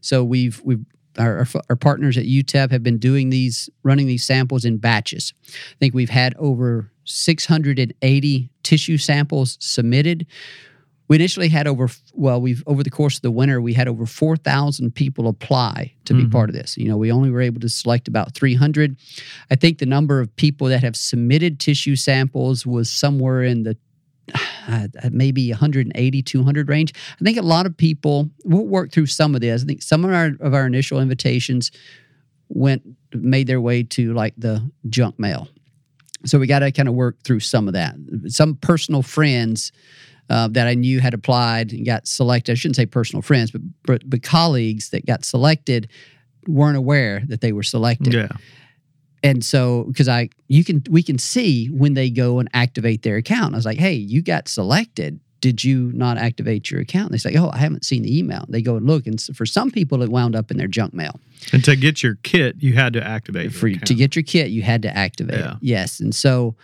So 0.00 0.24
we've 0.24 0.60
we've 0.64 0.84
our, 1.18 1.44
our, 1.68 1.76
partners 1.76 2.16
at 2.16 2.24
UTEP 2.24 2.70
have 2.70 2.84
been 2.84 2.96
doing 2.98 3.30
these, 3.30 3.68
running 3.82 4.06
these 4.06 4.24
samples 4.24 4.64
in 4.64 4.76
batches. 4.78 5.34
I 5.48 5.74
think 5.80 5.92
we've 5.92 6.08
had 6.08 6.34
over 6.38 6.92
680 7.04 8.50
tissue 8.62 8.96
samples 8.96 9.58
submitted. 9.60 10.26
we 11.08 11.16
initially 11.16 11.48
had 11.48 11.66
over 11.66 11.88
well 12.14 12.40
we've 12.40 12.62
over 12.68 12.84
the 12.84 12.90
course 12.90 13.16
of 13.16 13.22
the 13.22 13.30
winter 13.32 13.60
we 13.60 13.74
had 13.74 13.88
over 13.88 14.06
4000 14.06 14.94
people 14.94 15.26
apply 15.26 15.92
to 16.04 16.14
be 16.14 16.22
Mhm. 16.22 16.30
part 16.30 16.48
of 16.50 16.54
this 16.54 16.76
you 16.78 16.86
know 16.88 16.96
we 16.96 17.10
only 17.10 17.30
were 17.30 17.40
able 17.40 17.60
to 17.60 17.68
select 17.68 18.06
about 18.06 18.32
300 18.34 18.96
i 19.50 19.56
think 19.56 19.78
the 19.78 19.86
number 19.86 20.20
of 20.20 20.34
people 20.36 20.68
that 20.68 20.84
have 20.84 20.94
submitted 20.94 21.58
tissue 21.58 21.96
samples 21.96 22.64
was 22.64 22.88
somewhere 22.88 23.42
in 23.42 23.64
the 23.64 23.76
uh, 24.68 24.88
maybe 25.10 25.50
180 25.50 26.22
200 26.22 26.68
range 26.68 26.92
i 27.20 27.24
think 27.24 27.38
a 27.38 27.42
lot 27.42 27.66
of 27.66 27.76
people 27.76 28.30
we'll 28.44 28.66
work 28.66 28.92
through 28.92 29.06
some 29.06 29.34
of 29.34 29.40
this 29.40 29.62
i 29.62 29.66
think 29.66 29.82
some 29.82 30.04
of 30.04 30.12
our 30.12 30.30
of 30.40 30.54
our 30.54 30.66
initial 30.66 31.00
invitations 31.00 31.70
went 32.48 32.82
made 33.14 33.46
their 33.46 33.60
way 33.60 33.82
to 33.82 34.12
like 34.14 34.34
the 34.36 34.62
junk 34.88 35.18
mail 35.18 35.48
so 36.24 36.38
we 36.38 36.46
got 36.46 36.58
to 36.58 36.70
kind 36.70 36.88
of 36.88 36.94
work 36.94 37.22
through 37.24 37.40
some 37.40 37.66
of 37.68 37.74
that 37.74 37.94
some 38.26 38.54
personal 38.56 39.02
friends 39.02 39.72
uh, 40.30 40.46
that 40.46 40.68
I 40.68 40.74
knew 40.74 41.00
had 41.00 41.12
applied 41.12 41.72
and 41.72 41.84
got 41.84 42.06
selected. 42.06 42.52
I 42.52 42.54
shouldn't 42.54 42.76
say 42.76 42.86
personal 42.86 43.20
friends, 43.20 43.50
but, 43.50 43.62
but 43.82 44.08
but 44.08 44.22
colleagues 44.22 44.90
that 44.90 45.04
got 45.04 45.24
selected 45.24 45.88
weren't 46.46 46.76
aware 46.76 47.22
that 47.26 47.40
they 47.40 47.52
were 47.52 47.64
selected. 47.64 48.14
Yeah. 48.14 48.28
And 49.22 49.44
so, 49.44 49.84
because 49.84 50.08
I, 50.08 50.30
you 50.48 50.64
can, 50.64 50.82
we 50.88 51.02
can 51.02 51.18
see 51.18 51.66
when 51.66 51.94
they 51.94 52.10
go 52.10 52.38
and 52.38 52.48
activate 52.54 53.02
their 53.02 53.16
account. 53.16 53.54
I 53.54 53.58
was 53.58 53.66
like, 53.66 53.78
hey, 53.78 53.92
you 53.92 54.22
got 54.22 54.48
selected. 54.48 55.20
Did 55.40 55.64
you 55.64 55.90
not 55.94 56.18
activate 56.18 56.70
your 56.70 56.80
account? 56.80 57.06
And 57.06 57.14
they 57.14 57.18
say, 57.18 57.36
oh, 57.36 57.50
I 57.52 57.58
haven't 57.58 57.84
seen 57.84 58.02
the 58.02 58.18
email. 58.18 58.44
They 58.48 58.60
go 58.60 58.76
and 58.76 58.86
look, 58.86 59.06
and 59.06 59.20
for 59.34 59.46
some 59.46 59.70
people, 59.70 60.02
it 60.02 60.10
wound 60.10 60.36
up 60.36 60.50
in 60.50 60.58
their 60.58 60.66
junk 60.66 60.92
mail. 60.92 61.18
And 61.52 61.64
to 61.64 61.76
get 61.76 62.02
your 62.02 62.16
kit, 62.22 62.56
you 62.58 62.74
had 62.74 62.92
to 62.92 63.06
activate 63.06 63.52
For 63.52 63.70
to 63.70 63.94
get 63.94 64.14
your 64.14 64.22
kit, 64.22 64.50
you 64.50 64.62
had 64.62 64.82
to 64.82 64.94
activate 64.94 65.38
Yeah. 65.38 65.56
Yes, 65.60 66.00
and 66.00 66.14
so 66.14 66.56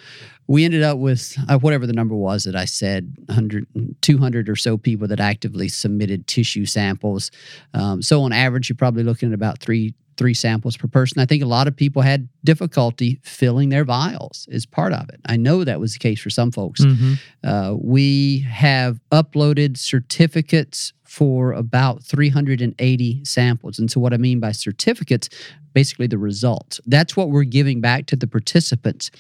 we 0.47 0.65
ended 0.65 0.83
up 0.83 0.99
with 0.99 1.37
uh, 1.49 1.59
whatever 1.59 1.87
the 1.87 1.93
number 1.93 2.15
was 2.15 2.45
that 2.45 2.55
I 2.55 2.67
said 2.67 3.15
100, 3.27 3.67
200 4.01 4.49
or 4.49 4.57
so 4.57 4.79
people 4.79 5.09
that 5.09 5.21
actively 5.21 5.69
submitted 5.69 6.27
tissue 6.27 6.67
samples. 6.67 7.31
Um, 7.75 8.01
so 8.01 8.23
on 8.23 8.33
average, 8.33 8.69
you're 8.69 8.77
probably 8.77 9.03
looking 9.03 9.31
at 9.31 9.35
about 9.35 9.59
three 9.59 9.95
three 10.17 10.35
samples 10.35 10.77
per 10.77 10.89
person. 10.89 11.21
I 11.21 11.27
think 11.27 11.43
a 11.43 11.47
lot 11.47 11.69
of 11.69 11.77
people 11.77 12.03
had 12.03 12.29
difficulty 12.45 13.21
filling 13.23 13.69
their 13.69 13.85
vials 13.85 14.49
as 14.51 14.67
part 14.67 14.93
of 14.93 15.09
it. 15.11 15.21
I 15.27 15.37
know 15.37 15.65
that 15.65 15.81
was 15.81 15.93
the 15.95 15.99
case 15.99 16.21
for 16.21 16.31
some 16.31 16.51
folks. 16.53 16.81
Mhm. 16.81 17.19
Uh, 17.45 17.77
we 17.81 18.41
have 18.49 19.01
uploaded 19.13 19.77
certificates 19.77 20.93
for 21.05 21.53
about 21.53 22.03
380 22.03 23.25
samples. 23.25 23.79
And 23.79 23.91
so, 23.91 24.01
what 24.01 24.13
I 24.13 24.17
mean 24.17 24.41
by 24.41 24.53
certificates, 24.53 25.29
basically 25.73 26.07
the 26.07 26.19
results. 26.19 26.81
That's 26.87 27.17
what 27.17 27.31
we're 27.31 27.45
giving 27.45 27.81
back 27.81 28.07
to 28.07 28.17
the 28.17 28.27
participants, 28.27 29.11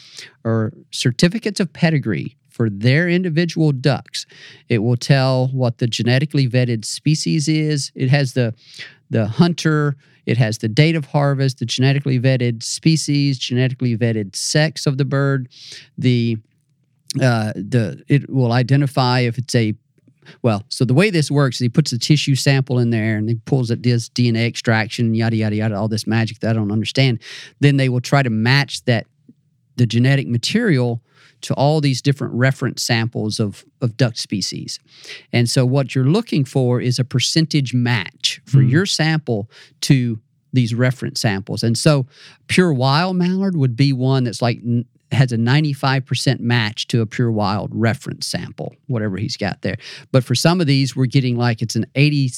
or 0.44 0.72
certificates 0.90 1.60
of 1.60 1.72
pedigree 1.72 2.36
for 2.48 2.70
their 2.70 3.08
individual 3.08 3.70
ducks. 3.70 4.24
It 4.68 4.78
will 4.78 4.96
tell 4.96 5.48
what 5.48 5.78
the 5.78 5.86
genetically 5.86 6.48
vetted 6.48 6.84
species 6.86 7.48
is. 7.48 7.92
It 7.94 8.08
has 8.08 8.32
the 8.32 8.54
the 9.10 9.26
hunter. 9.26 9.96
It 10.26 10.36
has 10.38 10.58
the 10.58 10.68
date 10.68 10.96
of 10.96 11.06
harvest, 11.06 11.58
the 11.58 11.66
genetically 11.66 12.18
vetted 12.18 12.62
species, 12.62 13.38
genetically 13.38 13.96
vetted 13.96 14.34
sex 14.34 14.86
of 14.86 14.98
the 14.98 15.04
bird, 15.04 15.48
the 15.96 16.38
uh, 17.20 17.52
the 17.54 18.02
it 18.08 18.28
will 18.28 18.52
identify 18.52 19.20
if 19.20 19.38
it's 19.38 19.54
a 19.54 19.74
well, 20.42 20.64
so 20.68 20.84
the 20.84 20.94
way 20.94 21.10
this 21.10 21.30
works 21.30 21.56
is 21.56 21.60
he 21.60 21.68
puts 21.68 21.92
a 21.92 21.98
tissue 21.98 22.34
sample 22.34 22.78
in 22.80 22.90
there 22.90 23.16
and 23.16 23.28
he 23.28 23.36
pulls 23.36 23.70
it, 23.70 23.82
does 23.82 24.08
DNA 24.10 24.46
extraction, 24.46 25.14
yada 25.14 25.36
yada 25.36 25.56
yada, 25.56 25.76
all 25.76 25.88
this 25.88 26.06
magic 26.06 26.40
that 26.40 26.50
I 26.50 26.52
don't 26.52 26.72
understand. 26.72 27.20
Then 27.60 27.76
they 27.76 27.88
will 27.88 28.00
try 28.00 28.22
to 28.22 28.30
match 28.30 28.84
that 28.84 29.06
the 29.76 29.86
genetic 29.86 30.26
material 30.26 31.00
to 31.46 31.54
all 31.54 31.80
these 31.80 32.00
different 32.02 32.34
reference 32.34 32.82
samples 32.82 33.40
of 33.40 33.64
of 33.80 33.96
duck 33.96 34.16
species. 34.16 34.78
And 35.32 35.48
so 35.48 35.66
what 35.66 35.94
you're 35.94 36.04
looking 36.10 36.44
for 36.44 36.80
is 36.80 36.98
a 36.98 37.04
percentage 37.04 37.74
match 37.74 38.40
for 38.44 38.60
Hmm. 38.60 38.68
your 38.68 38.86
sample 38.86 39.50
to 39.82 40.20
these 40.52 40.74
reference 40.74 41.20
samples. 41.20 41.62
And 41.62 41.76
so 41.76 42.06
pure 42.46 42.72
wild 42.72 43.16
mallard 43.16 43.56
would 43.56 43.76
be 43.76 43.92
one 43.92 44.24
that's 44.24 44.40
like 44.40 44.58
n- 44.64 44.86
has 45.12 45.30
a 45.30 45.36
95% 45.36 46.40
match 46.40 46.88
to 46.88 47.00
a 47.00 47.06
pure 47.06 47.30
wild 47.30 47.70
reference 47.72 48.26
sample, 48.26 48.74
whatever 48.88 49.16
he's 49.18 49.36
got 49.36 49.62
there. 49.62 49.76
But 50.12 50.24
for 50.24 50.34
some 50.34 50.60
of 50.60 50.66
these, 50.66 50.96
we're 50.96 51.06
getting 51.06 51.36
like 51.36 51.62
it's 51.62 51.76
an 51.76 51.86
80, 51.94 52.30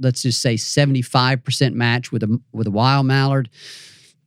let's 0.00 0.22
just 0.22 0.40
say 0.40 0.54
75% 0.54 1.74
match 1.74 2.10
with 2.12 2.22
a 2.22 2.40
with 2.52 2.66
a 2.66 2.70
wild 2.70 3.06
mallard, 3.06 3.50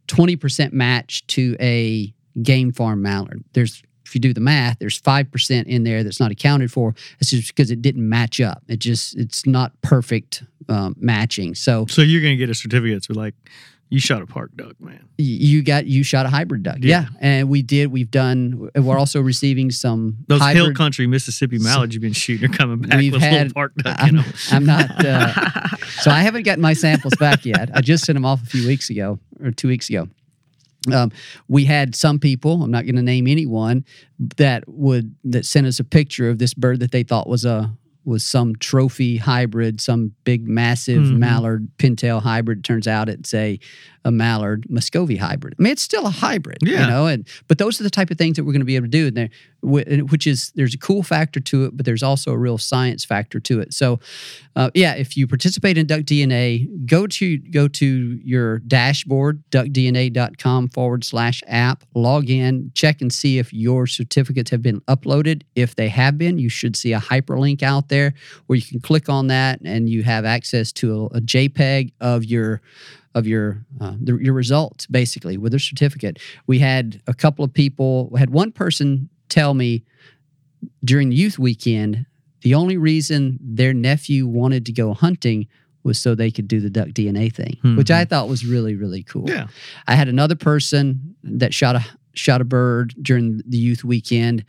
20% 0.08 0.74
match 0.74 1.26
to 1.28 1.56
a 1.60 2.14
game 2.42 2.72
farm 2.72 3.02
mallard. 3.02 3.44
There's 3.54 3.82
if 4.12 4.16
you 4.16 4.20
do 4.20 4.34
the 4.34 4.42
math, 4.42 4.78
there's 4.80 4.98
five 4.98 5.32
percent 5.32 5.70
in 5.70 5.86
there 5.86 6.04
that's 6.04 6.20
not 6.20 6.32
accounted 6.32 6.70
for. 6.70 6.94
It's 7.20 7.30
just 7.30 7.48
because 7.48 7.72
it 7.72 7.82
didn't 7.82 8.08
match 8.08 8.42
up. 8.42 8.62
It 8.68 8.80
just 8.80 9.16
it's 9.16 9.46
not 9.46 9.72
perfect 9.82 10.44
um, 10.68 10.96
matching. 11.00 11.56
So 11.56 11.86
So 11.88 12.02
you're 12.02 12.22
going 12.22 12.34
to 12.34 12.38
get 12.38 12.50
a 12.50 12.54
certificate. 12.54 13.06
So 13.06 13.14
like, 13.14 13.36
you 13.90 14.00
shot 14.00 14.22
a 14.22 14.26
park 14.26 14.52
duck, 14.56 14.80
man. 14.82 15.08
you 15.18 15.64
got 15.64 15.86
you 15.86 16.04
shot 16.04 16.26
a 16.26 16.30
hybrid 16.30 16.64
duck, 16.64 16.78
yeah. 16.80 17.04
Yeah. 17.04 17.08
And 17.20 17.50
we 17.50 17.62
did. 17.62 17.88
We've 17.88 18.12
done. 18.12 18.70
We're 18.76 18.98
also 18.98 19.22
receiving 19.22 19.72
some 19.72 20.18
Those 20.28 20.42
hybrid, 20.42 20.66
hill 20.66 20.74
country 20.74 21.08
Mississippi 21.08 21.58
mallards 21.58 21.94
you've 21.94 22.02
been 22.02 22.14
shooting 22.14 22.50
are 22.50 22.54
coming 22.54 22.80
back 22.80 23.00
We've 23.00 23.14
with 23.14 23.22
had. 23.22 23.54
park 23.54 23.74
duck 23.76 23.96
I'm, 24.00 24.18
them. 24.18 24.26
I'm 24.52 24.66
not. 24.66 25.06
Uh, 25.06 25.68
so 26.02 26.12
I 26.12 26.20
haven't 26.20 26.44
gotten 26.44 26.62
my 26.62 26.74
samples 26.74 27.16
back 27.16 27.46
yet. 27.46 27.70
I 27.74 27.80
just 27.80 28.06
sent 28.06 28.16
them 28.16 28.26
off 28.26 28.44
a 28.44 28.46
few 28.46 28.68
weeks 28.68 28.90
ago 28.90 29.20
or 29.42 29.52
two 29.52 29.70
weeks 29.70 29.90
ago. 29.90 30.08
Um, 30.92 31.12
we 31.48 31.66
had 31.66 31.94
some 31.96 32.18
people. 32.18 32.64
I'm 32.64 32.72
not 32.72 32.86
going 32.86 32.96
to 32.96 33.02
name 33.04 33.28
anyone 33.28 33.86
that 34.38 34.64
would 34.68 35.14
that 35.26 35.46
sent 35.46 35.68
us 35.68 35.80
a 35.80 35.84
picture 35.84 36.30
of 36.30 36.40
this 36.40 36.54
bird 36.54 36.80
that 36.80 36.92
they 36.92 37.04
thought 37.04 37.28
was 37.28 37.46
a 37.46 37.72
was 38.04 38.24
some 38.24 38.56
trophy 38.56 39.18
hybrid, 39.18 39.80
some 39.80 40.12
big 40.24 40.48
massive 40.48 41.04
Mhm. 41.04 41.18
mallard 41.20 41.68
pintail 41.78 42.20
hybrid. 42.20 42.64
Turns 42.64 42.88
out 42.88 43.10
it's 43.10 43.32
a 43.36 43.60
a 44.04 44.12
mallard 44.12 44.66
Muscovy 44.70 45.18
hybrid. 45.18 45.56
I 45.58 45.62
mean, 45.62 45.74
it's 45.74 45.82
still 45.82 46.06
a 46.08 46.12
hybrid, 46.12 46.60
you 46.62 46.88
know. 46.88 47.06
And 47.08 47.28
but 47.48 47.58
those 47.58 47.80
are 47.80 47.84
the 47.84 47.90
type 47.90 48.10
of 48.10 48.18
things 48.18 48.38
that 48.38 48.44
we're 48.44 48.54
going 48.54 48.62
to 48.62 48.66
be 48.66 48.76
able 48.76 48.88
to 48.88 48.92
do 48.92 49.08
in 49.08 49.14
there, 49.14 49.30
which 49.62 50.26
is 50.26 50.52
there's 50.56 50.74
a 50.74 50.78
cool 50.78 51.04
factor 51.04 51.40
to 51.40 51.66
it, 51.66 51.78
but 51.78 51.86
there's 51.86 52.04
also 52.04 52.32
a 52.32 52.38
real 52.38 52.58
science 52.58 53.06
factor 53.06 53.40
to 53.40 53.60
it. 53.60 53.74
So, 53.74 54.00
uh, 54.56 54.72
yeah, 54.74 54.96
if 54.96 55.16
you 55.16 55.28
participate 55.28 55.78
in 55.78 55.86
Duck 55.86 56.02
DNA, 56.02 56.86
go 56.86 57.06
to 57.08 57.38
go 57.38 57.68
to 57.68 58.20
your 58.24 58.60
dashboard, 58.60 59.44
duckdna.com 59.52 60.70
forward 60.70 61.04
slash 61.04 61.44
app, 61.48 61.84
log 61.94 62.30
in, 62.30 62.72
check 62.74 63.02
and 63.02 63.14
see 63.14 63.38
if 63.38 63.54
your 63.54 63.86
certificates 63.86 64.50
have 64.50 64.62
been 64.62 64.82
uploaded. 64.82 65.44
If 65.56 65.76
they 65.76 65.90
have 65.90 66.18
been, 66.18 66.40
you 66.40 66.50
should 66.50 66.76
see 66.76 66.94
a 66.94 67.00
hyperlink 67.00 67.62
out 67.62 67.90
there 67.90 68.14
where 68.48 68.58
you 68.58 68.66
can 68.66 68.80
click 68.80 69.10
on 69.10 69.28
that 69.28 69.60
and 69.64 69.88
you 69.90 70.04
have 70.04 70.26
access 70.26 70.72
to 70.74 71.10
a, 71.14 71.18
a 71.18 71.22
JPEG 71.22 71.92
of 72.02 72.26
your 72.26 72.62
of 73.14 73.28
your 73.28 73.66
uh, 73.80 73.94
the, 74.02 74.18
your 74.18 74.34
results 74.34 74.88
basically 74.88 75.38
with 75.38 75.54
a 75.54 75.60
certificate. 75.60 76.20
We 76.48 76.60
had 76.60 77.02
a 77.08 77.14
couple 77.14 77.44
of 77.44 77.54
people. 77.54 78.10
We 78.12 78.20
had 78.20 78.30
one 78.30 78.52
person 78.52 79.10
tell 79.30 79.54
me 79.54 79.84
during 80.84 81.12
youth 81.12 81.40
weekend 81.40 82.06
the 82.42 82.56
only 82.56 82.78
reason 82.78 83.38
their 83.42 83.74
nephew 83.74 84.28
wanted 84.28 84.66
to 84.66 84.72
go 84.72 84.94
hunting 84.94 85.48
was 85.84 86.00
so 86.00 86.14
they 86.14 86.30
could 86.32 86.48
do 86.48 86.60
the 86.60 86.70
duck 86.70 86.90
DNA 86.90 87.34
thing, 87.34 87.58
which 87.76 87.90
I 87.90 88.06
thought 88.06 88.28
was 88.28 88.46
really 88.46 88.76
really 88.76 89.04
cool. 89.04 89.30
Yeah. 89.30 89.48
I 89.88 89.96
had 89.96 90.08
another 90.08 90.36
person 90.36 91.16
that 91.24 91.54
shot 91.54 91.76
a 91.76 91.86
shot 92.14 92.42
a 92.42 92.44
bird 92.44 92.94
during 93.02 93.42
the 93.46 93.58
youth 93.58 93.84
weekend, 93.84 94.46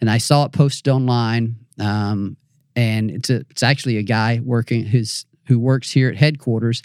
and 0.00 0.10
I 0.10 0.18
saw 0.18 0.44
it 0.44 0.52
posted 0.52 0.92
online. 0.92 1.56
Um, 1.78 2.36
and 2.76 3.10
it's 3.10 3.30
a 3.30 3.36
it's 3.50 3.62
actually 3.62 3.98
a 3.98 4.02
guy 4.02 4.40
working 4.44 4.84
his 4.84 5.26
who 5.46 5.58
works 5.58 5.90
here 5.90 6.08
at 6.08 6.16
headquarters. 6.16 6.82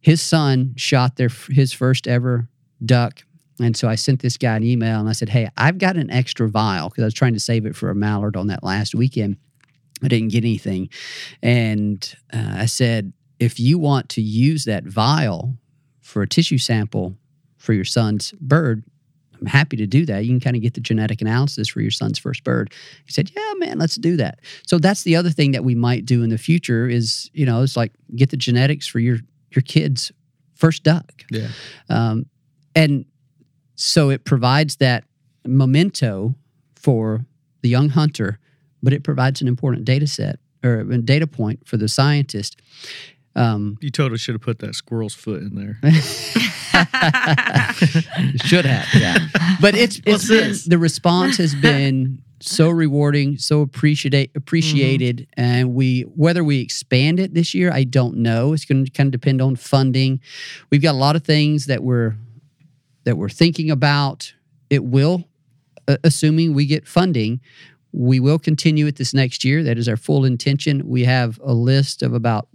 His 0.00 0.22
son 0.22 0.74
shot 0.76 1.16
their 1.16 1.30
his 1.50 1.72
first 1.72 2.06
ever 2.06 2.48
duck. 2.84 3.22
And 3.60 3.76
so 3.76 3.88
I 3.88 3.96
sent 3.96 4.20
this 4.20 4.36
guy 4.36 4.56
an 4.56 4.62
email 4.62 5.00
and 5.00 5.08
I 5.08 5.12
said, 5.12 5.28
Hey, 5.28 5.48
I've 5.56 5.78
got 5.78 5.96
an 5.96 6.10
extra 6.10 6.48
vial 6.48 6.88
because 6.88 7.02
I 7.02 7.06
was 7.06 7.14
trying 7.14 7.34
to 7.34 7.40
save 7.40 7.66
it 7.66 7.74
for 7.74 7.90
a 7.90 7.94
mallard 7.94 8.36
on 8.36 8.46
that 8.48 8.62
last 8.62 8.94
weekend. 8.94 9.36
I 10.02 10.08
didn't 10.08 10.28
get 10.28 10.44
anything. 10.44 10.90
And 11.42 12.14
uh, 12.32 12.54
I 12.58 12.66
said, 12.66 13.12
If 13.40 13.58
you 13.58 13.78
want 13.78 14.08
to 14.10 14.22
use 14.22 14.64
that 14.64 14.84
vial 14.84 15.56
for 16.00 16.22
a 16.22 16.28
tissue 16.28 16.58
sample 16.58 17.16
for 17.56 17.72
your 17.72 17.84
son's 17.84 18.32
bird, 18.40 18.84
I'm 19.40 19.46
happy 19.46 19.76
to 19.76 19.86
do 19.86 20.04
that. 20.06 20.24
You 20.24 20.30
can 20.30 20.40
kind 20.40 20.56
of 20.56 20.62
get 20.62 20.74
the 20.74 20.80
genetic 20.80 21.20
analysis 21.20 21.68
for 21.68 21.80
your 21.80 21.90
son's 21.90 22.18
first 22.18 22.44
bird. 22.44 22.72
He 23.04 23.12
said, 23.12 23.30
Yeah, 23.34 23.52
man, 23.56 23.78
let's 23.78 23.96
do 23.96 24.16
that. 24.18 24.40
So 24.66 24.78
that's 24.78 25.02
the 25.02 25.16
other 25.16 25.30
thing 25.30 25.52
that 25.52 25.64
we 25.64 25.74
might 25.74 26.06
do 26.06 26.22
in 26.22 26.30
the 26.30 26.38
future 26.38 26.88
is, 26.88 27.30
you 27.32 27.46
know, 27.46 27.62
it's 27.62 27.76
like 27.76 27.92
get 28.14 28.30
the 28.30 28.36
genetics 28.36 28.86
for 28.86 29.00
your 29.00 29.18
your 29.52 29.62
kid's 29.62 30.12
first 30.54 30.82
duck. 30.82 31.24
Yeah. 31.30 31.48
Um, 31.88 32.26
and 32.74 33.04
so 33.74 34.10
it 34.10 34.24
provides 34.24 34.76
that 34.76 35.04
memento 35.46 36.34
for 36.76 37.24
the 37.62 37.68
young 37.68 37.88
hunter, 37.90 38.38
but 38.82 38.92
it 38.92 39.02
provides 39.02 39.40
an 39.40 39.48
important 39.48 39.84
data 39.84 40.06
set 40.06 40.38
or 40.64 40.80
a 40.80 40.98
data 40.98 41.26
point 41.26 41.66
for 41.66 41.76
the 41.76 41.88
scientist. 41.88 42.60
Um, 43.36 43.78
You 43.80 43.90
totally 43.90 44.18
should 44.18 44.34
have 44.34 44.42
put 44.42 44.58
that 44.60 44.74
squirrel's 44.74 45.14
foot 45.14 45.42
in 45.42 45.54
there. 45.54 45.78
should 48.44 48.64
have, 48.66 48.86
yeah. 48.94 49.16
But 49.60 49.74
it's 49.74 49.98
it's 49.98 50.06
What's 50.06 50.28
been 50.28 50.48
this? 50.48 50.64
the 50.64 50.78
response 50.78 51.36
has 51.38 51.54
been 51.54 52.22
so 52.40 52.70
rewarding, 52.70 53.36
so 53.38 53.60
appreciate 53.60 54.30
appreciated, 54.36 55.16
Mm-hmm. 55.18 55.40
and 55.40 55.74
we 55.74 56.02
whether 56.02 56.44
we 56.44 56.60
expand 56.60 57.20
it 57.20 57.34
this 57.34 57.54
year, 57.54 57.70
I 57.72 57.84
don't 57.84 58.16
know. 58.18 58.52
It's 58.52 58.64
going 58.64 58.84
to 58.84 58.90
kind 58.90 59.08
of 59.08 59.12
depend 59.20 59.40
on 59.42 59.56
funding. 59.56 60.20
We've 60.70 60.82
got 60.82 60.92
a 60.92 60.98
lot 60.98 61.16
of 61.16 61.24
things 61.24 61.66
that 61.66 61.82
we're 61.82 62.16
that 63.04 63.16
we're 63.16 63.28
thinking 63.28 63.70
about. 63.70 64.34
It 64.70 64.84
will, 64.84 65.24
uh, 65.86 65.96
assuming 66.04 66.54
we 66.54 66.66
get 66.66 66.86
funding, 66.86 67.40
we 67.92 68.20
will 68.20 68.38
continue 68.38 68.86
it 68.86 68.96
this 68.96 69.14
next 69.14 69.44
year. 69.44 69.62
That 69.62 69.78
is 69.78 69.88
our 69.88 69.96
full 69.96 70.24
intention. 70.24 70.86
We 70.86 71.04
have 71.04 71.40
a 71.42 71.54
list 71.54 72.02
of 72.02 72.12
about 72.12 72.48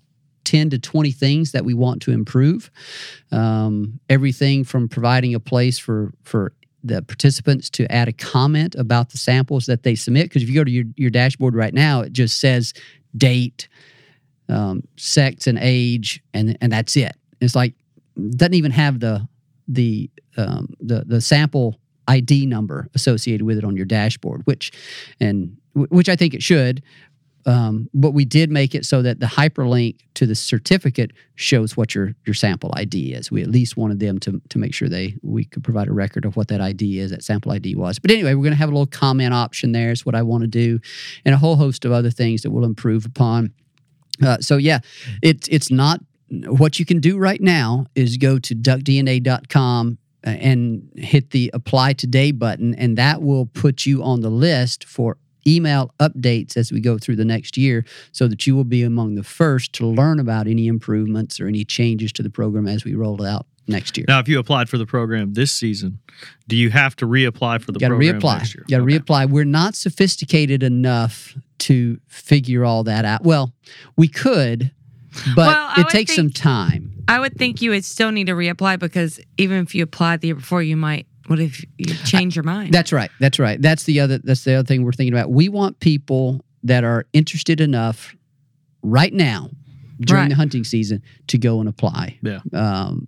10 0.43 0.69
to 0.71 0.77
20 0.77 1.11
things 1.11 1.53
that 1.53 1.65
we 1.65 1.73
want 1.73 2.01
to 2.03 2.11
improve. 2.11 2.69
Um, 3.31 3.99
everything 4.09 4.63
from 4.63 4.89
providing 4.89 5.33
a 5.33 5.39
place 5.39 5.79
for, 5.79 6.13
for 6.23 6.53
the 6.83 7.01
participants 7.01 7.69
to 7.71 7.89
add 7.91 8.07
a 8.07 8.13
comment 8.13 8.75
about 8.75 9.09
the 9.09 9.17
samples 9.17 9.65
that 9.67 9.83
they 9.83 9.95
submit. 9.95 10.25
Because 10.25 10.43
if 10.43 10.49
you 10.49 10.55
go 10.55 10.63
to 10.63 10.71
your, 10.71 10.85
your 10.97 11.09
dashboard 11.09 11.55
right 11.55 11.73
now, 11.73 12.01
it 12.01 12.13
just 12.13 12.39
says 12.39 12.73
date, 13.15 13.69
um, 14.49 14.83
sex, 14.97 15.47
and 15.47 15.57
age, 15.61 16.21
and, 16.33 16.57
and 16.61 16.71
that's 16.71 16.95
it. 16.97 17.15
It's 17.39 17.55
like, 17.55 17.73
doesn't 18.31 18.53
even 18.53 18.71
have 18.71 18.99
the, 18.99 19.27
the, 19.67 20.09
um, 20.37 20.73
the, 20.79 21.03
the 21.05 21.21
sample 21.21 21.79
ID 22.07 22.45
number 22.45 22.87
associated 22.95 23.45
with 23.45 23.57
it 23.57 23.63
on 23.63 23.77
your 23.77 23.85
dashboard, 23.85 24.41
which, 24.43 24.71
and 25.19 25.57
which 25.73 26.09
I 26.09 26.15
think 26.15 26.33
it 26.33 26.43
should. 26.43 26.83
Um, 27.45 27.89
but 27.93 28.11
we 28.11 28.25
did 28.25 28.49
make 28.49 28.73
it 28.73 28.85
so 28.85 29.01
that 29.01 29.19
the 29.19 29.25
hyperlink 29.25 29.97
to 30.13 30.25
the 30.25 30.35
certificate 30.35 31.11
shows 31.35 31.75
what 31.75 31.93
your 31.93 32.15
your 32.25 32.33
sample 32.33 32.71
ID 32.75 33.13
is. 33.13 33.31
We 33.31 33.41
at 33.41 33.49
least 33.49 33.75
wanted 33.75 33.99
them 33.99 34.19
to 34.19 34.41
to 34.49 34.57
make 34.57 34.73
sure 34.73 34.87
they 34.87 35.15
we 35.21 35.45
could 35.45 35.63
provide 35.63 35.87
a 35.87 35.93
record 35.93 36.25
of 36.25 36.35
what 36.35 36.47
that 36.49 36.61
ID 36.61 36.99
is, 36.99 37.11
that 37.11 37.23
sample 37.23 37.51
ID 37.51 37.75
was. 37.75 37.99
But 37.99 38.11
anyway, 38.11 38.33
we're 38.33 38.43
going 38.43 38.51
to 38.51 38.57
have 38.57 38.69
a 38.69 38.73
little 38.73 38.85
comment 38.85 39.33
option 39.33 39.71
there. 39.71 39.91
Is 39.91 40.05
what 40.05 40.15
I 40.15 40.21
want 40.21 40.41
to 40.41 40.47
do, 40.47 40.79
and 41.25 41.35
a 41.35 41.37
whole 41.37 41.55
host 41.55 41.85
of 41.85 41.91
other 41.91 42.11
things 42.11 42.43
that 42.43 42.51
we'll 42.51 42.65
improve 42.65 43.05
upon. 43.05 43.53
Uh, 44.23 44.37
so 44.39 44.57
yeah, 44.57 44.79
it's 45.21 45.47
it's 45.49 45.71
not 45.71 45.99
what 46.29 46.79
you 46.79 46.85
can 46.85 46.99
do 46.99 47.17
right 47.17 47.41
now 47.41 47.85
is 47.95 48.17
go 48.17 48.39
to 48.39 48.55
duckdna.com 48.55 49.97
and 50.23 50.89
hit 50.95 51.31
the 51.31 51.51
apply 51.53 51.93
today 51.93 52.31
button, 52.31 52.73
and 52.75 52.97
that 52.97 53.21
will 53.21 53.45
put 53.45 53.85
you 53.85 54.03
on 54.03 54.21
the 54.21 54.29
list 54.29 54.85
for 54.85 55.17
email 55.47 55.93
updates 55.99 56.57
as 56.57 56.71
we 56.71 56.79
go 56.79 56.97
through 56.97 57.15
the 57.15 57.25
next 57.25 57.57
year 57.57 57.85
so 58.11 58.27
that 58.27 58.45
you 58.47 58.55
will 58.55 58.63
be 58.63 58.83
among 58.83 59.15
the 59.15 59.23
first 59.23 59.73
to 59.73 59.85
learn 59.87 60.19
about 60.19 60.47
any 60.47 60.67
improvements 60.67 61.39
or 61.39 61.47
any 61.47 61.63
changes 61.65 62.11
to 62.13 62.23
the 62.23 62.29
program 62.29 62.67
as 62.67 62.83
we 62.85 62.93
roll 62.95 63.21
it 63.21 63.27
out 63.27 63.45
next 63.67 63.97
year. 63.97 64.05
Now, 64.07 64.19
if 64.19 64.27
you 64.27 64.39
applied 64.39 64.69
for 64.69 64.77
the 64.77 64.85
program 64.85 65.33
this 65.33 65.51
season, 65.51 65.99
do 66.47 66.55
you 66.55 66.69
have 66.69 66.95
to 66.97 67.07
reapply 67.07 67.61
for 67.61 67.71
the 67.71 67.79
got 67.79 67.89
to 67.89 67.95
program 67.95 68.19
reapply. 68.19 68.37
next 68.37 68.55
year? 68.55 68.65
Got 68.69 68.77
to 68.77 68.83
reapply. 68.83 69.29
We're 69.29 69.45
not 69.45 69.75
sophisticated 69.75 70.63
enough 70.63 71.35
to 71.59 71.99
figure 72.07 72.65
all 72.65 72.83
that 72.83 73.05
out. 73.05 73.23
Well, 73.23 73.53
we 73.95 74.07
could, 74.07 74.71
but 75.35 75.47
Well, 75.47 75.71
it 75.77 75.77
would 75.77 75.89
takes 75.89 76.15
some 76.15 76.29
time. 76.29 77.03
I 77.07 77.19
would 77.19 77.37
think 77.37 77.61
you 77.61 77.71
would 77.71 77.85
still 77.85 78.11
need 78.11 78.27
to 78.27 78.33
reapply 78.33 78.79
because 78.79 79.19
even 79.37 79.57
if 79.59 79.75
you 79.75 79.83
applied 79.83 80.21
the 80.21 80.27
year 80.27 80.35
before, 80.35 80.63
you 80.63 80.77
might. 80.77 81.07
What 81.27 81.39
if 81.39 81.63
you 81.77 81.85
change 82.05 82.35
your 82.35 82.43
mind? 82.43 82.73
That's 82.73 82.91
right. 82.91 83.09
That's 83.19 83.39
right. 83.39 83.61
That's 83.61 83.83
the 83.85 83.99
other. 84.01 84.17
That's 84.17 84.43
the 84.43 84.55
other 84.55 84.65
thing 84.65 84.83
we're 84.83 84.91
thinking 84.91 85.13
about. 85.13 85.31
We 85.31 85.47
want 85.49 85.79
people 85.79 86.43
that 86.63 86.83
are 86.83 87.05
interested 87.13 87.61
enough 87.61 88.15
right 88.81 89.13
now 89.13 89.49
during 89.99 90.23
Right. 90.23 90.29
the 90.29 90.35
hunting 90.35 90.63
season 90.63 91.01
to 91.27 91.37
go 91.37 91.59
and 91.59 91.69
apply. 91.69 92.17
Yeah. 92.21 92.39
Um, 92.51 93.07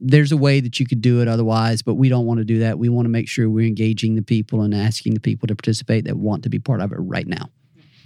there's 0.00 0.32
a 0.32 0.36
way 0.36 0.60
that 0.60 0.80
you 0.80 0.86
could 0.86 1.02
do 1.02 1.20
it 1.20 1.28
otherwise, 1.28 1.82
but 1.82 1.94
we 1.94 2.08
don't 2.08 2.24
want 2.24 2.38
to 2.38 2.44
do 2.44 2.60
that. 2.60 2.78
We 2.78 2.88
want 2.88 3.04
to 3.04 3.10
make 3.10 3.28
sure 3.28 3.50
we're 3.50 3.66
engaging 3.66 4.14
the 4.14 4.22
people 4.22 4.62
and 4.62 4.74
asking 4.74 5.12
the 5.12 5.20
people 5.20 5.46
to 5.48 5.54
participate 5.54 6.04
that 6.06 6.16
want 6.16 6.42
to 6.44 6.48
be 6.48 6.58
part 6.58 6.80
of 6.80 6.92
it 6.92 6.96
right 6.96 7.26
now. 7.26 7.50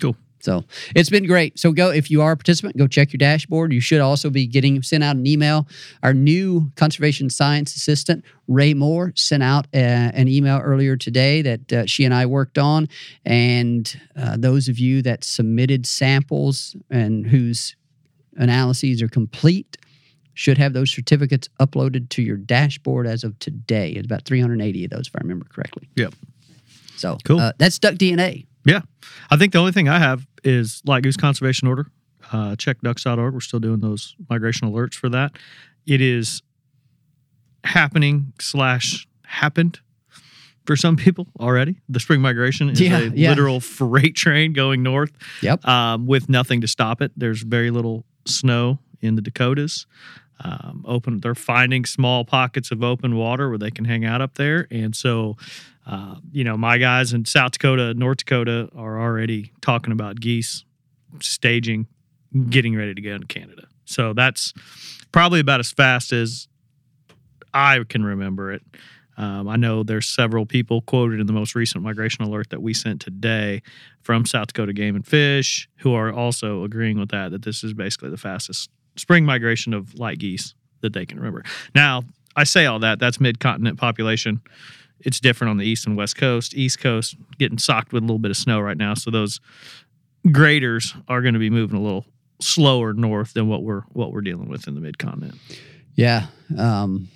Cool. 0.01 0.17
So 0.45 0.63
it's 0.95 1.09
been 1.09 1.27
great. 1.27 1.59
So 1.59 1.73
go 1.73 1.91
if 1.91 2.11
you 2.11 2.21
are 2.21 2.33
a 2.33 2.37
participant, 2.37 2.77
go 2.77 2.87
check 2.87 3.13
your 3.13 3.19
dashboard. 3.19 3.73
You 3.73 3.81
should 3.81 4.01
also 4.03 4.29
be 4.29 4.47
getting 4.47 4.83
sent 4.83 5.03
out 5.03 5.17
an 5.17 5.27
email. 5.27 5.67
Our 6.03 6.13
new 6.13 6.71
conservation 6.77 7.31
science 7.31 7.75
assistant 7.75 8.25
Ray 8.47 8.75
Moore 8.75 9.13
sent 9.17 9.43
out 9.43 9.67
uh, 9.73 9.79
an 9.79 10.29
email 10.29 10.59
earlier 10.59 10.97
today 10.97 11.41
that 11.43 11.73
uh, 11.73 11.87
she 11.87 12.05
and 12.05 12.13
I 12.13 12.27
worked 12.27 12.59
on, 12.59 12.89
and 13.25 13.99
uh, 14.17 14.37
those 14.37 14.69
of 14.69 14.79
you 14.79 15.01
that 15.03 15.25
submitted 15.25 15.87
samples 15.87 16.77
and 16.91 17.27
whose 17.27 17.75
analyses 18.37 19.01
are 19.01 19.09
complete 19.09 19.79
should 20.35 20.59
have 20.59 20.75
those 20.75 20.91
certificates 20.91 21.49
uploaded 21.61 22.11
to 22.11 22.21
your 22.23 22.37
dashboard 22.37 23.07
as 23.07 23.25
of 23.25 23.39
today. 23.39 23.93
It's 23.93 24.05
about 24.05 24.25
380 24.25 24.85
of 24.85 24.91
those, 24.91 25.07
if 25.07 25.17
I 25.17 25.21
remember 25.23 25.47
correctly. 25.49 25.89
Yep. 25.97 26.15
So 26.97 27.17
Cool. 27.25 27.39
uh, 27.41 27.53
that's 27.57 27.79
Duck 27.79 27.95
DNA. 27.95 28.45
Yeah. 28.65 28.81
I 29.31 29.37
think 29.37 29.53
the 29.53 29.59
only 29.59 29.73
thing 29.73 29.89
I 29.89 29.99
have 29.99 30.27
is 30.43 30.81
Light 30.87 31.03
Goose 31.03 31.17
Conservation 31.17 31.69
Order. 31.69 31.87
Uh, 32.33 32.57
check 32.57 32.81
ducks.org. 32.81 33.35
We're 33.35 33.41
still 33.41 33.61
doing 33.61 33.81
those 33.81 34.17
migration 34.31 34.71
alerts 34.71 34.95
for 34.95 35.09
that. 35.11 35.33
It 35.87 36.01
is 36.01 36.43
happening 37.65 38.33
slash 38.41 39.07
happened 39.25 39.81
for 40.67 40.77
some 40.77 40.97
people 40.97 41.27
already. 41.41 41.77
The 41.89 42.01
spring 42.01 42.21
migration 42.21 42.71
is 42.71 42.81
Yeah, 42.81 42.99
a 42.99 43.05
yeah. 43.11 43.29
literal 43.31 43.61
freight 43.61 44.15
train 44.17 44.53
going 44.53 44.83
north 44.83 45.13
Yep. 45.43 45.67
um, 45.67 46.07
with 46.07 46.29
nothing 46.29 46.61
to 46.63 46.69
stop 46.69 47.03
it. 47.03 47.13
There's 47.17 47.43
very 47.43 47.71
little 47.71 48.05
snow 48.27 48.79
in 49.01 49.15
the 49.17 49.23
Dakotas. 49.23 49.87
Um, 50.41 50.85
open, 50.87 51.21
they're 51.21 51.35
finding 51.35 51.85
small 51.85 52.25
pockets 52.25 52.71
of 52.71 52.83
open 52.83 53.17
water 53.17 53.49
where 53.49 53.59
they 53.59 53.71
can 53.71 53.85
hang 53.85 54.05
out 54.05 54.21
up 54.21 54.35
there, 54.35 54.67
and 54.71 54.95
so, 54.95 55.37
uh, 55.87 56.17
you 56.33 56.45
know, 56.45 56.57
my 56.57 56.77
guys 56.79 57.13
in 57.13 57.25
South 57.25 57.53
Dakota, 57.53 57.95
North 57.95 58.19
Dakota 58.19 58.69
are 58.77 59.01
already 59.01 59.53
talking 59.61 59.93
about 59.93 60.21
geese 60.21 60.65
staging, 61.21 61.87
getting 62.51 62.77
ready 62.77 62.95
to 62.95 63.01
go 63.01 63.15
into 63.15 63.27
Canada. 63.27 63.69
So 63.85 64.13
that's 64.13 64.53
probably 65.13 65.41
about 65.41 65.61
as 65.61 65.71
fast 65.71 66.13
as 66.13 66.49
I 67.53 67.79
can 67.89 68.05
remember 68.05 68.53
it. 68.53 68.63
Um, 69.17 69.49
I 69.49 69.57
know 69.57 69.85
there's 69.85 70.09
several 70.09 70.45
people 70.45 70.81
quoted 70.81 71.21
in 71.21 71.27
the 71.27 71.33
most 71.33 71.55
recent 71.55 71.85
migration 71.85 72.25
alert 72.25 72.51
that 72.51 72.61
we 72.61 72.75
sent 72.75 73.01
today 73.01 73.63
from 74.03 74.27
South 74.27 74.49
Dakota 74.49 74.73
Game 74.73 74.97
and 74.97 75.07
Fish 75.07 75.69
who 75.77 75.95
are 75.95 76.13
also 76.13 76.65
agreeing 76.65 76.99
with 76.99 77.11
that, 77.11 77.31
that 77.31 77.43
this 77.43 77.63
is 77.63 77.73
basically 77.73 78.11
the 78.11 78.17
fastest 78.17 78.71
spring 78.97 79.25
migration 79.25 79.75
of 79.75 79.95
light 79.99 80.19
geese 80.19 80.55
that 80.81 80.93
they 80.93 81.07
can 81.07 81.19
remember. 81.19 81.45
Now, 81.75 82.05
I 82.37 82.45
say 82.45 82.67
all 82.67 82.79
that, 82.81 82.99
that's 82.99 83.21
mid 83.21 83.41
continent 83.41 83.79
population. 83.79 84.41
It's 85.01 85.21
different 85.21 85.51
on 85.51 85.57
the 85.59 85.67
east 85.67 85.87
and 85.87 85.97
west 85.97 86.17
coast. 86.17 86.55
East 86.55 86.81
coast 86.81 87.17
getting 87.39 87.59
socked 87.59 87.93
with 87.93 88.03
a 88.03 88.07
little 88.07 88.19
bit 88.19 88.31
of 88.31 88.37
snow 88.37 88.61
right 88.61 88.77
now. 88.77 88.95
So 88.95 89.11
those 89.11 89.41
greaters 90.33 90.95
are 91.09 91.21
going 91.21 91.35
to 91.35 91.41
be 91.41 91.51
moving 91.51 91.79
a 91.79 91.83
little 91.83 92.07
slower 92.41 92.93
north 92.93 93.35
than 93.35 93.49
what 93.49 93.63
we're 93.63 93.83
what 93.93 94.13
we're 94.13 94.21
dealing 94.21 94.49
with 94.49 94.67
in 94.67 94.75
the 94.75 94.81
mid 94.81 94.99
continent. 94.99 95.37
Yeah. 95.95 96.27
Um, 96.57 97.09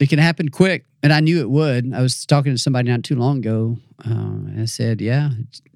it 0.00 0.08
can 0.08 0.18
happen 0.18 0.48
quick. 0.48 0.84
And 1.02 1.12
I 1.12 1.20
knew 1.20 1.40
it 1.40 1.50
would. 1.50 1.92
I 1.94 2.02
was 2.02 2.26
talking 2.26 2.52
to 2.52 2.58
somebody 2.58 2.90
not 2.90 3.04
too 3.04 3.14
long 3.16 3.38
ago. 3.38 3.78
Uh, 4.04 4.10
and 4.10 4.60
I 4.60 4.64
said, 4.64 5.00
Yeah, 5.00 5.30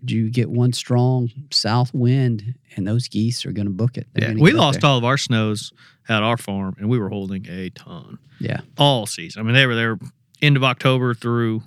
do 0.05 0.15
you 0.17 0.31
get 0.31 0.51
one 0.51 0.73
strong 0.73 1.31
south 1.51 1.93
wind, 1.95 2.55
and 2.77 2.87
those 2.87 3.09
geese 3.09 3.45
are 3.47 3.53
going 3.53 3.67
to 3.67 3.73
book 3.73 3.97
it. 3.97 4.07
They're 4.15 4.33
Yeah, 4.33 4.41
we 4.43 4.53
lost 4.53 4.81
there. 4.81 4.91
all 4.91 4.99
of 4.99 5.05
our 5.05 5.19
snows 5.19 5.73
at 6.09 6.23
our 6.23 6.37
farm, 6.37 6.77
and 6.79 6.89
we 6.89 6.99
were 6.99 7.09
holding 7.09 7.47
a 7.49 7.71
ton 7.71 8.19
Yeah. 8.41 8.61
all 8.79 9.07
season. 9.07 9.41
I 9.41 9.45
mean, 9.45 9.55
they 9.55 9.67
were 9.67 9.75
there 9.75 9.99
end 10.41 10.57
of 10.57 10.65
October 10.65 11.15
through 11.15 11.63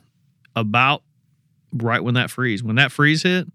about 0.56 1.02
right 1.74 2.04
when 2.04 2.14
that 2.16 2.30
freeze. 2.32 2.62
When 2.64 2.76
that 2.78 2.92
freeze 2.92 3.24
hit, 3.24 3.48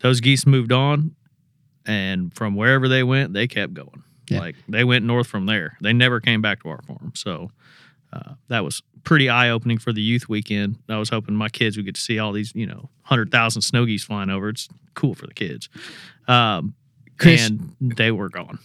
those 0.00 0.20
geese 0.20 0.46
moved 0.46 0.72
on, 0.72 1.14
and 1.86 2.32
from 2.34 2.54
wherever 2.54 2.88
they 2.88 3.02
went, 3.02 3.32
they 3.32 3.46
kept 3.48 3.74
going. 3.74 4.02
Yeah. 4.28 4.40
Like 4.40 4.56
they 4.68 4.84
went 4.84 5.04
north 5.04 5.26
from 5.26 5.46
there. 5.46 5.76
They 5.80 5.92
never 5.92 6.20
came 6.20 6.40
back 6.42 6.62
to 6.62 6.68
our 6.68 6.82
farm. 6.82 7.12
So 7.16 7.50
uh, 8.12 8.34
that 8.48 8.64
was 8.64 8.82
pretty 9.04 9.28
eye 9.28 9.50
opening 9.50 9.78
for 9.78 9.92
the 9.92 10.02
youth 10.02 10.28
weekend. 10.28 10.78
I 10.88 10.98
was 10.98 11.08
hoping 11.08 11.34
my 11.34 11.48
kids 11.48 11.76
would 11.76 11.86
get 11.86 11.94
to 11.94 12.00
see 12.00 12.18
all 12.18 12.32
these, 12.32 12.52
you 12.54 12.66
know, 12.66 12.90
hundred 13.02 13.30
thousand 13.30 13.62
snow 13.62 13.86
geese 13.86 14.04
flying 14.04 14.30
over. 14.30 14.48
It's 14.48 14.68
cool 14.94 15.14
for 15.14 15.26
the 15.26 15.34
kids. 15.34 15.68
Um, 16.28 16.74
Chris- 17.18 17.48
and 17.48 17.74
they 17.80 18.10
were 18.10 18.28
gone. 18.28 18.58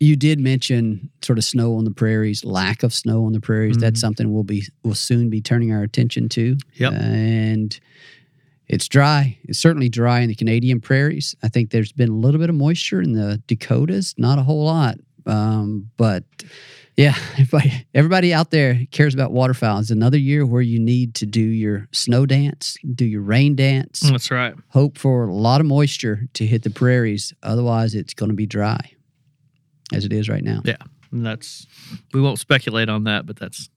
You 0.00 0.16
did 0.16 0.40
mention 0.40 1.10
sort 1.22 1.38
of 1.38 1.44
snow 1.44 1.76
on 1.76 1.84
the 1.84 1.90
prairies, 1.90 2.44
lack 2.44 2.82
of 2.82 2.94
snow 2.94 3.24
on 3.26 3.32
the 3.32 3.40
prairies. 3.40 3.76
Mm-hmm. 3.76 3.80
That's 3.80 4.00
something 4.00 4.32
we'll 4.32 4.44
be 4.44 4.64
we'll 4.82 4.94
soon 4.94 5.28
be 5.28 5.40
turning 5.40 5.72
our 5.72 5.82
attention 5.82 6.28
to. 6.30 6.56
Yep. 6.74 6.92
And 6.92 7.78
it's 8.66 8.88
dry. 8.88 9.36
It's 9.44 9.58
certainly 9.58 9.88
dry 9.88 10.20
in 10.20 10.28
the 10.28 10.34
Canadian 10.34 10.80
prairies. 10.80 11.34
I 11.42 11.48
think 11.48 11.70
there's 11.70 11.92
been 11.92 12.08
a 12.08 12.14
little 12.14 12.40
bit 12.40 12.48
of 12.48 12.54
moisture 12.54 13.02
in 13.02 13.12
the 13.12 13.42
Dakotas, 13.46 14.14
not 14.16 14.38
a 14.38 14.42
whole 14.42 14.64
lot. 14.64 14.96
Um, 15.26 15.90
but 15.96 16.24
yeah, 16.96 17.14
everybody, 17.32 17.86
everybody 17.94 18.34
out 18.34 18.50
there 18.50 18.80
cares 18.90 19.14
about 19.14 19.32
waterfowl. 19.32 19.78
It's 19.80 19.90
another 19.90 20.18
year 20.18 20.44
where 20.46 20.62
you 20.62 20.78
need 20.78 21.14
to 21.16 21.26
do 21.26 21.40
your 21.40 21.88
snow 21.92 22.26
dance, 22.26 22.76
do 22.94 23.04
your 23.04 23.22
rain 23.22 23.54
dance, 23.56 24.00
That's 24.00 24.30
right. 24.30 24.54
hope 24.68 24.98
for 24.98 25.24
a 25.24 25.32
lot 25.34 25.60
of 25.60 25.66
moisture 25.66 26.26
to 26.34 26.46
hit 26.46 26.62
the 26.62 26.70
prairies. 26.70 27.32
Otherwise, 27.42 27.94
it's 27.94 28.14
going 28.14 28.30
to 28.30 28.36
be 28.36 28.46
dry 28.46 28.78
as 29.92 30.04
it 30.04 30.12
is 30.12 30.28
right 30.28 30.44
now. 30.44 30.60
Yeah, 30.64 30.76
and 31.12 31.24
that's 31.24 31.66
we 32.12 32.20
won't 32.20 32.38
speculate 32.38 32.88
on 32.88 33.04
that, 33.04 33.26
but 33.26 33.36
that's 33.36 33.68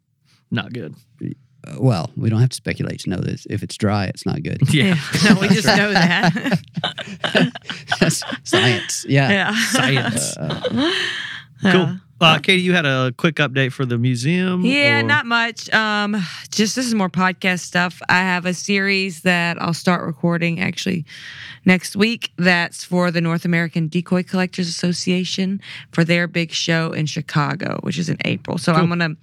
not 0.51 0.73
good. 0.73 0.95
Uh, 1.65 1.75
well, 1.79 2.11
we 2.17 2.29
don't 2.29 2.41
have 2.41 2.49
to 2.49 2.55
speculate 2.55 2.99
to 2.99 3.09
know 3.09 3.17
that 3.17 3.45
if 3.49 3.63
it's 3.63 3.77
dry, 3.77 4.05
it's 4.05 4.25
not 4.25 4.43
good. 4.43 4.59
Yeah. 4.73 4.95
no, 5.23 5.39
we 5.39 5.47
just 5.47 5.65
know 5.65 5.93
that. 5.93 6.59
That's 8.01 8.21
science. 8.43 9.05
Yeah. 9.07 9.29
Yeah. 9.29 9.55
Science. 9.71 10.37
Uh, 10.37 10.91
Cool. 11.61 11.97
Uh, 12.21 12.39
Katie, 12.39 12.61
you 12.61 12.71
had 12.73 12.85
a 12.85 13.11
quick 13.17 13.35
update 13.35 13.73
for 13.73 13.85
the 13.85 13.97
museum? 13.97 14.63
Yeah, 14.65 14.99
or- 14.99 15.03
not 15.03 15.25
much. 15.25 15.69
Um, 15.73 16.15
just 16.51 16.75
this 16.75 16.85
is 16.87 16.93
more 16.93 17.09
podcast 17.09 17.59
stuff. 17.61 18.01
I 18.07 18.19
have 18.19 18.45
a 18.45 18.53
series 18.53 19.21
that 19.23 19.61
I'll 19.61 19.73
start 19.73 20.05
recording 20.05 20.61
actually 20.61 21.05
next 21.65 21.95
week. 21.97 22.31
That's 22.37 22.85
for 22.85 23.11
the 23.11 23.19
North 23.19 23.43
American 23.43 23.89
Decoy 23.89 24.23
Collectors 24.23 24.69
Association 24.69 25.59
for 25.91 26.05
their 26.05 26.27
big 26.27 26.51
show 26.51 26.93
in 26.93 27.07
Chicago, 27.07 27.79
which 27.81 27.97
is 27.97 28.07
in 28.07 28.17
April. 28.23 28.57
So 28.57 28.71
I'm 28.73 28.87
gonna 28.87 29.17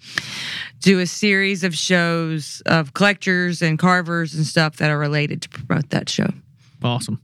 do 0.81 0.99
a 1.01 1.07
series 1.07 1.65
of 1.65 1.75
shows 1.75 2.63
of 2.67 2.93
collectors 2.93 3.63
and 3.63 3.79
carvers 3.79 4.35
and 4.35 4.47
stuff 4.47 4.77
that 4.77 4.91
are 4.91 4.99
related 4.99 5.41
to 5.43 5.49
promote 5.49 5.89
that 5.91 6.11
show. 6.11 6.29
Awesome. 6.83 7.21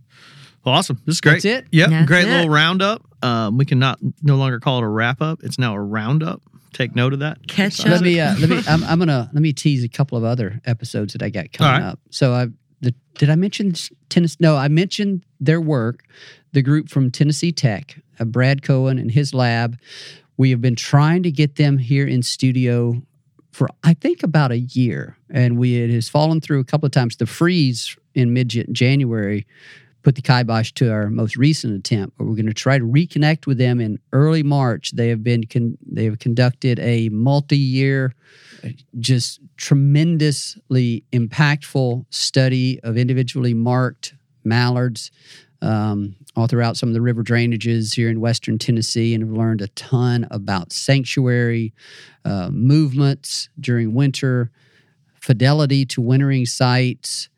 Well, 0.67 0.75
awesome. 0.75 1.01
This 1.07 1.14
is 1.14 1.21
great. 1.21 1.35
That's 1.35 1.45
it? 1.45 1.67
Yep. 1.71 1.91
That's 1.91 2.09
great 2.09 2.27
it. 2.27 2.31
little 2.31 2.51
roundup. 2.51 3.07
Um, 3.23 3.57
we 3.57 3.64
can 3.64 3.79
not 3.79 4.01
no 4.23 4.35
longer 4.35 4.59
call 4.59 4.79
it 4.79 4.85
a 4.85 4.89
wrap 4.89 5.23
up. 5.23 5.45
It's 5.45 5.61
now 5.61 5.77
a 5.77 5.81
roundup. 5.81 6.43
Take 6.73 6.97
note 6.97 7.12
of 7.12 7.21
that. 7.21 7.47
Catch 7.47 7.81
up. 7.81 7.87
let 7.87 7.97
up. 7.99 8.03
me 8.03 8.19
uh, 8.19 8.35
let 8.41 8.51
me 8.51 8.62
I'm, 8.69 8.83
I'm 8.83 8.99
gonna 8.99 9.31
let 9.33 9.41
me 9.41 9.53
tease 9.53 9.85
a 9.85 9.89
couple 9.89 10.19
of 10.19 10.25
other 10.25 10.61
episodes 10.64 11.12
that 11.12 11.23
I 11.23 11.31
got 11.31 11.53
coming 11.53 11.83
right. 11.83 11.89
up. 11.89 12.01
So 12.11 12.35
I 12.35 12.49
the, 12.81 12.93
did 13.14 13.31
I 13.31 13.37
mention 13.37 13.75
Tennessee? 14.09 14.37
No, 14.41 14.57
I 14.57 14.67
mentioned 14.67 15.25
their 15.39 15.61
work. 15.61 16.03
The 16.51 16.62
group 16.62 16.89
from 16.89 17.12
Tennessee 17.12 17.53
Tech, 17.53 17.97
uh, 18.19 18.25
Brad 18.25 18.64
Cohen 18.64 18.99
and 18.99 19.11
his 19.11 19.33
lab. 19.33 19.79
We 20.37 20.51
have 20.51 20.61
been 20.61 20.77
trying 20.77 21.23
to 21.23 21.31
get 21.31 21.55
them 21.57 21.79
here 21.79 22.09
in 22.09 22.25
studio 22.25 23.01
for 23.53 23.69
I 23.85 23.95
think 23.95 24.25
about 24.25 24.51
a 24.51 24.59
year, 24.59 25.17
and 25.31 25.59
we 25.59 25.77
it 25.77 25.91
has 25.91 26.09
fallen 26.09 26.41
through 26.41 26.59
a 26.59 26.64
couple 26.64 26.87
of 26.87 26.93
times. 26.93 27.17
The 27.17 27.27
freeze 27.27 27.97
in 28.17 28.33
mid 28.33 28.49
January 28.73 29.47
put 30.07 30.14
the 30.14 30.22
kibosh 30.22 30.70
to 30.70 30.88
our 30.88 31.11
most 31.11 31.36
recent 31.36 31.74
attempt, 31.74 32.16
but 32.16 32.28
we're 32.28 32.36
going 32.36 32.46
to 32.46 32.54
try 32.54 32.78
to 32.78 32.84
reconnect 32.84 33.44
with 33.44 33.59
them 33.59 33.80
in 33.80 33.98
early 34.12 34.44
March. 34.44 34.92
They 34.92 35.09
have 35.09 35.24
been 35.24 35.44
con- 35.48 35.76
they 35.84 36.04
have 36.04 36.20
conducted 36.20 36.78
a 36.78 37.09
multi-year, 37.09 38.14
just 39.00 39.40
tremendously 39.57 41.02
impactful 41.12 42.04
study 42.11 42.78
of 42.84 42.96
individually 42.96 43.52
marked 43.52 44.14
mallards 44.44 45.11
um, 45.61 46.14
all 46.36 46.46
throughout 46.46 46.76
some 46.76 46.88
of 46.88 46.94
the 46.94 47.02
river 47.02 47.24
drainages 47.24 47.96
here 47.96 48.09
in 48.09 48.20
western 48.20 48.59
Tennessee, 48.59 49.12
and 49.12 49.24
have 49.24 49.36
learned 49.36 49.61
a 49.61 49.68
ton 49.68 50.28
about 50.30 50.72
sanctuary 50.72 51.74
uh, 52.24 52.48
movements 52.52 53.48
during 53.59 53.92
winter, 53.92 54.52
fidelity 55.20 55.84
to 55.84 56.00
wintering 56.00 56.46
sites 56.46 57.28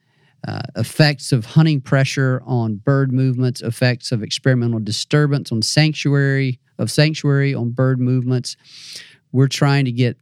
uh, 0.46 0.60
effects 0.76 1.32
of 1.32 1.44
hunting 1.44 1.80
pressure 1.80 2.42
on 2.46 2.76
bird 2.76 3.12
movements, 3.12 3.60
effects 3.60 4.12
of 4.12 4.22
experimental 4.22 4.78
disturbance 4.78 5.50
on 5.50 5.62
sanctuary 5.62 6.60
of 6.78 6.90
sanctuary 6.90 7.54
on 7.54 7.70
bird 7.70 8.00
movements. 8.00 8.56
We're 9.32 9.48
trying 9.48 9.84
to 9.86 9.92
get 9.92 10.16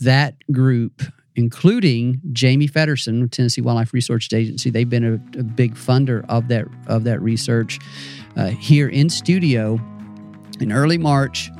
that 0.00 0.34
group, 0.50 1.02
including 1.36 2.20
Jamie 2.32 2.68
Feddersen, 2.68 3.30
Tennessee 3.30 3.60
Wildlife 3.60 3.92
Research 3.92 4.32
Agency. 4.32 4.70
They've 4.70 4.88
been 4.88 5.04
a, 5.04 5.38
a 5.38 5.44
big 5.44 5.74
funder 5.74 6.24
of 6.28 6.48
that 6.48 6.66
of 6.88 7.04
that 7.04 7.22
research 7.22 7.78
uh, 8.36 8.48
here 8.48 8.88
in 8.88 9.08
studio 9.08 9.80
in 10.60 10.72
early 10.72 10.98
March 10.98 11.50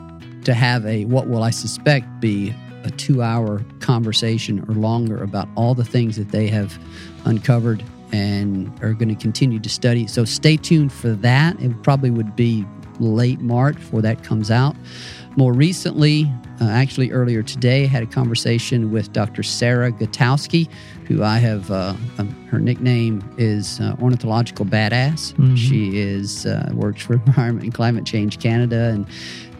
to 0.45 0.55
have 0.55 0.85
a 0.87 1.05
what 1.07 1.29
will 1.29 1.43
I 1.43 1.51
suspect 1.51 2.21
be 2.21 2.53
a 2.85 2.91
two 2.91 3.23
hour 3.23 3.65
conversation 3.81 4.65
or 4.69 4.75
longer 4.75 5.23
about 5.23 5.49
all 5.55 5.75
the 5.75 5.85
things 5.85 6.17
that 6.17 6.31
they 6.31 6.49
have 6.49 6.79
uncovered 7.25 7.83
and 8.13 8.71
are 8.83 8.93
going 8.93 9.09
to 9.09 9.15
continue 9.21 9.59
to 9.59 9.69
study. 9.69 10.07
So 10.07 10.25
stay 10.25 10.57
tuned 10.57 10.93
for 10.93 11.11
that. 11.11 11.61
It 11.61 11.83
probably 11.83 12.11
would 12.11 12.37
be 12.37 12.65
late 13.01 13.41
March 13.41 13.77
before 13.77 14.03
that 14.03 14.23
comes 14.23 14.51
out. 14.51 14.77
More 15.37 15.55
recently, 15.55 16.31
uh, 16.61 16.69
actually 16.69 17.11
earlier 17.11 17.43
today, 17.43 17.85
I 17.85 17.87
had 17.87 18.03
a 18.03 18.07
conversation 18.07 18.93
with 18.93 19.13
Dr. 19.15 19.43
Sarah 19.43 19.91
Gutowsky, 19.91 20.69
who 21.09 21.23
I 21.23 21.39
have, 21.39 21.71
uh, 21.71 21.95
um, 22.19 22.29
her 22.51 22.59
nickname 22.59 23.25
is 23.39 23.81
uh, 23.81 23.97
Ornithological 24.01 24.67
Badass. 24.67 25.33
Mhm. 25.35 25.57
She 25.57 25.99
is 25.99 26.45
uh, 26.45 26.71
works 26.75 27.03
for 27.03 27.15
Environment 27.27 27.65
and 27.65 27.73
Climate 27.75 28.05
Change 28.05 28.41
Canada 28.41 28.91
and 28.91 29.07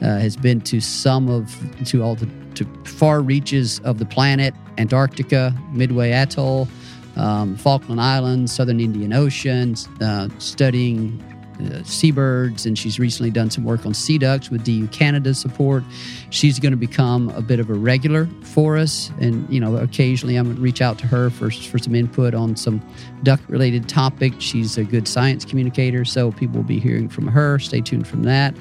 uh, 0.03 0.19
has 0.19 0.37
been 0.37 0.61
to 0.63 0.81
some 0.81 1.31
of, 1.31 1.57
to 1.87 2.03
all 2.03 2.15
the 2.15 2.29
to 2.55 2.67
far 2.85 3.23
reaches 3.23 3.79
of 3.81 3.99
the 3.99 4.05
planet, 4.05 4.53
Antarctica, 4.77 5.55
Midway 5.73 6.11
Atoll, 6.11 6.69
um, 7.17 7.57
Falkland 7.57 8.01
Islands, 8.01 8.53
Southern 8.53 8.81
Indian 8.81 9.13
Ocean, 9.13 9.75
uh, 10.01 10.29
studying 10.39 11.23
uh, 11.61 11.83
seabirds, 11.85 12.67
and 12.67 12.79
she's 12.79 12.99
recently 12.99 13.31
done 13.31 13.51
some 13.51 13.65
work 13.65 13.85
on 13.85 13.95
sea 13.95 14.19
ducks 14.19 14.51
with 14.51 14.65
DU 14.65 14.89
Canada's 14.89 15.39
support. 15.39 15.85
She's 16.31 16.59
going 16.59 16.73
to 16.73 16.79
become 16.79 17.29
a 17.31 17.43
bit 17.43 17.61
of 17.61 17.71
a 17.71 17.75
regular 17.75 18.27
for 18.43 18.77
us, 18.77 19.11
and 19.21 19.49
you 19.53 19.61
know, 19.61 19.77
occasionally 19.77 20.37
I'm 20.37 20.47
going 20.47 20.57
to 20.57 20.63
reach 20.63 20.81
out 20.81 20.99
to 21.01 21.07
her 21.07 21.31
for 21.31 21.51
for 21.51 21.79
some 21.79 21.95
input 21.95 22.35
on 22.35 22.57
some 22.57 22.81
duck-related 23.23 23.89
topics. 23.89 24.43
She's 24.43 24.79
a 24.79 24.85
good 24.85 25.07
science 25.07 25.45
communicator, 25.45 26.05
so 26.05 26.33
people 26.33 26.57
will 26.57 26.69
be 26.69 26.81
hearing 26.81 27.09
from 27.09 27.27
her. 27.29 27.59
Stay 27.59 27.81
tuned 27.81 28.09
from 28.09 28.23
that. 28.25 28.55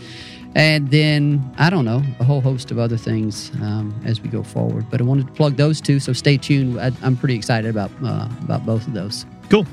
And 0.53 0.91
then 0.91 1.53
I 1.57 1.69
don't 1.69 1.85
know 1.85 2.03
a 2.19 2.23
whole 2.25 2.41
host 2.41 2.71
of 2.71 2.77
other 2.79 2.97
things 2.97 3.51
um, 3.61 3.95
as 4.05 4.19
we 4.21 4.27
go 4.29 4.43
forward. 4.43 4.85
But 4.89 4.99
I 4.99 5.03
wanted 5.05 5.27
to 5.27 5.33
plug 5.33 5.55
those 5.55 5.79
two, 5.79 5.99
so 5.99 6.11
stay 6.13 6.37
tuned. 6.37 6.79
I, 6.79 6.91
I'm 7.01 7.15
pretty 7.15 7.35
excited 7.35 7.69
about 7.69 7.91
uh, 8.03 8.27
about 8.43 8.65
both 8.65 8.85
of 8.87 8.93
those. 8.93 9.25
Cool. 9.49 9.65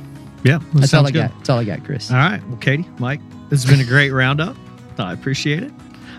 Yeah. 0.45 0.59
that 0.59 0.74
That's 0.74 0.95
all 0.95 1.07
I 1.07 1.11
good. 1.11 1.29
got. 1.31 1.37
That's 1.39 1.49
all 1.51 1.59
I 1.59 1.64
got, 1.64 1.85
Chris. 1.85 2.11
All 2.11 2.16
right. 2.16 2.41
Well, 2.49 2.59
Katie, 2.59 2.87
Mike, 2.99 3.20
this 3.51 3.62
has 3.64 3.70
been 3.70 3.85
a 3.85 3.89
great 3.89 4.11
roundup. 4.11 4.57
I 4.99 5.12
appreciate 5.12 5.62
it. 5.64 5.72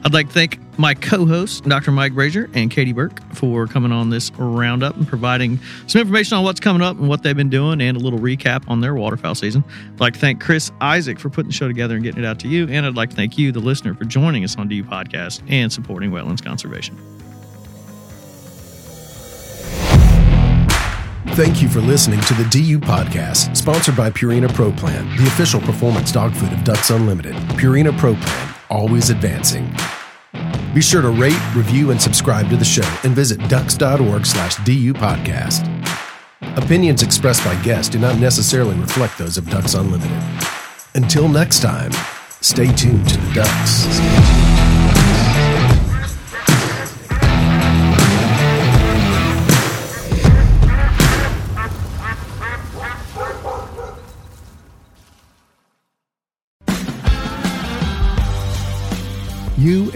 I'd 0.03 0.13
like 0.13 0.27
to 0.27 0.33
thank 0.33 0.59
my 0.79 0.93
co 0.93 1.25
hosts, 1.25 1.61
Dr. 1.61 1.91
Mike 1.91 2.13
Brasher 2.13 2.49
and 2.53 2.71
Katie 2.71 2.93
Burke, 2.93 3.21
for 3.33 3.67
coming 3.67 3.91
on 3.91 4.09
this 4.09 4.31
roundup 4.37 4.95
and 4.95 5.07
providing 5.07 5.59
some 5.87 6.01
information 6.01 6.37
on 6.37 6.43
what's 6.43 6.59
coming 6.59 6.81
up 6.81 6.97
and 6.97 7.09
what 7.09 7.23
they've 7.23 7.35
been 7.35 7.49
doing 7.49 7.81
and 7.81 7.97
a 7.97 7.99
little 7.99 8.19
recap 8.19 8.63
on 8.69 8.79
their 8.79 8.95
waterfowl 8.95 9.35
season. 9.35 9.63
I'd 9.93 9.99
like 9.99 10.13
to 10.13 10.19
thank 10.19 10.41
Chris 10.41 10.71
Isaac 10.79 11.19
for 11.19 11.29
putting 11.29 11.49
the 11.49 11.55
show 11.55 11.67
together 11.67 11.95
and 11.95 12.03
getting 12.03 12.23
it 12.23 12.27
out 12.27 12.39
to 12.39 12.47
you. 12.47 12.67
And 12.69 12.85
I'd 12.85 12.95
like 12.95 13.09
to 13.09 13.15
thank 13.15 13.37
you, 13.37 13.51
the 13.51 13.59
listener, 13.59 13.93
for 13.93 14.05
joining 14.05 14.43
us 14.43 14.57
on 14.57 14.67
DU 14.67 14.83
Podcast 14.83 15.41
and 15.49 15.71
supporting 15.71 16.11
wetlands 16.11 16.43
conservation. 16.43 16.97
Thank 21.35 21.61
you 21.61 21.69
for 21.69 21.79
listening 21.79 22.19
to 22.21 22.33
the 22.33 22.43
DU 22.49 22.79
Podcast, 22.79 23.55
sponsored 23.55 23.95
by 23.95 24.09
Purina 24.09 24.53
Pro 24.53 24.71
Plan, 24.73 25.07
the 25.15 25.23
official 25.23 25.61
performance 25.61 26.11
dog 26.11 26.33
food 26.33 26.51
of 26.51 26.63
Ducks 26.65 26.89
Unlimited. 26.89 27.33
Purina 27.55 27.97
Pro 27.97 28.15
Plan, 28.15 28.55
always 28.69 29.09
advancing. 29.09 29.73
Be 30.73 30.81
sure 30.81 31.01
to 31.01 31.09
rate, 31.09 31.39
review, 31.55 31.91
and 31.91 32.01
subscribe 32.01 32.49
to 32.49 32.57
the 32.57 32.65
show 32.65 32.87
and 33.03 33.15
visit 33.15 33.39
ducks.org 33.49 34.25
slash 34.25 34.55
DU 34.65 34.93
Podcast. 34.93 35.67
Opinions 36.57 37.03
expressed 37.03 37.43
by 37.43 37.61
guests 37.63 37.89
do 37.89 37.99
not 37.99 38.19
necessarily 38.19 38.75
reflect 38.75 39.17
those 39.17 39.37
of 39.37 39.49
Ducks 39.49 39.73
Unlimited. 39.73 40.21
Until 40.95 41.27
next 41.27 41.61
time, 41.61 41.91
stay 42.41 42.71
tuned 42.73 43.07
to 43.09 43.17
the 43.17 43.33
Ducks. 43.33 44.48